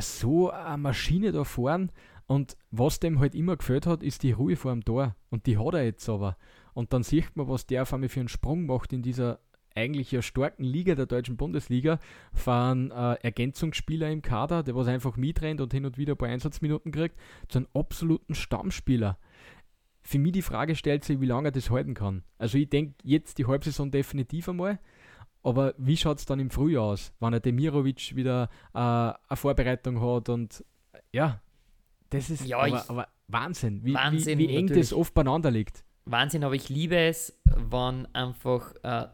so 0.00 0.50
eine 0.50 0.78
Maschine 0.78 1.30
da 1.30 1.44
vorn 1.44 1.92
und 2.26 2.56
was 2.72 2.98
dem 2.98 3.20
halt 3.20 3.36
immer 3.36 3.56
gefällt 3.56 3.86
hat, 3.86 4.02
ist 4.02 4.24
die 4.24 4.32
Ruhe 4.32 4.56
vor 4.56 4.72
dem 4.72 4.84
Tor. 4.84 5.14
Und 5.30 5.46
die 5.46 5.56
hat 5.56 5.74
er 5.74 5.84
jetzt 5.84 6.08
aber. 6.08 6.36
Und 6.74 6.92
dann 6.92 7.04
sieht 7.04 7.36
man, 7.36 7.46
was 7.46 7.64
der 7.64 7.82
auf 7.82 7.94
einmal 7.94 8.08
für 8.08 8.18
einen 8.18 8.28
Sprung 8.28 8.66
macht 8.66 8.92
in 8.92 9.02
dieser 9.02 9.38
eigentlich 9.74 10.12
ja 10.12 10.22
starken 10.22 10.64
Liga 10.64 10.94
der 10.94 11.06
deutschen 11.06 11.36
Bundesliga 11.36 11.98
fahren 12.32 12.90
äh, 12.90 13.14
Ergänzungsspieler 13.22 14.10
im 14.10 14.22
Kader, 14.22 14.62
der 14.62 14.74
was 14.74 14.88
einfach 14.88 15.16
mitrennt 15.16 15.60
und 15.60 15.72
hin 15.72 15.84
und 15.84 15.98
wieder 15.98 16.14
ein 16.14 16.18
paar 16.18 16.28
Einsatzminuten 16.28 16.92
kriegt, 16.92 17.18
zu 17.48 17.58
einem 17.58 17.68
absoluten 17.74 18.34
Stammspieler. 18.34 19.18
Für 20.02 20.18
mich 20.18 20.32
die 20.32 20.42
Frage 20.42 20.74
stellt 20.74 21.04
sich, 21.04 21.20
wie 21.20 21.26
lange 21.26 21.48
er 21.48 21.52
das 21.52 21.70
halten 21.70 21.94
kann. 21.94 22.24
Also 22.38 22.58
ich 22.58 22.68
denke 22.68 22.94
jetzt 23.04 23.38
die 23.38 23.46
Halbsaison 23.46 23.90
definitiv 23.90 24.48
einmal, 24.48 24.78
aber 25.42 25.74
wie 25.78 25.96
schaut 25.96 26.18
es 26.18 26.26
dann 26.26 26.40
im 26.40 26.50
Frühjahr 26.50 26.84
aus, 26.84 27.12
wenn 27.20 27.32
er 27.32 27.40
Demirovic 27.40 28.14
wieder 28.16 28.48
äh, 28.74 28.78
eine 28.78 29.16
Vorbereitung 29.34 30.00
hat 30.00 30.28
und 30.28 30.64
ja, 31.12 31.40
das 32.10 32.30
ist 32.30 32.46
ja, 32.46 32.58
aber, 32.58 32.88
aber, 32.88 33.08
Wahnsinn, 33.28 33.84
wie, 33.84 33.94
Wahnsinn, 33.94 34.38
wie, 34.38 34.48
wie 34.48 34.56
eng 34.56 34.66
natürlich. 34.66 34.90
das 34.90 34.92
oft 34.92 35.14
beieinander 35.14 35.50
liegt. 35.50 35.84
Wahnsinn, 36.04 36.44
aber 36.44 36.54
ich 36.54 36.68
liebe 36.68 36.96
es, 36.96 37.38
wenn 37.44 38.06
einfach 38.14 38.74
äh, 38.82 39.06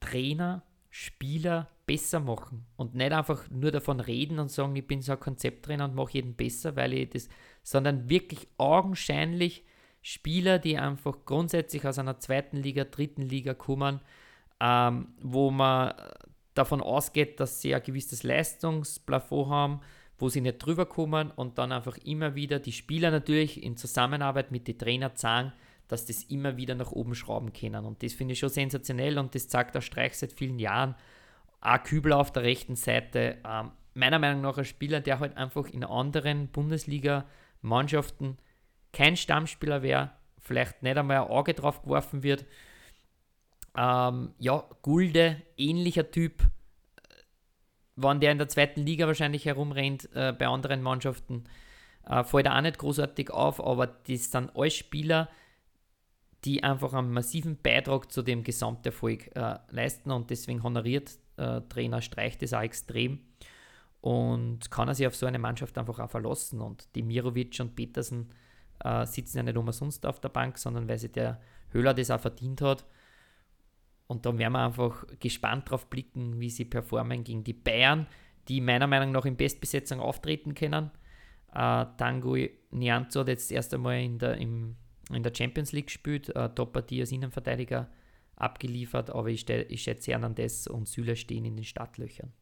Trainer, 0.00 0.62
Spieler 0.90 1.68
besser 1.86 2.20
machen 2.20 2.66
und 2.76 2.94
nicht 2.94 3.12
einfach 3.12 3.48
nur 3.50 3.70
davon 3.70 4.00
reden 4.00 4.38
und 4.38 4.50
sagen, 4.50 4.74
ich 4.76 4.86
bin 4.86 5.02
so 5.02 5.12
ein 5.12 5.20
Konzepttrainer 5.20 5.84
und 5.84 5.94
mache 5.94 6.14
jeden 6.14 6.34
besser, 6.34 6.76
weil 6.76 6.94
ich 6.94 7.10
das, 7.10 7.28
sondern 7.62 8.08
wirklich 8.08 8.48
augenscheinlich 8.58 9.64
Spieler, 10.02 10.58
die 10.58 10.78
einfach 10.78 11.16
grundsätzlich 11.24 11.86
aus 11.86 11.98
einer 11.98 12.18
zweiten 12.18 12.56
Liga, 12.56 12.84
dritten 12.84 13.22
Liga 13.22 13.54
kommen, 13.54 14.00
ähm, 14.60 15.08
wo 15.20 15.50
man 15.50 15.94
davon 16.54 16.80
ausgeht, 16.80 17.40
dass 17.40 17.60
sie 17.60 17.74
ein 17.74 17.82
gewisses 17.82 18.22
Leistungsplafond 18.22 19.48
haben, 19.50 19.80
wo 20.18 20.28
sie 20.28 20.40
nicht 20.40 20.58
drüber 20.58 20.86
kommen 20.86 21.30
und 21.30 21.58
dann 21.58 21.72
einfach 21.72 21.96
immer 21.98 22.34
wieder 22.34 22.58
die 22.58 22.72
Spieler 22.72 23.10
natürlich 23.10 23.62
in 23.62 23.76
Zusammenarbeit 23.76 24.52
mit 24.52 24.68
den 24.68 24.78
Trainern 24.78 25.12
sagen, 25.14 25.52
dass 25.90 26.06
das 26.06 26.22
immer 26.24 26.56
wieder 26.56 26.76
nach 26.76 26.92
oben 26.92 27.16
schrauben 27.16 27.52
können. 27.52 27.84
Und 27.84 28.02
das 28.02 28.12
finde 28.12 28.34
ich 28.34 28.38
schon 28.38 28.48
sensationell 28.48 29.18
und 29.18 29.34
das 29.34 29.48
zeigt 29.48 29.74
der 29.74 29.80
Streich 29.80 30.16
seit 30.16 30.32
vielen 30.32 30.60
Jahren. 30.60 30.94
Auch 31.60 31.82
Kübler 31.82 32.18
auf 32.18 32.32
der 32.32 32.44
rechten 32.44 32.76
Seite, 32.76 33.38
ähm, 33.44 33.72
meiner 33.94 34.20
Meinung 34.20 34.40
nach 34.40 34.56
ein 34.56 34.64
Spieler, 34.64 35.00
der 35.00 35.18
halt 35.18 35.36
einfach 35.36 35.66
in 35.66 35.82
anderen 35.82 36.46
Bundesliga-Mannschaften 36.48 38.38
kein 38.92 39.16
Stammspieler 39.16 39.82
wäre, 39.82 40.12
vielleicht 40.38 40.82
nicht 40.82 40.96
einmal 40.96 41.16
ein 41.18 41.28
Auge 41.28 41.54
drauf 41.54 41.82
geworfen 41.82 42.22
wird. 42.22 42.46
Ähm, 43.76 44.32
ja, 44.38 44.64
Gulde, 44.82 45.42
ähnlicher 45.56 46.08
Typ, 46.08 46.44
wann 47.96 48.20
der 48.20 48.30
in 48.30 48.38
der 48.38 48.48
zweiten 48.48 48.80
Liga 48.80 49.08
wahrscheinlich 49.08 49.44
herumrennt, 49.44 50.08
äh, 50.14 50.32
bei 50.32 50.46
anderen 50.46 50.82
Mannschaften, 50.82 51.44
äh, 52.06 52.22
fällt 52.22 52.46
er 52.46 52.56
auch 52.56 52.62
nicht 52.62 52.78
großartig 52.78 53.30
auf, 53.30 53.60
aber 53.60 53.88
das 53.88 54.30
sind 54.30 54.54
alle 54.54 54.70
Spieler, 54.70 55.28
die 56.44 56.62
einfach 56.62 56.94
einen 56.94 57.12
massiven 57.12 57.56
Beitrag 57.60 58.10
zu 58.10 58.22
dem 58.22 58.42
Gesamterfolg 58.42 59.34
äh, 59.36 59.58
leisten 59.70 60.10
und 60.10 60.30
deswegen 60.30 60.62
honoriert 60.62 61.18
äh, 61.36 61.60
Trainer 61.68 62.00
Streich 62.00 62.38
das 62.38 62.54
auch 62.54 62.62
extrem 62.62 63.20
und 64.00 64.70
kann 64.70 64.88
er 64.88 64.94
sich 64.94 65.06
auf 65.06 65.16
so 65.16 65.26
eine 65.26 65.38
Mannschaft 65.38 65.76
einfach 65.76 65.98
auch 65.98 66.10
verlassen 66.10 66.60
und 66.60 66.88
die 66.94 67.02
Mirovic 67.02 67.58
und 67.60 67.76
Petersen 67.76 68.30
äh, 68.82 69.04
sitzen 69.04 69.38
ja 69.38 69.42
nicht 69.42 69.58
umsonst 69.58 70.06
auf 70.06 70.20
der 70.20 70.30
Bank, 70.30 70.56
sondern 70.56 70.88
weil 70.88 70.98
sich 70.98 71.12
der 71.12 71.40
Höhler 71.70 71.92
das 71.92 72.10
auch 72.10 72.20
verdient 72.20 72.62
hat 72.62 72.86
und 74.06 74.24
da 74.26 74.36
werden 74.36 74.54
wir 74.54 74.64
einfach 74.64 75.04
gespannt 75.20 75.70
drauf 75.70 75.88
blicken, 75.88 76.40
wie 76.40 76.50
sie 76.50 76.64
performen 76.64 77.22
gegen 77.22 77.44
die 77.44 77.52
Bayern, 77.52 78.06
die 78.48 78.60
meiner 78.60 78.86
Meinung 78.86 79.12
nach 79.12 79.24
in 79.24 79.36
Bestbesetzung 79.36 80.00
auftreten 80.00 80.54
können. 80.54 80.90
Äh, 81.52 81.86
Tango 81.96 82.36
Nianzo 82.70 83.20
hat 83.20 83.28
jetzt 83.28 83.52
erst 83.52 83.72
einmal 83.72 84.00
in 84.00 84.18
der, 84.18 84.36
im 84.38 84.74
in 85.14 85.22
der 85.22 85.34
Champions 85.34 85.72
League 85.72 85.86
gespielt, 85.86 86.34
äh, 86.34 86.48
Top-Partie 86.50 87.00
als 87.00 87.12
Innenverteidiger 87.12 87.90
abgeliefert, 88.36 89.10
aber 89.10 89.28
ich, 89.28 89.48
ich 89.48 89.82
schätze 89.82 90.12
Hernandez 90.12 90.66
und 90.66 90.88
Süle 90.88 91.16
stehen 91.16 91.44
in 91.44 91.56
den 91.56 91.64
Startlöchern. 91.64 92.32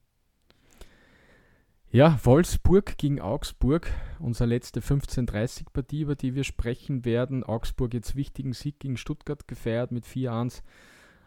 Ja, 1.90 2.20
Wolfsburg 2.22 2.98
gegen 2.98 3.18
Augsburg, 3.18 3.90
unsere 4.18 4.50
letzte 4.50 4.80
15:30-Partie, 4.80 6.02
über 6.02 6.16
die 6.16 6.34
wir 6.34 6.44
sprechen 6.44 7.06
werden. 7.06 7.44
Augsburg 7.44 7.94
jetzt 7.94 8.14
wichtigen 8.14 8.52
Sieg 8.52 8.78
gegen 8.78 8.98
Stuttgart 8.98 9.48
gefeiert 9.48 9.90
mit 9.90 10.04
4-1. 10.04 10.62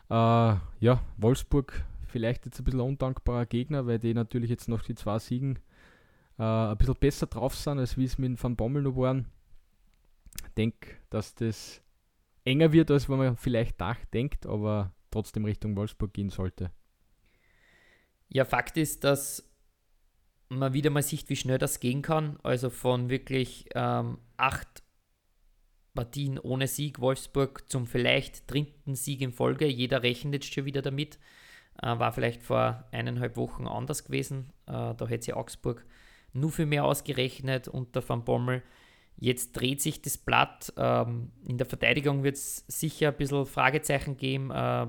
Äh, 0.10 0.14
ja, 0.14 1.02
Wolfsburg 1.18 1.84
vielleicht 2.06 2.46
jetzt 2.46 2.60
ein 2.60 2.64
bisschen 2.64 2.80
undankbarer 2.80 3.48
Gegner, 3.48 3.88
weil 3.88 3.98
die 3.98 4.14
natürlich 4.14 4.52
jetzt 4.52 4.70
noch 4.70 4.84
die 4.84 4.94
zwei 4.94 5.18
Siegen 5.18 5.58
äh, 6.38 6.44
ein 6.44 6.78
bisschen 6.78 6.96
besser 7.00 7.26
drauf 7.26 7.56
sind, 7.56 7.80
als 7.80 7.98
wie 7.98 8.04
es 8.04 8.20
mit 8.20 8.42
Van 8.42 8.56
Bommel 8.56 8.84
noch 8.84 8.96
waren. 8.98 9.30
Denke, 10.58 10.98
dass 11.10 11.36
das 11.36 11.82
enger 12.46 12.72
wird, 12.74 12.92
als 12.92 13.10
wenn 13.10 13.18
man 13.18 13.38
vielleicht 13.38 13.78
denkt, 14.14 14.46
aber 14.46 14.94
trotzdem 15.12 15.46
Richtung 15.46 15.76
Wolfsburg 15.76 16.14
gehen 16.14 16.30
sollte. 16.30 16.72
Ja, 18.28 18.46
Fakt 18.46 18.78
ist, 18.78 19.04
dass 19.04 19.52
man 20.50 20.74
wieder 20.74 20.90
mal 20.90 21.04
sieht, 21.04 21.30
wie 21.30 21.36
schnell 21.36 21.58
das 21.58 21.80
gehen 21.80 22.02
kann. 22.02 22.40
Also 22.44 22.70
von 22.70 23.10
wirklich 23.10 23.66
ähm, 23.76 24.18
acht 24.38 24.84
Partien 25.94 26.40
ohne 26.40 26.68
Sieg 26.68 27.00
Wolfsburg 27.00 27.70
zum 27.70 27.88
vielleicht 27.88 28.50
dritten 28.50 28.96
Sieg 28.96 29.22
in 29.22 29.34
Folge. 29.34 29.66
Jeder 29.68 30.04
rechnet 30.04 30.34
jetzt 30.44 30.54
schon 30.54 30.66
wieder 30.66 30.82
damit. 30.82 31.20
Äh, 31.82 32.00
war 32.00 32.12
vielleicht 32.12 32.44
vor 32.44 32.86
eineinhalb 32.92 33.38
Wochen 33.38 33.68
anders 33.68 34.06
gewesen. 34.06 34.52
Äh, 34.68 34.96
da 34.96 35.08
hätte 35.08 35.26
sie 35.26 35.34
Augsburg 35.34 35.86
nur 36.34 36.52
für 36.52 36.66
mehr 36.66 36.86
ausgerechnet 36.86 37.68
unter 37.68 38.08
Van 38.08 38.24
Bommel. 38.24 38.64
Jetzt 39.18 39.54
dreht 39.54 39.82
sich 39.82 40.02
das 40.02 40.18
Blatt. 40.18 40.74
Ähm, 40.78 41.32
in 41.48 41.58
der 41.58 41.68
Verteidigung 41.68 42.24
wird 42.24 42.36
es 42.36 42.66
sicher 42.68 43.10
ein 43.10 43.18
bisschen 43.18 43.46
Fragezeichen 43.46 44.18
geben. 44.18 44.52
Äh, 44.52 44.88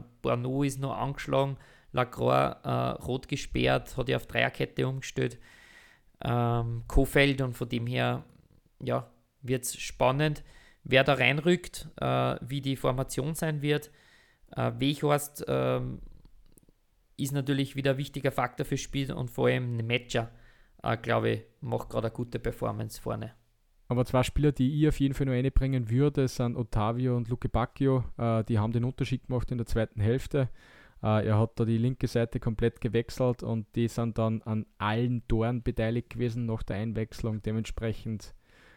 ist 0.65 0.81
nur 0.81 0.97
angeschlagen. 0.97 1.59
Lacroix 1.93 2.57
äh, 2.65 2.71
rot 3.03 3.29
gesperrt, 3.29 3.97
hat 3.97 4.09
ja 4.09 4.17
auf 4.17 4.27
Dreierkette 4.27 4.89
umgestellt. 4.89 5.39
Ähm, 6.23 6.85
Kofeld 6.89 7.41
und 7.43 7.55
von 7.55 7.69
dem 7.69 7.87
her 7.87 8.25
ja, 8.81 9.11
wird 9.43 9.65
es 9.65 9.77
spannend, 9.77 10.43
wer 10.85 11.05
da 11.05 11.15
reinrückt, 11.15 11.89
äh, 12.01 12.37
wie 12.41 12.61
die 12.61 12.77
Formation 12.77 13.35
sein 13.35 13.63
wird. 13.63 13.91
Äh, 14.57 14.73
Weghorst 14.79 15.47
äh, 15.49 15.81
ist 17.17 17.33
natürlich 17.33 17.77
wieder 17.77 17.93
ein 17.93 17.99
wichtiger 17.99 18.33
Faktor 18.33 18.65
fürs 18.65 18.81
Spiel 18.81 19.13
und 19.13 19.31
vor 19.31 19.49
allem 19.49 19.77
ein 19.77 19.87
Matcher, 19.87 20.31
äh, 20.83 20.97
glaube 20.97 21.31
ich, 21.31 21.43
macht 21.61 21.91
gerade 21.91 22.09
eine 22.09 22.15
gute 22.15 22.39
Performance 22.39 23.01
vorne. 23.01 23.35
Aber 23.89 24.05
zwei 24.05 24.23
Spieler, 24.23 24.53
die 24.53 24.81
ich 24.81 24.89
auf 24.89 25.01
jeden 25.01 25.15
Fall 25.15 25.27
noch 25.27 25.35
einbringen 25.35 25.91
würde, 25.91 26.29
sind 26.29 26.57
Ottavio 26.57 27.17
und 27.17 27.29
Luke 27.29 27.49
Bacchio. 27.49 28.05
Äh, 28.17 28.45
die 28.45 28.59
haben 28.59 28.73
den 28.73 28.85
Unterschied 28.85 29.27
gemacht 29.27 29.51
in 29.51 29.59
der 29.59 29.67
zweiten 29.67 30.01
Hälfte. 30.01 30.49
Äh, 31.03 31.27
er 31.27 31.39
hat 31.39 31.59
da 31.59 31.65
die 31.65 31.79
linke 31.79 32.07
Seite 32.07 32.41
komplett 32.41 32.81
gewechselt 32.81 33.43
und 33.43 33.67
die 33.75 33.89
sind 33.89 34.19
dann 34.19 34.41
an 34.43 34.67
allen 34.79 35.27
Toren 35.29 35.63
beteiligt 35.63 36.11
gewesen 36.11 36.47
nach 36.47 36.63
der 36.63 36.77
Einwechslung. 36.77 37.43
Dementsprechend 37.43 38.35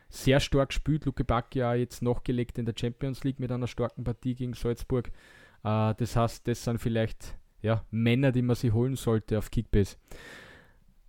sehr 0.09 0.39
stark 0.39 0.69
gespielt. 0.69 1.05
Luke 1.05 1.23
Bacchio 1.23 1.73
jetzt 1.73 2.01
nachgelegt 2.01 2.57
in 2.57 2.65
der 2.65 2.75
Champions 2.77 3.23
League 3.23 3.39
mit 3.39 3.51
einer 3.51 3.67
starken 3.67 4.03
Partie 4.03 4.35
gegen 4.35 4.53
Salzburg. 4.53 5.07
Äh, 5.63 5.93
das 5.95 6.15
heißt, 6.15 6.47
das 6.47 6.63
sind 6.63 6.79
vielleicht 6.79 7.37
ja, 7.61 7.83
Männer, 7.91 8.31
die 8.31 8.41
man 8.41 8.55
sich 8.55 8.73
holen 8.73 8.95
sollte 8.95 9.37
auf 9.37 9.49
Kickbase. 9.49 9.97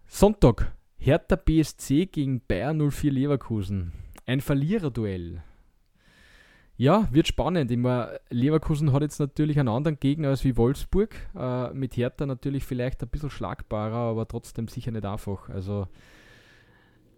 Sonntag, 0.06 0.72
Hertha 1.06 1.36
BSC 1.36 2.06
gegen 2.06 2.40
Bayern 2.40 2.90
04 2.90 3.12
Leverkusen. 3.12 3.92
Ein 4.26 4.40
Verliererduell. 4.40 5.40
Ja, 6.76 7.06
wird 7.12 7.28
spannend. 7.28 7.70
Ich 7.70 7.78
meine, 7.78 8.18
Leverkusen 8.28 8.92
hat 8.92 9.02
jetzt 9.02 9.20
natürlich 9.20 9.60
einen 9.60 9.68
anderen 9.68 10.00
Gegner 10.00 10.30
als 10.30 10.42
wie 10.42 10.56
Wolfsburg. 10.56 11.14
Äh, 11.36 11.72
mit 11.74 11.96
Hertha 11.96 12.26
natürlich 12.26 12.64
vielleicht 12.64 13.04
ein 13.04 13.08
bisschen 13.08 13.30
schlagbarer, 13.30 13.94
aber 13.94 14.26
trotzdem 14.26 14.66
sicher 14.66 14.90
nicht 14.90 15.04
einfach. 15.04 15.48
Also 15.48 15.86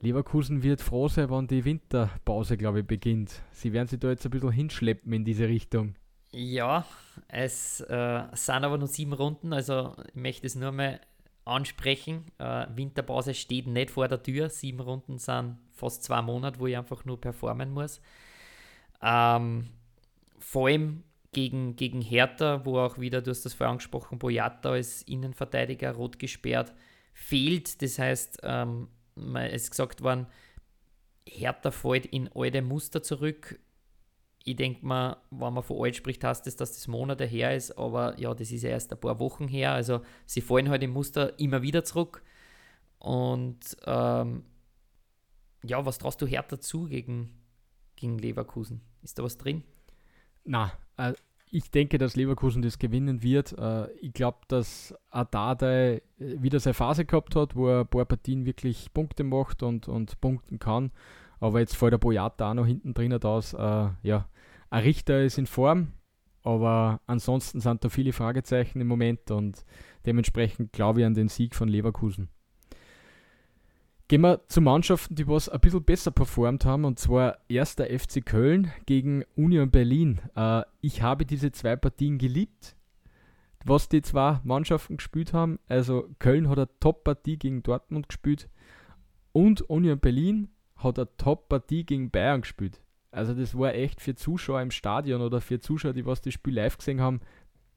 Leverkusen 0.03 0.63
wird 0.63 0.83
froh 0.83 1.09
sein, 1.09 1.31
wenn 1.31 1.47
die 1.47 1.65
Winterpause, 1.65 2.59
glaube 2.59 2.81
ich, 2.81 2.87
beginnt. 2.87 3.41
Sie 3.53 3.73
werden 3.73 3.89
sich 3.89 4.01
da 4.01 4.11
jetzt 4.11 4.27
ein 4.27 4.31
bisschen 4.31 4.51
hinschleppen 4.51 5.15
in 5.15 5.25
diese 5.25 5.49
Richtung. 5.49 5.95
Ja, 6.31 6.85
es 7.27 7.81
äh, 7.81 8.23
sind 8.35 8.65
aber 8.65 8.77
nur 8.77 8.89
sieben 8.89 9.15
Runden, 9.15 9.55
also 9.55 9.95
ich 10.09 10.15
möchte 10.15 10.47
es 10.47 10.57
nur 10.57 10.73
mal 10.73 11.01
ansprechen. 11.49 12.25
Äh, 12.39 12.67
Winterpause 12.75 13.35
steht 13.35 13.67
nicht 13.67 13.91
vor 13.91 14.09
der 14.09 14.23
Tür. 14.23 14.49
Sieben 14.51 14.81
Runden 14.81 15.19
sind 15.19 15.59
fast 15.73 16.05
zwei 16.05 16.23
Monate, 16.23 16.61
wo 16.61 16.67
ich 16.67 16.77
einfach 16.77 17.05
nur 17.05 17.21
performen 17.21 17.71
muss. 17.71 18.01
Ähm, 19.03 19.69
vor 20.39 20.69
allem 20.69 21.03
gegen, 21.33 21.77
gegen 21.77 22.01
Hertha, 22.01 22.65
wo 22.65 22.79
auch 22.79 22.99
wieder, 22.99 23.23
du 23.23 23.31
hast 23.31 23.45
das 23.45 23.55
vorher 23.55 23.73
angesprochen, 23.73 24.19
Boyata 24.19 24.71
als 24.71 25.03
Innenverteidiger 25.03 25.93
rot 25.93 26.19
gesperrt 26.19 26.73
fehlt. 27.13 27.83
Das 27.83 27.99
heißt, 27.99 28.41
ähm, 28.43 28.89
es 29.35 29.65
ist 29.65 29.71
gesagt 29.71 30.03
worden, 30.03 30.27
Hertha 31.29 31.71
fällt 31.71 32.07
in 32.07 32.31
alte 32.35 32.63
Muster 32.63 33.03
zurück. 33.03 33.59
Ich 34.45 34.57
denke 34.57 34.85
mal, 34.87 35.19
wenn 35.31 35.53
man 35.53 35.63
von 35.63 35.85
alt 35.85 35.97
spricht, 35.97 36.25
heißt 36.25 36.47
das, 36.47 36.57
dass 36.57 36.73
das 36.73 36.89
Monate 36.89 37.25
her 37.25 37.55
ist, 37.55 37.73
aber 37.73 38.19
ja, 38.19 38.33
das 38.35 38.51
ist 38.51 38.63
ja 38.63 38.71
erst 38.71 38.93
ein 38.93 39.01
paar 39.01 39.21
Wochen 39.21 39.47
her. 39.49 39.73
Also 39.73 40.01
sie 40.27 40.41
fallen 40.41 40.71
halt 40.71 40.83
im 40.83 40.91
Muster 40.91 41.39
immer 41.39 41.63
wieder 41.63 41.85
zurück. 41.85 42.23
Und 42.99 43.77
ähm, 43.85 44.45
ja, 45.63 45.85
was 45.85 45.99
traust 45.99 46.21
du 46.23 46.27
Hertha 46.27 46.61
zu 46.61 46.87
gegen, 46.87 47.31
gegen 47.97 48.19
Leverkusen? 48.19 48.81
Ist 49.03 49.19
da 49.19 49.23
was 49.23 49.39
drin? 49.39 49.65
Na, 50.45 50.73
äh, 50.97 51.13
ich 51.51 51.71
denke, 51.71 51.99
dass 51.99 52.17
Leverkusen 52.17 52.63
das 52.63 52.79
gewinnen 52.79 53.23
wird. 53.23 53.57
Äh, 53.59 53.91
ich 54.01 54.13
glaube, 54.13 54.39
dass 54.49 54.95
Adade 55.11 56.03
äh, 56.19 56.43
wieder 56.43 56.61
seine 56.61 56.75
Phase 56.75 57.05
gehabt 57.05 57.37
hat, 57.37 57.57
wo 57.57 57.69
er 57.69 57.81
ein 57.81 57.89
paar 57.89 58.05
Partien 58.05 58.45
wirklich 58.45 58.93
Punkte 58.93 59.25
macht 59.25 59.63
und, 59.63 59.89
und 59.89 60.21
punkten 60.21 60.59
kann. 60.59 60.91
Aber 61.41 61.61
jetzt 61.61 61.77
fällt 61.77 61.93
der 61.93 61.99
Boyata 61.99 62.51
auch 62.51 62.55
noch 62.55 62.67
hinten 62.67 62.95
drin 62.95 63.13
aus. 63.23 63.55
Äh, 63.55 63.89
ja, 64.03 64.29
ein 64.71 64.83
Richter 64.83 65.23
ist 65.23 65.39
in 65.39 65.47
Form, 65.47 65.93
aber 66.43 67.01
ansonsten 67.07 67.61
sind 67.61 67.85
da 67.85 67.89
viele 67.89 68.13
Fragezeichen 68.13 68.81
im 68.81 68.87
Moment 68.87 69.31
und 69.31 69.65
dementsprechend 70.07 70.73
glaube 70.73 71.01
ich 71.01 71.07
an 71.07 71.15
den 71.15 71.29
Sieg 71.29 71.55
von 71.55 71.69
Leverkusen. 71.69 72.29
Gehen 74.09 74.23
wir 74.23 74.41
zu 74.49 74.63
Mannschaften, 74.63 75.17
die 75.17 75.29
was 75.29 75.51
ein 75.51 75.61
bisschen 75.61 75.85
besser 75.85 76.11
performt 76.11 76.65
haben, 76.65 76.87
und 76.87 76.99
zwar 76.99 77.37
erster 77.49 77.85
FC 77.85 78.25
Köln 78.25 78.73
gegen 78.87 79.23
Union 79.37 79.71
Berlin. 79.71 80.23
Äh, 80.35 80.63
ich 80.81 81.03
habe 81.03 81.27
diese 81.27 81.53
zwei 81.53 81.77
Partien 81.77 82.17
geliebt, 82.17 82.75
was 83.67 83.91
die 83.91 84.01
zwei 84.01 84.41
Mannschaften 84.45 84.97
gespielt 84.97 85.35
haben. 85.35 85.59
Also 85.69 86.09
Köln 86.21 86.49
hat 86.49 86.57
eine 86.59 86.71
Top-Partie 86.81 87.37
gegen 87.37 87.63
Dortmund 87.63 88.09
gespielt 88.09 88.49
und 89.33 89.61
Union 89.63 89.99
Berlin 89.99 90.49
hat 90.79 90.99
eine 90.99 91.09
Top-Partie 91.17 91.85
gegen 91.85 92.11
Bayern 92.11 92.43
gespielt. 92.43 92.81
Also 93.11 93.35
das 93.35 93.57
war 93.57 93.75
echt 93.75 94.01
für 94.01 94.15
Zuschauer 94.15 94.61
im 94.63 94.71
Stadion 94.71 95.21
oder 95.23 95.41
für 95.41 95.61
Zuschauer, 95.61 95.93
die 95.93 96.07
was 96.07 96.21
das 96.21 96.35
Spiel 96.35 96.55
live 96.55 96.77
gesehen 96.77 97.01
haben, 97.01 97.21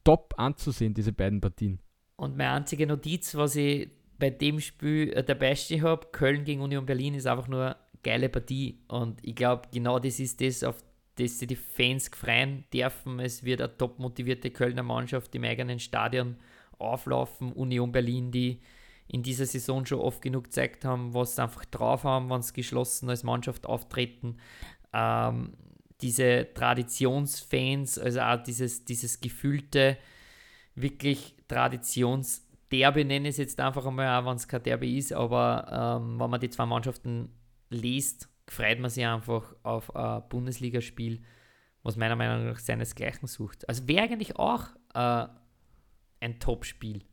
top 0.04 0.34
anzusehen, 0.38 0.94
diese 0.94 1.14
beiden 1.14 1.42
Partien. 1.42 1.80
Und 2.18 2.38
meine 2.38 2.52
einzige 2.52 2.86
Notiz, 2.86 3.36
was 3.36 3.56
ich 3.56 3.90
bei 4.20 4.30
dem 4.30 4.60
Spiel 4.60 5.12
äh, 5.14 5.24
dabei 5.24 5.56
stehen 5.56 5.82
habe, 5.82 6.08
Köln 6.12 6.44
gegen 6.44 6.62
Union 6.62 6.86
Berlin, 6.86 7.16
ist 7.16 7.26
einfach 7.26 7.48
nur 7.48 7.66
eine 7.66 7.76
geile 8.04 8.30
Partie. 8.30 8.80
Und 8.88 9.20
ich 9.24 9.36
glaube, 9.36 9.64
genau 9.74 10.00
das 10.00 10.20
ist 10.20 10.40
das, 10.42 10.64
auf 10.64 10.78
das 11.16 11.40
sie 11.40 11.48
die 11.48 11.56
Fans 11.56 12.10
freuen 12.14 12.66
dürfen. 12.72 13.20
Es 13.20 13.44
wird 13.44 13.62
eine 13.62 13.76
top 13.76 14.00
motivierte 14.00 14.52
Kölner 14.52 14.84
Mannschaft 14.84 15.34
im 15.34 15.44
eigenen 15.44 15.80
Stadion 15.80 16.36
auflaufen. 16.78 17.52
Union 17.54 17.92
Berlin, 17.92 18.32
die 18.32 18.60
in 19.12 19.24
dieser 19.24 19.46
Saison 19.46 19.86
schon 19.86 20.00
oft 20.00 20.22
genug 20.22 20.46
gezeigt 20.46 20.86
haben, 20.86 21.14
was 21.14 21.36
sie 21.36 21.44
einfach 21.44 21.66
drauf 21.66 22.06
haben, 22.06 22.30
wenn 22.30 22.42
sie 22.42 22.54
geschlossen 22.54 23.10
als 23.10 23.24
Mannschaft 23.24 23.66
auftreten. 23.66 24.38
Ähm, 24.94 25.54
diese 26.02 26.48
Traditionsfans, 26.54 28.00
also 28.00 28.22
auch 28.22 28.42
dieses, 28.42 28.86
dieses 28.86 29.20
gefühlte, 29.20 29.98
wirklich 30.76 31.36
Traditions- 31.50 32.42
Derby 32.72 33.04
nenne 33.04 33.28
ich 33.28 33.34
es 33.34 33.38
jetzt 33.38 33.60
einfach 33.60 33.86
einmal, 33.86 34.08
auch 34.08 34.26
wenn 34.26 34.38
es 34.38 34.48
kein 34.48 34.64
Derby 34.64 34.98
ist, 34.98 35.12
aber 35.12 36.00
ähm, 36.02 36.20
wenn 36.20 36.30
man 36.30 36.40
die 36.40 36.50
zwei 36.50 36.66
Mannschaften 36.66 37.30
liest, 37.70 38.30
freut 38.48 38.80
man 38.80 38.90
sich 38.90 39.06
einfach 39.06 39.54
auf 39.64 39.94
ein 39.94 40.24
Bundesligaspiel, 40.30 41.22
was 41.84 41.98
meiner 41.98 42.16
Meinung 42.16 42.46
nach 42.46 42.60
seinesgleichen 42.60 43.28
sucht. 43.28 43.68
Also 43.68 43.88
wäre 43.90 44.04
eigentlich 44.04 44.38
auch 44.38 44.68
äh, 44.94 45.28
ein 46.22 46.40
Top-Spiel. 46.40 47.04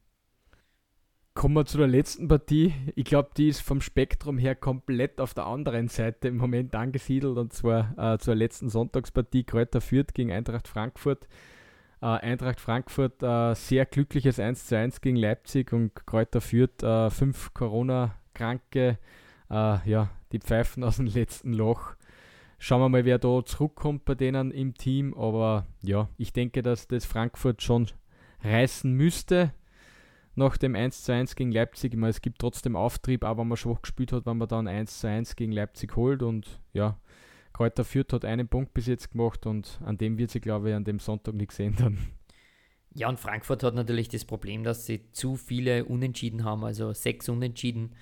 Kommen 1.38 1.54
wir 1.54 1.66
zu 1.66 1.78
der 1.78 1.86
letzten 1.86 2.26
Partie. 2.26 2.74
Ich 2.96 3.04
glaube, 3.04 3.30
die 3.36 3.46
ist 3.46 3.60
vom 3.60 3.80
Spektrum 3.80 4.38
her 4.38 4.56
komplett 4.56 5.20
auf 5.20 5.34
der 5.34 5.46
anderen 5.46 5.86
Seite 5.86 6.26
im 6.26 6.36
Moment 6.36 6.74
angesiedelt 6.74 7.38
und 7.38 7.52
zwar 7.52 7.96
äh, 7.96 8.18
zur 8.18 8.34
letzten 8.34 8.68
Sonntagspartie 8.68 9.44
Kräuter 9.44 9.80
Fürth 9.80 10.14
gegen 10.14 10.32
Eintracht 10.32 10.66
Frankfurt. 10.66 11.28
Äh, 12.02 12.06
Eintracht 12.06 12.58
Frankfurt 12.60 13.22
äh, 13.22 13.54
sehr 13.54 13.86
glückliches 13.86 14.40
1 14.40 14.66
zu 14.66 14.76
1 14.76 15.00
gegen 15.00 15.14
Leipzig 15.14 15.72
und 15.72 15.94
Kräuter 16.06 16.40
führt 16.40 16.82
äh, 16.82 17.08
fünf 17.08 17.54
Corona-Kranke. 17.54 18.98
Äh, 19.48 19.88
ja, 19.88 20.10
die 20.32 20.40
pfeifen 20.40 20.82
aus 20.82 20.96
dem 20.96 21.06
letzten 21.06 21.52
Loch. 21.52 21.94
Schauen 22.58 22.80
wir 22.80 22.88
mal, 22.88 23.04
wer 23.04 23.20
da 23.20 23.44
zurückkommt 23.44 24.04
bei 24.06 24.16
denen 24.16 24.50
im 24.50 24.74
Team. 24.74 25.14
Aber 25.14 25.66
ja, 25.82 26.08
ich 26.16 26.32
denke, 26.32 26.64
dass 26.64 26.88
das 26.88 27.04
Frankfurt 27.04 27.62
schon 27.62 27.86
reißen 28.42 28.92
müsste 28.92 29.52
nach 30.38 30.56
dem 30.56 30.74
1 30.74 31.02
zu 31.02 31.12
1 31.12 31.36
gegen 31.36 31.52
Leipzig. 31.52 31.92
Ich 31.92 31.98
meine, 31.98 32.10
es 32.10 32.22
gibt 32.22 32.38
trotzdem 32.38 32.76
Auftrieb, 32.76 33.24
aber 33.24 33.40
wenn 33.40 33.48
man 33.48 33.56
schwach 33.56 33.82
gespielt 33.82 34.12
hat, 34.12 34.24
wenn 34.24 34.38
man 34.38 34.48
dann 34.48 34.68
1 34.68 35.00
zu 35.00 35.08
1 35.08 35.36
gegen 35.36 35.52
Leipzig 35.52 35.94
holt. 35.96 36.22
Und 36.22 36.60
ja, 36.72 36.96
Kräuter 37.52 37.84
Fürth 37.84 38.12
hat 38.12 38.24
einen 38.24 38.48
Punkt 38.48 38.72
bis 38.72 38.86
jetzt 38.86 39.10
gemacht 39.10 39.44
und 39.44 39.80
an 39.84 39.98
dem 39.98 40.16
wird 40.16 40.30
sich, 40.30 40.40
glaube 40.40 40.70
ich, 40.70 40.76
an 40.76 40.84
dem 40.84 41.00
Sonntag 41.00 41.34
nichts 41.34 41.58
ändern. 41.58 41.98
Ja, 42.94 43.08
und 43.08 43.20
Frankfurt 43.20 43.62
hat 43.62 43.74
natürlich 43.74 44.08
das 44.08 44.24
Problem, 44.24 44.64
dass 44.64 44.86
sie 44.86 45.10
zu 45.12 45.36
viele 45.36 45.84
Unentschieden 45.84 46.44
haben, 46.44 46.64
also 46.64 46.92
sechs 46.92 47.28
Unentschieden. 47.28 47.94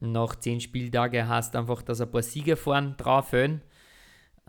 Nach 0.00 0.36
zehn 0.36 0.60
Spieltagen 0.60 1.28
heißt 1.28 1.56
einfach, 1.56 1.82
dass 1.82 2.00
ein 2.00 2.10
paar 2.10 2.22
Sieger 2.22 2.56
vorn 2.56 2.96
drauf 2.96 3.30
fehlen. 3.30 3.62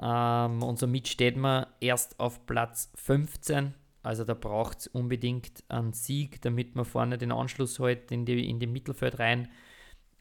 Ähm, 0.01 0.61
und 0.63 0.79
somit 0.79 1.07
steht 1.07 1.37
man 1.37 1.65
erst 1.79 2.19
auf 2.19 2.45
Platz 2.45 2.91
15. 2.95 3.73
Also 4.03 4.25
da 4.25 4.33
braucht 4.33 4.79
es 4.79 4.87
unbedingt 4.87 5.63
einen 5.69 5.93
Sieg, 5.93 6.41
damit 6.41 6.75
man 6.75 6.85
vorne 6.85 7.17
den 7.17 7.31
Anschluss 7.31 7.79
hält 7.79 8.11
in 8.11 8.25
die, 8.25 8.49
in 8.49 8.59
die 8.59 8.67
Mittelfeld 8.67 9.17
rein. 9.17 9.47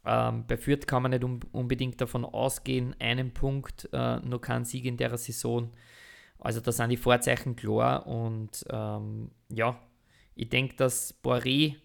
Ähm, 0.05 0.47
bei 0.47 0.57
Fürth 0.57 0.87
kann 0.87 1.03
man 1.03 1.11
nicht 1.11 1.25
un 1.25 1.41
unbedingt 1.53 2.01
davon 2.01 2.25
ausgehen, 2.25 2.95
einen 3.01 3.35
Punkt, 3.35 3.89
äh, 3.93 4.21
noch 4.21 4.41
kein 4.41 4.65
Sieg 4.65 4.85
in 4.85 4.97
der 4.97 5.17
Saison. 5.19 5.73
Also 6.39 6.61
da 6.61 6.73
sind 6.73 6.91
die 6.91 6.97
Vorzeichen 6.97 7.57
klar 7.57 8.07
und 8.07 8.65
ähm, 8.71 9.31
ja, 9.49 9.79
ich 10.35 10.49
denke, 10.49 10.77
dass 10.77 11.23
Boré 11.23 11.77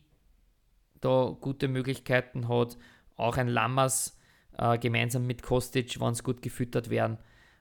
da 1.01 1.35
gute 1.39 1.67
Möglichkeiten 1.67 2.47
hat. 2.47 2.77
Auch 3.15 3.37
ein 3.37 3.47
Lammers 3.47 4.17
äh, 4.57 4.77
gemeinsam 4.77 5.25
mit 5.27 5.43
Kostic, 5.43 5.99
wenn 5.99 6.11
es 6.11 6.23
gut 6.23 6.41
gefüttert 6.41 6.89
werden. 6.89 7.17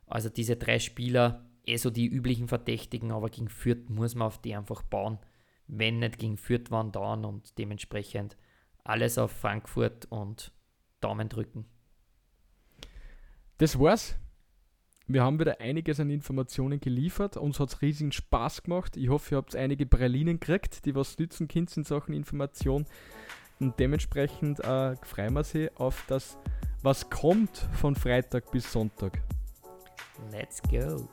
Also 0.06 0.28
diese 0.28 0.56
drei 0.56 0.78
Spieler, 0.78 1.45
eh 1.66 1.76
so 1.76 1.90
die 1.90 2.06
üblichen 2.06 2.48
Verdächtigen, 2.48 3.12
aber 3.12 3.28
gegen 3.28 3.48
Fürth 3.48 3.88
muss 3.88 4.14
man 4.14 4.28
auf 4.28 4.40
die 4.40 4.54
einfach 4.54 4.82
bauen. 4.82 5.18
Wenn 5.66 5.98
nicht 5.98 6.18
gegen 6.18 6.36
Fürth, 6.36 6.70
wann 6.70 6.92
dann 6.92 7.24
und 7.24 7.58
dementsprechend 7.58 8.36
alles 8.84 9.18
auf 9.18 9.32
Frankfurt 9.32 10.06
und 10.06 10.52
Daumen 11.00 11.28
drücken. 11.28 11.66
Das 13.58 13.78
war's. 13.78 14.16
Wir 15.08 15.22
haben 15.22 15.38
wieder 15.38 15.60
einiges 15.60 16.00
an 16.00 16.10
Informationen 16.10 16.80
geliefert. 16.80 17.36
Uns 17.36 17.60
hat 17.60 17.68
es 17.68 17.82
riesigen 17.82 18.10
Spaß 18.10 18.64
gemacht. 18.64 18.96
Ich 18.96 19.08
hoffe, 19.08 19.34
ihr 19.34 19.38
habt 19.38 19.54
einige 19.54 19.86
Pralinen 19.86 20.40
gekriegt, 20.40 20.84
die 20.84 20.94
was 20.94 21.18
nützen 21.18 21.46
können 21.46 21.68
in 21.74 21.84
Sachen 21.84 22.12
Information. 22.12 22.86
Und 23.60 23.78
dementsprechend 23.78 24.60
äh, 24.60 24.96
freuen 24.96 25.34
wir 25.34 25.44
sie 25.44 25.70
auf 25.76 26.04
das, 26.08 26.36
was 26.82 27.08
kommt 27.08 27.56
von 27.72 27.94
Freitag 27.94 28.50
bis 28.50 28.70
Sonntag. 28.70 29.22
Let's 30.32 30.60
go. 30.62 31.08